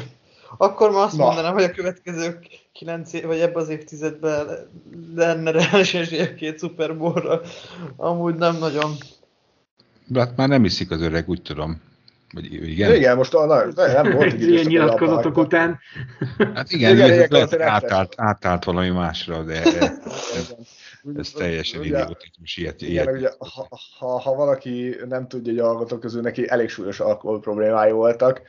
Akkor 0.57 0.91
már 0.91 1.05
azt 1.05 1.17
Na. 1.17 1.25
mondanám, 1.25 1.53
hogy 1.53 1.63
a 1.63 1.71
következő 1.71 2.39
kilenc 2.73 3.13
év, 3.13 3.25
vagy 3.25 3.41
ebben 3.41 3.63
az 3.63 3.69
évtizedben 3.69 4.47
lenne 5.15 5.51
reális 5.51 5.95
esélye 6.01 6.35
két 6.35 6.59
Super 6.59 6.97
Bowl-ra. 6.97 7.41
Amúgy 7.97 8.35
nem 8.35 8.57
nagyon. 8.57 8.93
De 10.07 10.21
hát 10.21 10.37
már 10.37 10.49
nem 10.49 10.65
iszik 10.65 10.91
az 10.91 11.01
öreg, 11.01 11.29
úgy 11.29 11.43
tudom. 11.43 11.83
Vagy 12.35 12.53
igen? 12.53 12.95
Igen, 12.95 13.17
most 13.17 13.35
a, 13.35 13.47
na, 13.47 13.87
nem 13.87 14.13
volt 14.13 14.33
egy 14.33 14.49
ilyen 14.49 14.67
nyilatkozatok 14.67 15.37
után. 15.37 15.79
Hát 16.55 16.73
igen, 16.73 16.95
igen, 16.95 17.13
igen 17.13 17.29
lehet, 17.31 17.61
átállt, 17.61 18.13
átállt 18.17 18.65
valami 18.65 18.91
másra, 18.91 19.43
de 19.43 19.63
ez 21.17 21.31
teljesen 21.31 21.83
idiotizmus 21.83 22.57
ilyet. 22.57 22.83
Igen, 22.83 22.93
ilyet. 22.93 23.17
Ugye, 23.17 23.31
ha, 23.39 23.69
ha, 23.99 24.19
ha, 24.19 24.35
valaki 24.35 24.97
nem 25.09 25.29
tudja, 25.29 25.53
hogy 25.53 25.61
a 25.61 25.67
hallgatók 25.67 26.01
közül 26.01 26.23
neki 26.23 26.51
elég 26.51 26.69
súlyos 26.69 27.01
alkohol 27.01 27.41
problémái 27.41 27.91
voltak, 27.91 28.43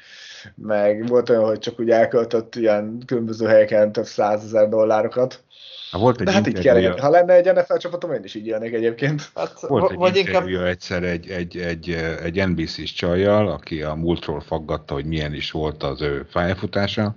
meg 0.55 1.07
volt 1.07 1.29
olyan, 1.29 1.45
hogy 1.45 1.59
csak 1.59 1.79
úgy 1.79 1.89
elköltött 1.89 2.55
ilyen 2.55 3.03
különböző 3.05 3.47
helyeken 3.47 3.91
több 3.91 4.05
százezer 4.05 4.69
dollárokat. 4.69 5.43
Ha 5.91 5.99
volt 5.99 6.19
egy 6.19 6.25
De 6.25 6.31
hát 6.31 6.47
így 6.47 6.59
kell, 6.59 6.99
ha 6.99 7.09
lenne 7.09 7.33
egy 7.33 7.53
NFL 7.53 7.77
csapatom, 7.77 8.13
én 8.13 8.23
is 8.23 8.35
így 8.35 8.47
élnék 8.47 8.73
egyébként. 8.73 9.29
Hát, 9.35 9.59
volt 9.59 9.91
egy 9.91 9.97
vagy 9.97 10.15
interjú 10.15 10.49
inkább... 10.49 10.67
egyszer 10.67 11.03
egy, 11.03 11.29
egy, 11.29 11.57
egy, 11.57 11.89
egy 12.23 12.47
NBC-s 12.47 12.93
csajjal, 12.93 13.47
aki 13.47 13.81
a 13.81 13.93
múltról 13.93 14.41
faggatta, 14.41 14.93
hogy 14.93 15.05
milyen 15.05 15.33
is 15.33 15.51
volt 15.51 15.83
az 15.83 16.01
ő 16.01 16.27
pályafutása, 16.31 17.15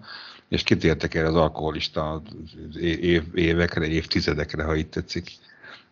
és 0.53 0.63
kitértek 0.63 1.15
erre 1.15 1.27
az 1.27 1.35
alkoholista 1.35 2.23
év, 2.81 3.23
évekre, 3.35 3.87
évtizedekre, 3.87 4.63
ha 4.63 4.75
itt 4.75 4.91
tetszik. 4.91 5.31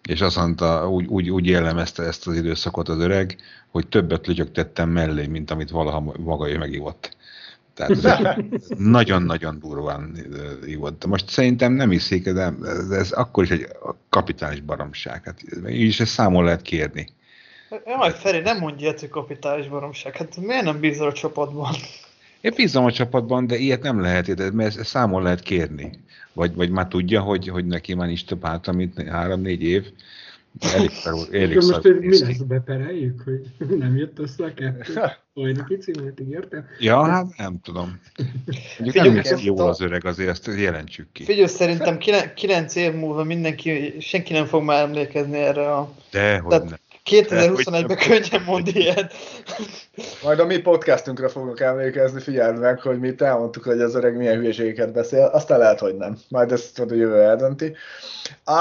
És 0.09 0.21
azt 0.21 0.37
mondta, 0.37 0.91
úgy, 0.91 1.07
úgy, 1.07 1.31
úgy 1.31 1.47
jellemezte 1.47 2.03
ezt 2.03 2.27
az 2.27 2.37
időszakot 2.37 2.89
az 2.89 2.99
öreg, 2.99 3.37
hogy 3.69 3.89
többet 3.89 4.27
lötyögtettem 4.27 4.89
mellé, 4.89 5.27
mint 5.27 5.51
amit 5.51 5.71
valaha 5.71 6.01
maga 6.19 6.51
ő 6.51 6.59
megivott. 6.59 7.17
Tehát 7.75 8.37
nagyon-nagyon 8.97 9.59
durván 9.59 10.17
ívott. 10.67 11.07
Most 11.07 11.29
szerintem 11.29 11.73
nem 11.73 11.93
iszik, 11.93 12.31
de 12.31 12.55
ez 12.91 13.13
akkor 13.13 13.45
is 13.45 13.51
egy 13.51 13.67
kapitális 14.09 14.61
baromság. 14.61 15.25
Hát, 15.25 15.41
így 15.69 15.97
ezt 16.01 16.13
számon 16.13 16.45
lehet 16.45 16.63
kérni. 16.63 17.09
Jaj, 17.87 18.13
Feri, 18.13 18.41
nem 18.41 18.59
mondja 18.59 18.87
ilyet, 18.87 19.01
hogy 19.01 19.09
kapitális 19.09 19.69
baromság. 19.69 20.17
Hát 20.17 20.37
miért 20.37 20.65
nem 20.65 20.81
bízol 20.81 21.09
a 21.09 21.13
csapatban? 21.13 21.75
Én 22.41 22.53
bízom 22.57 22.85
a 22.85 22.93
csapatban, 22.93 23.47
de 23.47 23.57
ilyet 23.57 23.83
nem 23.83 24.01
lehet, 24.01 24.53
mert 24.53 24.79
ezt 24.79 24.89
számon 24.89 25.23
lehet 25.23 25.41
kérni. 25.41 25.91
Vagy, 26.33 26.55
vagy 26.55 26.71
már 26.71 26.89
tudja, 26.89 27.21
hogy, 27.21 27.49
hogy 27.49 27.67
neki 27.67 27.95
már 27.95 28.09
is 28.09 28.25
több 28.25 28.45
hátra, 28.45 28.73
mint 28.73 29.03
három-négy 29.09 29.63
év. 29.63 29.87
Elég 30.75 30.91
szarul, 30.91 31.27
elég 31.33 31.55
most 31.55 31.83
mi 32.01 32.19
lesz, 32.19 32.37
bepereljük, 32.37 33.23
hogy 33.25 33.47
nem 33.79 33.97
jött 33.97 34.19
össze 34.19 34.45
a 34.45 34.55
kettő? 34.55 35.01
Bajnoki 35.35 35.77
címét 35.77 36.21
ígértem? 36.21 36.65
Ja, 36.79 37.05
hát 37.05 37.37
nem 37.37 37.61
tudom. 37.63 38.01
Figyelj, 38.77 39.11
nem 39.11 39.39
jól 39.43 39.69
az 39.69 39.81
öreg, 39.81 40.05
azért 40.05 40.29
ezt 40.29 40.51
jelentsük 40.59 41.13
ki. 41.13 41.25
Figyelj, 41.25 41.47
szerintem 41.47 41.99
kilenc 42.35 42.75
év 42.75 42.95
múlva 42.95 43.25
mindenki, 43.25 43.97
senki 44.01 44.33
nem 44.33 44.47
fog 44.47 44.63
már 44.63 44.83
emlékezni 44.83 45.39
erre 45.39 45.75
a... 45.75 45.95
De, 46.11 46.39
hogy 46.39 46.63
nem. 46.65 46.79
2021-ben 47.05 47.97
könnyen 47.97 48.43
mond 48.47 48.69
ilyet. 48.69 49.15
Majd 50.23 50.39
a 50.39 50.45
mi 50.45 50.59
podcastunkra 50.59 51.29
fogok 51.29 51.61
emlékezni, 51.61 52.21
figyeld 52.21 52.59
meg, 52.59 52.81
hogy 52.81 52.99
mi 52.99 53.15
elmondtuk, 53.19 53.65
hogy 53.65 53.81
az 53.81 53.95
öreg 53.95 54.17
milyen 54.17 54.37
hülyeségeket 54.37 54.93
beszél, 54.93 55.25
aztán 55.25 55.59
lehet, 55.59 55.79
hogy 55.79 55.97
nem. 55.97 56.19
Majd 56.29 56.53
ezt 56.53 56.79
a 56.79 56.85
jövő 56.89 57.23
eldönti. 57.23 57.75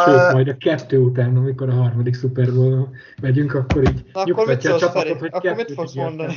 Sőt, 0.05 0.31
majd 0.31 0.47
a 0.47 0.57
kettő 0.59 0.97
után, 0.97 1.37
amikor 1.37 1.69
a 1.69 1.73
harmadik 1.73 2.15
Super 2.15 2.53
Bowl 2.53 2.89
megyünk, 3.21 3.53
akkor 3.53 3.81
így 3.81 4.05
Na, 4.13 4.21
akkor 4.21 4.47
mit 4.47 4.65
a 4.65 4.77
csapatot, 4.77 5.19
hogy 5.19 5.29
Akkor 5.31 5.55
mit 5.55 5.73
fogsz 5.73 5.93
mondani? 5.93 6.35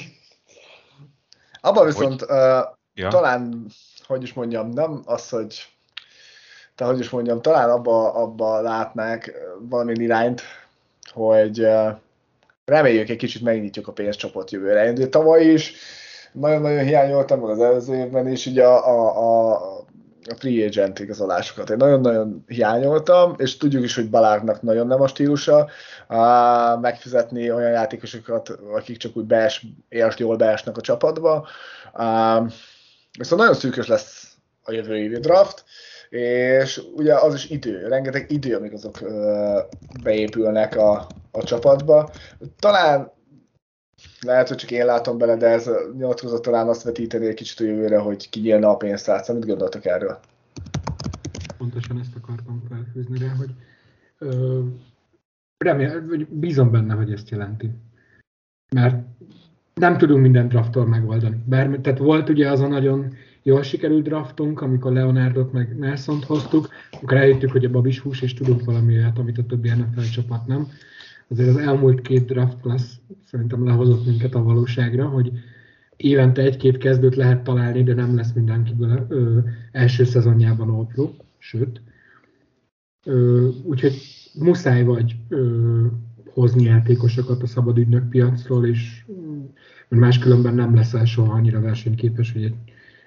Abban 1.61 1.87
viszont 1.87 2.21
hogy? 2.21 2.37
Uh, 2.37 2.65
ja. 2.95 3.09
talán, 3.09 3.67
hogy 4.07 4.23
is 4.23 4.33
mondjam, 4.33 4.69
nem 4.69 5.03
az, 5.05 5.29
hogy 5.29 5.67
te 6.75 6.85
hogy 6.85 6.99
is 6.99 7.11
mondjam, 7.11 7.41
talán 7.43 7.71
abba, 7.71 8.13
abba 8.15 8.61
látnák 8.61 9.33
valami 9.61 9.93
irányt, 9.97 10.43
hogy 11.13 11.69
reméljük 12.65 13.09
egy 13.09 13.17
kicsit 13.17 13.43
megnyitjuk 13.43 13.89
a 13.89 13.93
pénzcsapot 13.93 14.51
jövőre. 14.51 14.93
Én 14.93 15.11
tavaly 15.11 15.45
is 15.45 15.75
nagyon-nagyon 16.33 16.85
hiányoltam, 16.85 17.41
meg 17.41 17.51
az 17.51 17.61
előző 17.61 17.95
évben 17.95 18.29
is 18.29 18.47
ugye 18.47 18.65
a, 18.65 18.89
a, 18.89 19.53
a 19.53 19.81
a 20.31 20.35
free 20.35 20.67
agent 20.67 20.99
igazolásokat. 20.99 21.71
Én 21.71 21.77
nagyon-nagyon 21.77 22.45
hiányoltam, 22.47 23.35
és 23.37 23.57
tudjuk 23.57 23.85
is, 23.85 23.95
hogy 23.95 24.11
Balárnak 24.11 24.63
nagyon 24.63 24.87
nem 24.87 25.01
a 25.01 25.07
stílusa 25.07 25.69
uh, 26.09 26.81
megfizetni 26.81 27.51
olyan 27.51 27.71
játékosokat, 27.71 28.49
akik 28.49 28.97
csak 28.97 29.17
úgy 29.17 29.25
bees, 29.25 29.67
érst 29.89 30.19
jól 30.19 30.37
beesnek 30.37 30.77
a 30.77 30.81
csapatba. 30.81 31.49
Uh, 31.95 32.51
viszont 33.19 33.41
nagyon 33.41 33.55
szűkös 33.55 33.87
lesz 33.87 34.37
a 34.63 34.73
jövő 34.73 34.97
évi 34.97 35.19
draft, 35.19 35.65
és 36.19 36.83
ugye 36.97 37.15
az 37.15 37.35
is 37.35 37.51
idő, 37.51 37.89
rengeteg 37.89 38.31
idő, 38.31 38.57
amíg 38.57 38.73
azok 38.73 38.99
beépülnek 40.03 40.77
a, 40.77 41.07
a 41.31 41.43
csapatba. 41.43 42.11
Talán 42.59 43.13
lehet, 44.21 44.49
hogy 44.49 44.57
csak 44.57 44.71
én 44.71 44.85
látom 44.85 45.19
bele, 45.19 45.37
de 45.37 45.47
ez 45.47 45.67
a 45.67 45.79
nyilatkozat 45.97 46.43
talán 46.43 46.69
azt 46.69 46.83
vetíteni 46.83 47.27
egy 47.27 47.35
kicsit 47.35 47.61
a 47.61 47.65
jövőre, 47.65 47.99
hogy 47.99 48.29
kinyílna 48.29 48.71
a 48.71 48.77
pénztárca. 48.77 49.33
Mit 49.33 49.47
gondoltak 49.47 49.85
erről? 49.85 50.19
pontosan 51.63 51.99
ezt 51.99 52.17
akartam 52.17 52.63
felfűzni 52.69 53.19
rá, 53.19 53.35
hogy 53.35 53.51
ö, 54.19 54.61
remél, 55.59 56.07
vagy 56.07 56.27
bízom 56.27 56.71
benne, 56.71 56.95
hogy 56.95 57.13
ezt 57.13 57.31
jelenti. 57.31 57.71
Mert 58.75 59.05
nem 59.75 59.99
tudunk 59.99 60.23
minden 60.23 60.49
drafttól 60.49 60.87
megoldani. 60.87 61.43
Bár, 61.45 61.69
tehát 61.83 61.99
volt 61.99 62.29
ugye 62.29 62.51
az 62.51 62.61
a 62.61 62.67
nagyon 62.67 63.15
jól 63.43 63.63
sikerült 63.63 64.05
draftunk, 64.05 64.61
amikor 64.61 64.93
Leonardot 64.93 65.53
meg 65.53 65.79
nelson 65.79 66.23
hoztuk, 66.23 66.69
akkor 66.91 67.17
eljöttük, 67.17 67.51
hogy 67.51 67.65
a 67.65 67.71
babis 67.71 67.99
hús, 67.99 68.23
és 68.23 68.35
tudunk 68.35 68.65
valami 68.65 68.97
olyat, 68.97 69.19
amit 69.19 69.39
a 69.39 69.47
többi 69.47 69.69
NFL 69.69 70.01
csapat 70.13 70.47
nem. 70.47 70.69
Azért 71.29 71.49
az 71.49 71.57
elmúlt 71.57 72.01
két 72.01 72.27
draft 72.27 72.61
class 72.61 72.83
szerintem 73.25 73.65
lehozott 73.65 74.07
minket 74.07 74.35
a 74.35 74.43
valóságra, 74.43 75.09
hogy 75.09 75.33
évente 75.97 76.43
egy-két 76.43 76.79
kezdőt 76.79 77.17
lehet 77.17 77.45
találni, 77.45 77.83
de 77.83 77.95
nem 77.95 78.17
lesz 78.17 78.33
mindenkiből 78.33 79.07
ö, 79.09 79.39
első 79.73 80.05
szezonjában 80.05 80.71
olpró, 80.71 81.15
sőt. 81.39 81.81
Ö, 83.05 83.49
úgyhogy 83.65 83.95
muszáj 84.39 84.85
vagy 84.85 85.17
ö, 85.29 85.87
hozni 86.33 86.63
játékosokat 86.63 87.43
a 87.43 87.47
szabad 87.47 87.79
ügynök 87.79 88.09
piacról, 88.09 88.67
és 88.67 89.05
mert 89.89 90.03
máskülönben 90.03 90.55
nem 90.55 90.75
leszel 90.75 91.05
soha 91.05 91.33
annyira 91.33 91.61
versenyképes, 91.61 92.33
hogy 92.33 92.45
egy, 92.45 92.55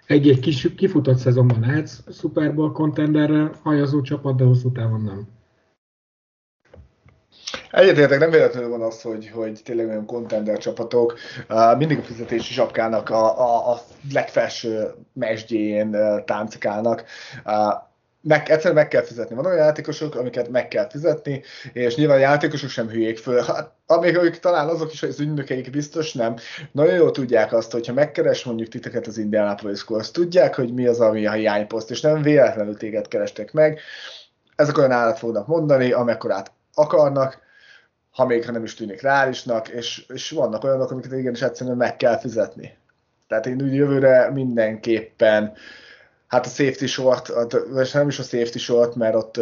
egy-egy 0.08 0.40
kis, 0.40 0.76
kifutott 0.76 1.18
szezonban 1.18 1.60
lehetsz 1.60 2.00
Super 2.12 2.56
Bowl 2.56 2.72
contenderre 2.72 3.52
hajazó 3.64 4.02
csapat, 4.02 4.36
de 4.36 4.44
hosszú 4.44 4.72
távon 4.72 5.02
nem. 5.02 5.28
Egyetértek, 7.72 8.20
nem 8.20 8.30
véletlenül 8.30 8.70
van 8.70 8.82
az, 8.82 9.02
hogy, 9.02 9.30
hogy 9.30 9.60
tényleg 9.64 9.88
olyan 9.88 10.06
contender 10.06 10.58
csapatok 10.58 11.18
mindig 11.78 11.98
a 11.98 12.02
fizetési 12.02 12.54
sapkának 12.54 13.10
a, 13.10 13.40
a, 13.40 13.72
a 13.72 13.82
legfelső 14.14 14.88
mesdjén 15.14 15.88
uh, 15.88 16.24
táncikálnak. 16.24 17.04
Meg, 18.28 18.50
egyszerűen 18.50 18.74
meg 18.74 18.88
kell 18.88 19.02
fizetni. 19.02 19.36
Van 19.36 19.46
olyan 19.46 19.58
játékosok, 19.58 20.16
amiket 20.16 20.50
meg 20.50 20.68
kell 20.68 20.90
fizetni, 20.90 21.44
és 21.74 21.96
nyilván 21.96 22.18
a 22.18 22.20
játékosok 22.20 22.70
sem 22.70 22.90
hülyék 22.90 23.18
föl. 23.18 23.42
Hát, 23.42 23.72
amíg 23.86 24.16
ők 24.16 24.40
talán 24.40 24.68
azok 24.68 24.94
is, 24.94 25.00
hogy 25.00 25.10
az 25.10 25.20
ügynökeik 25.20 25.70
biztos 25.70 26.14
nem. 26.14 26.36
Nagyon 26.72 26.94
jól 26.94 27.12
tudják 27.12 27.54
azt, 27.54 27.72
hogyha 27.72 27.94
megkeres 27.94 28.44
mondjuk 28.44 28.70
titeket 28.70 29.08
az 29.08 29.18
Indianapolis 29.18 29.84
Colts, 29.84 30.12
tudják, 30.12 30.56
hogy 30.56 30.74
mi 30.74 30.88
az, 30.88 31.00
ami 31.00 31.26
a 31.26 31.32
hiányposzt, 31.32 31.92
és 31.92 32.02
nem 32.02 32.22
véletlenül 32.22 32.78
téged 32.78 33.08
kerestek 33.08 33.54
meg. 33.54 33.80
Ezek 34.56 34.78
olyan 34.78 34.92
állat 34.92 35.20
fognak 35.20 35.48
mondani, 35.48 35.92
amekkorát 35.92 36.52
akarnak, 36.74 37.40
ha 38.12 38.26
még 38.26 38.46
ha 38.46 38.52
nem 38.52 38.64
is 38.64 38.74
tűnik 38.74 39.02
reálisnak, 39.02 39.68
és, 39.68 40.06
és 40.14 40.30
vannak 40.30 40.64
olyanok, 40.64 40.92
amiket 40.92 41.12
igenis 41.12 41.42
egyszerűen 41.42 41.78
meg 41.78 41.98
kell 41.98 42.20
fizetni. 42.20 42.78
Tehát 43.28 43.46
én 43.46 43.62
úgy 43.62 43.74
jövőre 43.74 44.30
mindenképpen 44.32 45.54
hát 46.28 46.46
a 46.46 46.50
safety 46.50 46.86
short, 46.86 47.32
vagy 47.70 47.90
nem 47.94 48.08
is 48.08 48.20
a 48.20 48.24
safety 48.24 48.58
short, 48.58 48.96
mert 48.96 49.16
ott 49.16 49.40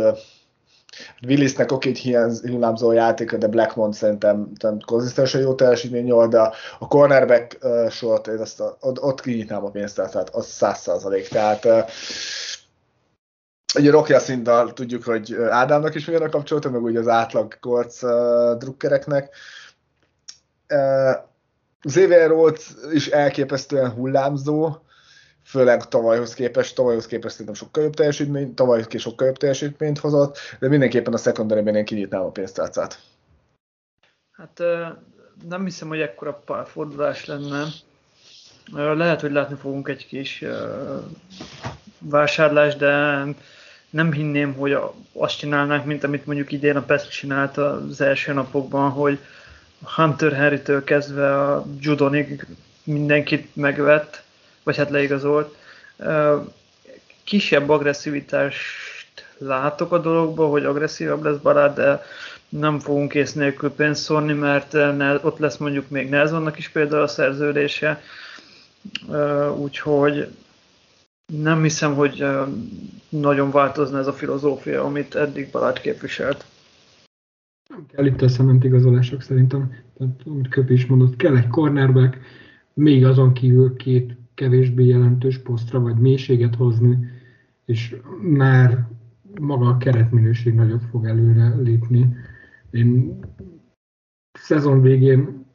Willisnek 1.27 1.71
oké, 1.71 1.89
egy 1.89 2.41
hullámzó 2.41 2.91
játék, 2.91 3.35
de 3.35 3.47
Blackmon 3.47 3.91
szerintem, 3.91 4.51
konzisztensen 4.85 5.41
jó 5.41 5.55
teljesítmény 5.55 6.03
nyúl, 6.03 6.27
de 6.27 6.39
a 6.79 6.87
cornerback 6.87 7.57
short, 7.89 8.27
én 8.27 8.37
azt 8.37 8.59
a, 8.59 8.77
ott, 8.79 9.21
kinyitnám 9.21 9.65
a 9.65 9.69
pénztárt, 9.69 10.11
tehát 10.11 10.29
az 10.29 10.45
száz 10.45 10.79
százalék. 10.79 11.27
Tehát 11.27 11.67
ugye 13.75 13.91
Rocky 13.91 14.13
szinttel 14.17 14.73
tudjuk, 14.73 15.03
hogy 15.03 15.35
Ádámnak 15.49 15.95
is 15.95 16.05
milyen 16.05 16.21
a 16.21 16.29
kapcsolata, 16.29 16.69
meg 16.69 16.83
ugye 16.83 16.99
az 16.99 17.07
átlag 17.07 17.59
korc 17.59 18.03
uh, 18.03 18.57
drukkereknek. 18.57 19.35
Uh, 20.69 21.13
Xavier 21.79 22.29
Rhodes 22.29 22.71
is 22.91 23.07
elképesztően 23.07 23.91
hullámzó, 23.91 24.75
főleg 25.53 25.87
tavalyhoz 25.87 26.33
képest, 26.33 26.75
tavalyhoz 26.75 27.05
képest 27.05 27.31
szerintem 27.31 27.55
sokkal 27.55 27.83
jobb 27.83 27.93
teljesítmény, 27.93 28.53
tavaly 28.53 28.87
ki 28.87 28.97
sokkal 28.97 29.27
jobb 29.27 29.37
teljesítményt 29.37 29.99
hozott, 29.99 30.37
de 30.59 30.67
mindenképpen 30.67 31.13
a 31.13 31.17
secondary 31.17 31.77
én 31.77 31.85
kinyitnám 31.85 32.21
a 32.21 32.29
pénztárcát. 32.29 32.99
Hát 34.31 34.63
nem 35.47 35.63
hiszem, 35.63 35.87
hogy 35.87 35.99
ekkora 35.99 36.33
párfordulás 36.33 37.25
lenne. 37.25 37.65
Lehet, 38.73 39.21
hogy 39.21 39.31
látni 39.31 39.55
fogunk 39.55 39.87
egy 39.87 40.07
kis 40.07 40.43
vásárlást, 41.99 42.77
de 42.77 43.23
nem 43.89 44.11
hinném, 44.11 44.53
hogy 44.53 44.77
azt 45.13 45.37
csinálnánk, 45.37 45.85
mint 45.85 46.03
amit 46.03 46.25
mondjuk 46.25 46.51
idén 46.51 46.75
a 46.75 46.81
PES 46.81 47.07
csinált 47.07 47.57
az 47.57 48.01
első 48.01 48.33
napokban, 48.33 48.89
hogy 48.89 49.19
Hunter 49.95 50.35
Harry-től 50.35 50.83
kezdve 50.83 51.41
a 51.41 51.65
Judonig 51.79 52.45
mindenkit 52.83 53.55
megvett, 53.55 54.23
vagy 54.63 54.77
hát 54.77 54.89
leigazolt. 54.89 55.55
Kisebb 57.23 57.69
agresszivitást 57.69 59.25
látok 59.37 59.91
a 59.91 59.99
dologban, 59.99 60.49
hogy 60.49 60.65
agresszívabb 60.65 61.23
lesz 61.23 61.37
barát, 61.37 61.75
de 61.75 62.01
nem 62.49 62.79
fogunk 62.79 63.13
ész 63.13 63.33
nélkül 63.33 63.71
pénzt 63.71 64.01
szórni, 64.03 64.33
mert 64.33 64.73
ott 65.23 65.37
lesz 65.37 65.57
mondjuk 65.57 65.89
még 65.89 66.09
Nelsonnak 66.09 66.57
is 66.57 66.69
például 66.69 67.01
a 67.01 67.07
szerződése, 67.07 68.01
úgyhogy 69.55 70.27
nem 71.41 71.61
hiszem, 71.61 71.95
hogy 71.95 72.25
nagyon 73.09 73.51
változna 73.51 73.99
ez 73.99 74.07
a 74.07 74.13
filozófia, 74.13 74.83
amit 74.83 75.15
eddig 75.15 75.51
Balázs 75.51 75.79
képviselt. 75.79 76.45
Nem 77.69 77.85
kell 77.95 78.05
itt 78.05 78.21
a 78.21 78.29
szement 78.29 78.63
igazolások 78.63 79.21
szerintem. 79.21 79.75
Tehát, 79.97 80.13
amit 80.25 80.47
Köpi 80.47 80.73
is 80.73 80.85
mondott, 80.85 81.15
kell 81.15 81.37
egy 81.37 81.47
cornerback, 81.47 82.17
még 82.73 83.05
azon 83.05 83.33
kívül 83.33 83.75
két 83.75 84.15
kevésbé 84.35 84.85
jelentős 84.85 85.37
posztra, 85.37 85.79
vagy 85.79 85.95
mélységet 85.95 86.55
hozni, 86.55 86.97
és 87.65 87.95
már 88.21 88.87
maga 89.39 89.67
a 89.67 89.77
keretminőség 89.77 90.53
nagyobb 90.53 90.81
fog 90.81 91.05
előre 91.05 91.55
lépni. 91.55 92.15
Én 92.71 93.19
szezon 94.31 94.81
végén, 94.81 95.45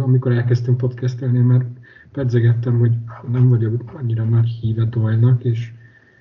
amikor 0.00 0.32
elkezdtem 0.32 0.76
podcastelni, 0.76 1.38
mert 1.38 1.66
pedzegettem, 2.12 2.78
hogy 2.78 2.92
nem 3.32 3.48
vagyok 3.48 3.92
annyira 3.94 4.24
nagy 4.24 4.48
híve 4.48 4.84
Doyle-nak, 4.84 5.44
és 5.44 5.72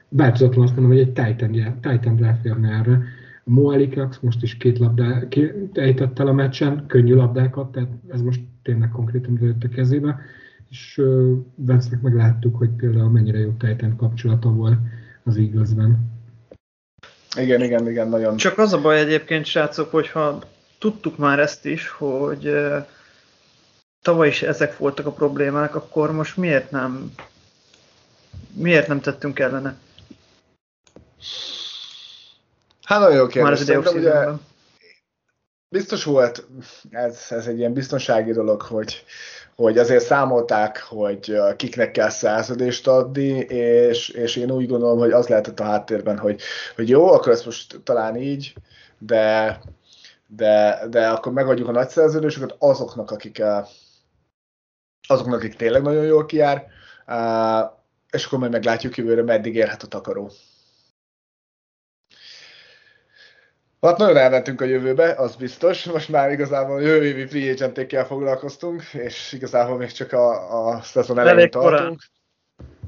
változatlan 0.09 0.63
azt 0.63 0.75
mondom, 0.75 0.97
hogy 0.97 1.13
egy 1.15 1.41
Titan, 1.81 2.17
ráférne 2.17 2.69
erre. 2.69 3.03
A 3.45 3.49
Moalikax 3.49 4.19
most 4.19 4.43
is 4.43 4.57
két 4.57 4.79
labdát 4.79 5.35
ejtett 5.73 6.19
el 6.19 6.27
a 6.27 6.33
meccsen, 6.33 6.83
könnyű 6.87 7.13
labdákat, 7.13 7.71
tehát 7.71 7.89
ez 8.07 8.21
most 8.21 8.41
tényleg 8.61 8.89
konkrétan 8.89 9.37
jött 9.41 9.63
a 9.63 9.69
kezébe 9.69 10.19
és 10.69 11.01
Vance-nek 11.55 12.01
meg 12.01 12.15
láttuk, 12.15 12.57
hogy 12.57 12.69
például 12.69 13.09
mennyire 13.09 13.37
jó 13.37 13.51
Titan 13.51 13.95
kapcsolata 13.95 14.49
volt 14.49 14.77
az 15.23 15.37
Eaglesben. 15.37 16.15
Igen, 17.37 17.63
igen, 17.63 17.89
igen, 17.89 18.09
nagyon. 18.09 18.37
Csak 18.37 18.57
az 18.57 18.73
a 18.73 18.81
baj 18.81 18.99
egyébként, 18.99 19.45
srácok, 19.45 19.91
hogyha 19.91 20.41
tudtuk 20.79 21.17
már 21.17 21.39
ezt 21.39 21.65
is, 21.65 21.89
hogy 21.89 22.51
tavaly 24.01 24.27
is 24.27 24.41
ezek 24.41 24.77
voltak 24.77 25.05
a 25.05 25.11
problémák, 25.11 25.75
akkor 25.75 26.11
most 26.11 26.37
miért 26.37 26.71
nem 26.71 27.11
miért 28.57 28.87
nem 28.87 29.01
tettünk 29.01 29.39
ellene? 29.39 29.77
Hát 32.83 32.99
nagyon 32.99 33.15
jó 33.15 33.27
kérdés. 33.27 33.65
Már 33.65 33.77
az 33.85 33.93
ugye, 33.93 34.17
biztos 35.69 36.03
volt, 36.03 36.47
ez, 36.89 37.25
ez 37.29 37.47
egy 37.47 37.57
ilyen 37.57 37.73
biztonsági 37.73 38.31
dolog, 38.31 38.61
hogy 38.61 39.03
hogy 39.57 39.77
azért 39.77 40.03
számolták, 40.03 40.79
hogy 40.81 41.37
kiknek 41.55 41.91
kell 41.91 42.09
szerződést 42.09 42.87
adni, 42.87 43.29
és, 43.39 44.09
és 44.09 44.35
én 44.35 44.51
úgy 44.51 44.67
gondolom, 44.67 44.97
hogy 44.97 45.11
az 45.11 45.27
lehetett 45.27 45.59
a 45.59 45.63
háttérben, 45.63 46.17
hogy, 46.17 46.41
hogy 46.75 46.89
jó, 46.89 47.07
akkor 47.07 47.31
ezt 47.31 47.45
most 47.45 47.79
talán 47.83 48.15
így, 48.15 48.53
de, 48.97 49.59
de, 50.27 50.83
de 50.89 51.09
akkor 51.09 51.31
megadjuk 51.31 51.67
a 51.67 51.71
nagy 51.71 51.89
szerződéseket 51.89 52.55
azoknak, 52.59 53.11
akik, 53.11 53.43
azoknak, 55.07 55.39
akik 55.39 55.55
tényleg 55.55 55.81
nagyon 55.81 56.05
jól 56.05 56.25
kijár, 56.25 56.67
és 58.11 58.25
akkor 58.25 58.39
majd 58.39 58.51
meglátjuk 58.51 58.97
jövőre, 58.97 59.23
meddig 59.23 59.55
érhet 59.55 59.83
a 59.83 59.87
takaró. 59.87 60.31
Hát 63.81 63.97
nagyon 63.97 64.17
elmentünk 64.17 64.61
a 64.61 64.65
jövőbe, 64.65 65.13
az 65.13 65.35
biztos. 65.35 65.83
Most 65.83 66.09
már 66.09 66.31
igazából 66.31 66.81
jövő 66.81 67.05
évi 67.05 67.25
free 67.25 67.51
agent 67.51 68.07
foglalkoztunk, 68.07 68.83
és 68.93 69.33
igazából 69.33 69.77
még 69.77 69.91
csak 69.91 70.11
a, 70.11 70.67
a 70.67 70.81
szezon 70.81 71.19
elején 71.19 71.49
tartunk. 71.49 71.73
Korán. 71.77 71.97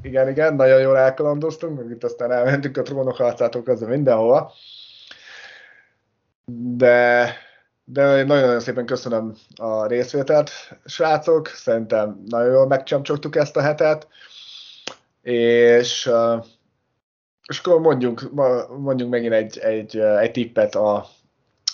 Igen, 0.02 0.30
igen, 0.30 0.56
nagyon 0.56 0.82
jól 0.82 0.98
elkalandoztunk, 0.98 1.78
meg 1.78 1.90
itt 1.90 2.04
aztán 2.04 2.32
elmentünk 2.32 2.78
a 2.78 2.82
trónok 2.82 3.16
harcától 3.16 3.64
kezdve 3.64 3.88
mindenhova. 3.88 4.52
De, 6.76 7.36
de 7.84 8.24
nagyon-nagyon 8.24 8.60
szépen 8.60 8.86
köszönöm 8.86 9.36
a 9.56 9.86
részvételt, 9.86 10.52
srácok. 10.86 11.48
Szerintem 11.48 12.24
nagyon 12.26 12.52
jól 12.52 12.68
megcsamcsogtuk 12.68 13.36
ezt 13.36 13.58
a 13.58 13.62
hetet. 13.62 14.08
És 15.22 16.12
és 17.50 17.60
akkor 17.60 17.80
mondjunk, 17.80 18.32
mondjunk 18.78 19.12
megint 19.12 19.34
egy, 19.34 19.58
egy, 19.58 19.98
egy 19.98 20.32
tippet 20.32 20.76
a, 20.76 20.96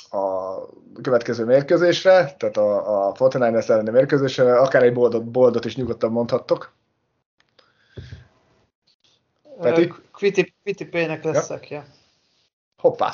a 0.10 0.56
következő 1.02 1.46
mérkőzésre, 1.46 2.36
tehát 2.38 2.58
a, 2.58 3.08
a 3.08 3.14
49ers 3.14 3.70
elleni 3.70 3.90
mérkőzésre, 3.90 4.60
akár 4.60 4.84
egy 4.84 4.94
boldot, 4.94 5.32
boldot 5.32 5.66
is 5.66 5.76
nyugodtan 5.76 6.12
mondhattok. 6.12 6.74
Peti? 9.60 9.94
Kviti, 10.12 10.54
Kviti 10.62 10.86
P-nek 10.86 11.24
leszek, 11.24 11.70
ja. 11.70 11.86
Hoppá! 12.78 13.12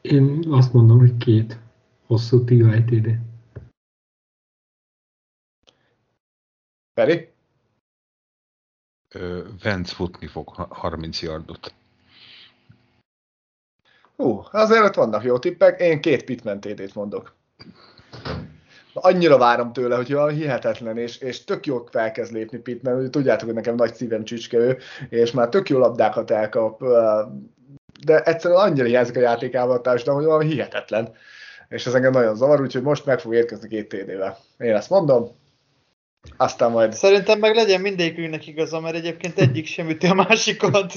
Én 0.00 0.44
azt 0.50 0.72
mondom, 0.72 0.98
hogy 0.98 1.16
két 1.16 1.58
hosszú 2.06 2.44
TYTD. 2.44 3.08
Feri? 6.94 7.31
Vence 9.62 9.94
futni 9.94 10.26
fog 10.26 10.48
30 10.68 11.22
yardot. 11.22 11.74
Hú, 14.16 14.44
azért 14.50 14.84
ott 14.84 14.94
vannak 14.94 15.24
jó 15.24 15.38
tippek. 15.38 15.80
Én 15.80 16.00
két 16.00 16.24
Pitman 16.24 16.60
TD-t 16.60 16.94
mondok. 16.94 17.34
Annyira 18.94 19.38
várom 19.38 19.72
tőle, 19.72 19.96
hogy 19.96 20.14
olyan 20.14 20.34
hihetetlen, 20.34 20.98
és, 20.98 21.18
és 21.18 21.44
tök 21.44 21.66
jó 21.66 21.84
felkezd 21.90 22.32
lépni 22.32 22.58
Pitman, 22.58 22.94
hogy 22.94 23.10
tudjátok, 23.10 23.44
hogy 23.44 23.54
nekem 23.54 23.74
nagy 23.74 23.94
szívem 23.94 24.24
csücske 24.24 24.56
ő, 24.56 24.78
és 25.08 25.30
már 25.30 25.48
tök 25.48 25.68
jó 25.68 25.78
labdákat 25.78 26.30
elkap, 26.30 26.82
de 28.04 28.22
egyszerűen 28.22 28.60
annyira 28.60 28.86
hiányzik 28.86 29.16
a 29.16 29.20
játékával 29.20 29.76
a 29.76 29.80
társadalom, 29.80 30.20
hogy 30.20 30.30
olyan 30.30 30.50
hihetetlen. 30.50 31.14
És 31.68 31.86
ez 31.86 31.94
engem 31.94 32.12
nagyon 32.12 32.36
zavar, 32.36 32.60
úgyhogy 32.60 32.82
most 32.82 33.06
meg 33.06 33.20
fog 33.20 33.34
érkezni 33.34 33.68
két 33.68 33.88
TD-vel. 33.88 34.38
Én 34.58 34.74
ezt 34.74 34.90
mondom, 34.90 35.30
aztán 36.36 36.70
majd... 36.70 36.92
Szerintem 36.92 37.38
meg 37.38 37.54
legyen 37.54 37.80
mindegyikünknek 37.80 38.46
igaza, 38.46 38.80
mert 38.80 38.94
egyébként 38.94 39.38
egyik 39.38 39.66
sem 39.66 39.88
üti 39.88 40.06
a 40.06 40.14
másikat. 40.14 40.92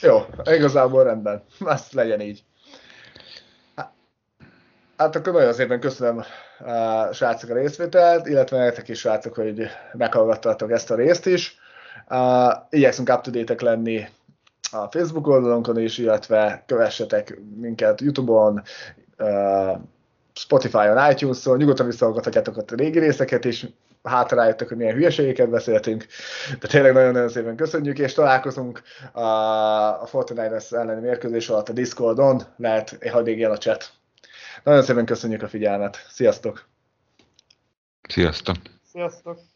Jó, 0.00 0.18
igazából 0.44 1.04
rendben. 1.04 1.42
Ezt 1.66 1.92
legyen 1.92 2.20
így. 2.20 2.44
Hát 4.96 5.16
akkor 5.16 5.32
nagyon 5.32 5.52
szépen 5.52 5.80
köszönöm 5.80 6.24
a 6.58 7.12
srácok 7.12 7.50
a 7.50 7.54
részvételt, 7.54 8.26
illetve 8.26 8.58
nektek 8.58 8.88
is 8.88 8.98
srácok, 8.98 9.34
hogy 9.34 9.66
meghallgattatok 9.92 10.70
ezt 10.70 10.90
a 10.90 10.94
részt 10.94 11.26
is. 11.26 11.56
Uh, 12.08 12.52
igyekszünk 12.70 13.08
up 13.08 13.20
to 13.20 13.54
lenni 13.64 14.08
a 14.70 14.86
Facebook 14.90 15.26
oldalunkon 15.26 15.78
is, 15.78 15.98
illetve 15.98 16.62
kövessetek 16.66 17.38
minket 17.56 18.00
Youtube-on, 18.00 18.62
uh, 19.18 19.78
Spotify-on, 20.34 21.10
iTunes-on, 21.10 21.56
nyugodtan 21.56 21.86
visszahallgathatjátok 21.86 22.56
a 22.56 22.64
régi 22.76 22.98
részeket 22.98 23.44
is, 23.44 23.66
hátra 24.02 24.36
rájöttek, 24.36 24.68
hogy 24.68 24.76
milyen 24.76 24.94
hülyeségeket 24.94 25.50
beszéltünk, 25.50 26.06
de 26.60 26.66
tényleg 26.68 26.92
nagyon-nagyon 26.92 27.28
szépen 27.28 27.56
köszönjük, 27.56 27.98
és 27.98 28.12
találkozunk 28.12 28.82
a, 29.12 29.20
a 30.02 30.06
Fortnite 30.06 30.60
elleni 30.70 31.00
mérkőzés 31.00 31.48
alatt 31.48 31.68
a 31.68 31.72
Discordon, 31.72 32.42
lehet 32.56 33.08
hadd 33.10 33.26
égjen 33.26 33.50
a 33.50 33.56
chat. 33.56 33.90
Nagyon 34.64 34.82
szépen 34.82 35.06
köszönjük 35.06 35.42
a 35.42 35.48
figyelmet. 35.48 36.06
Sziasztok! 36.08 36.68
Sziasztok! 38.08 38.56
Sziasztok! 38.92 39.51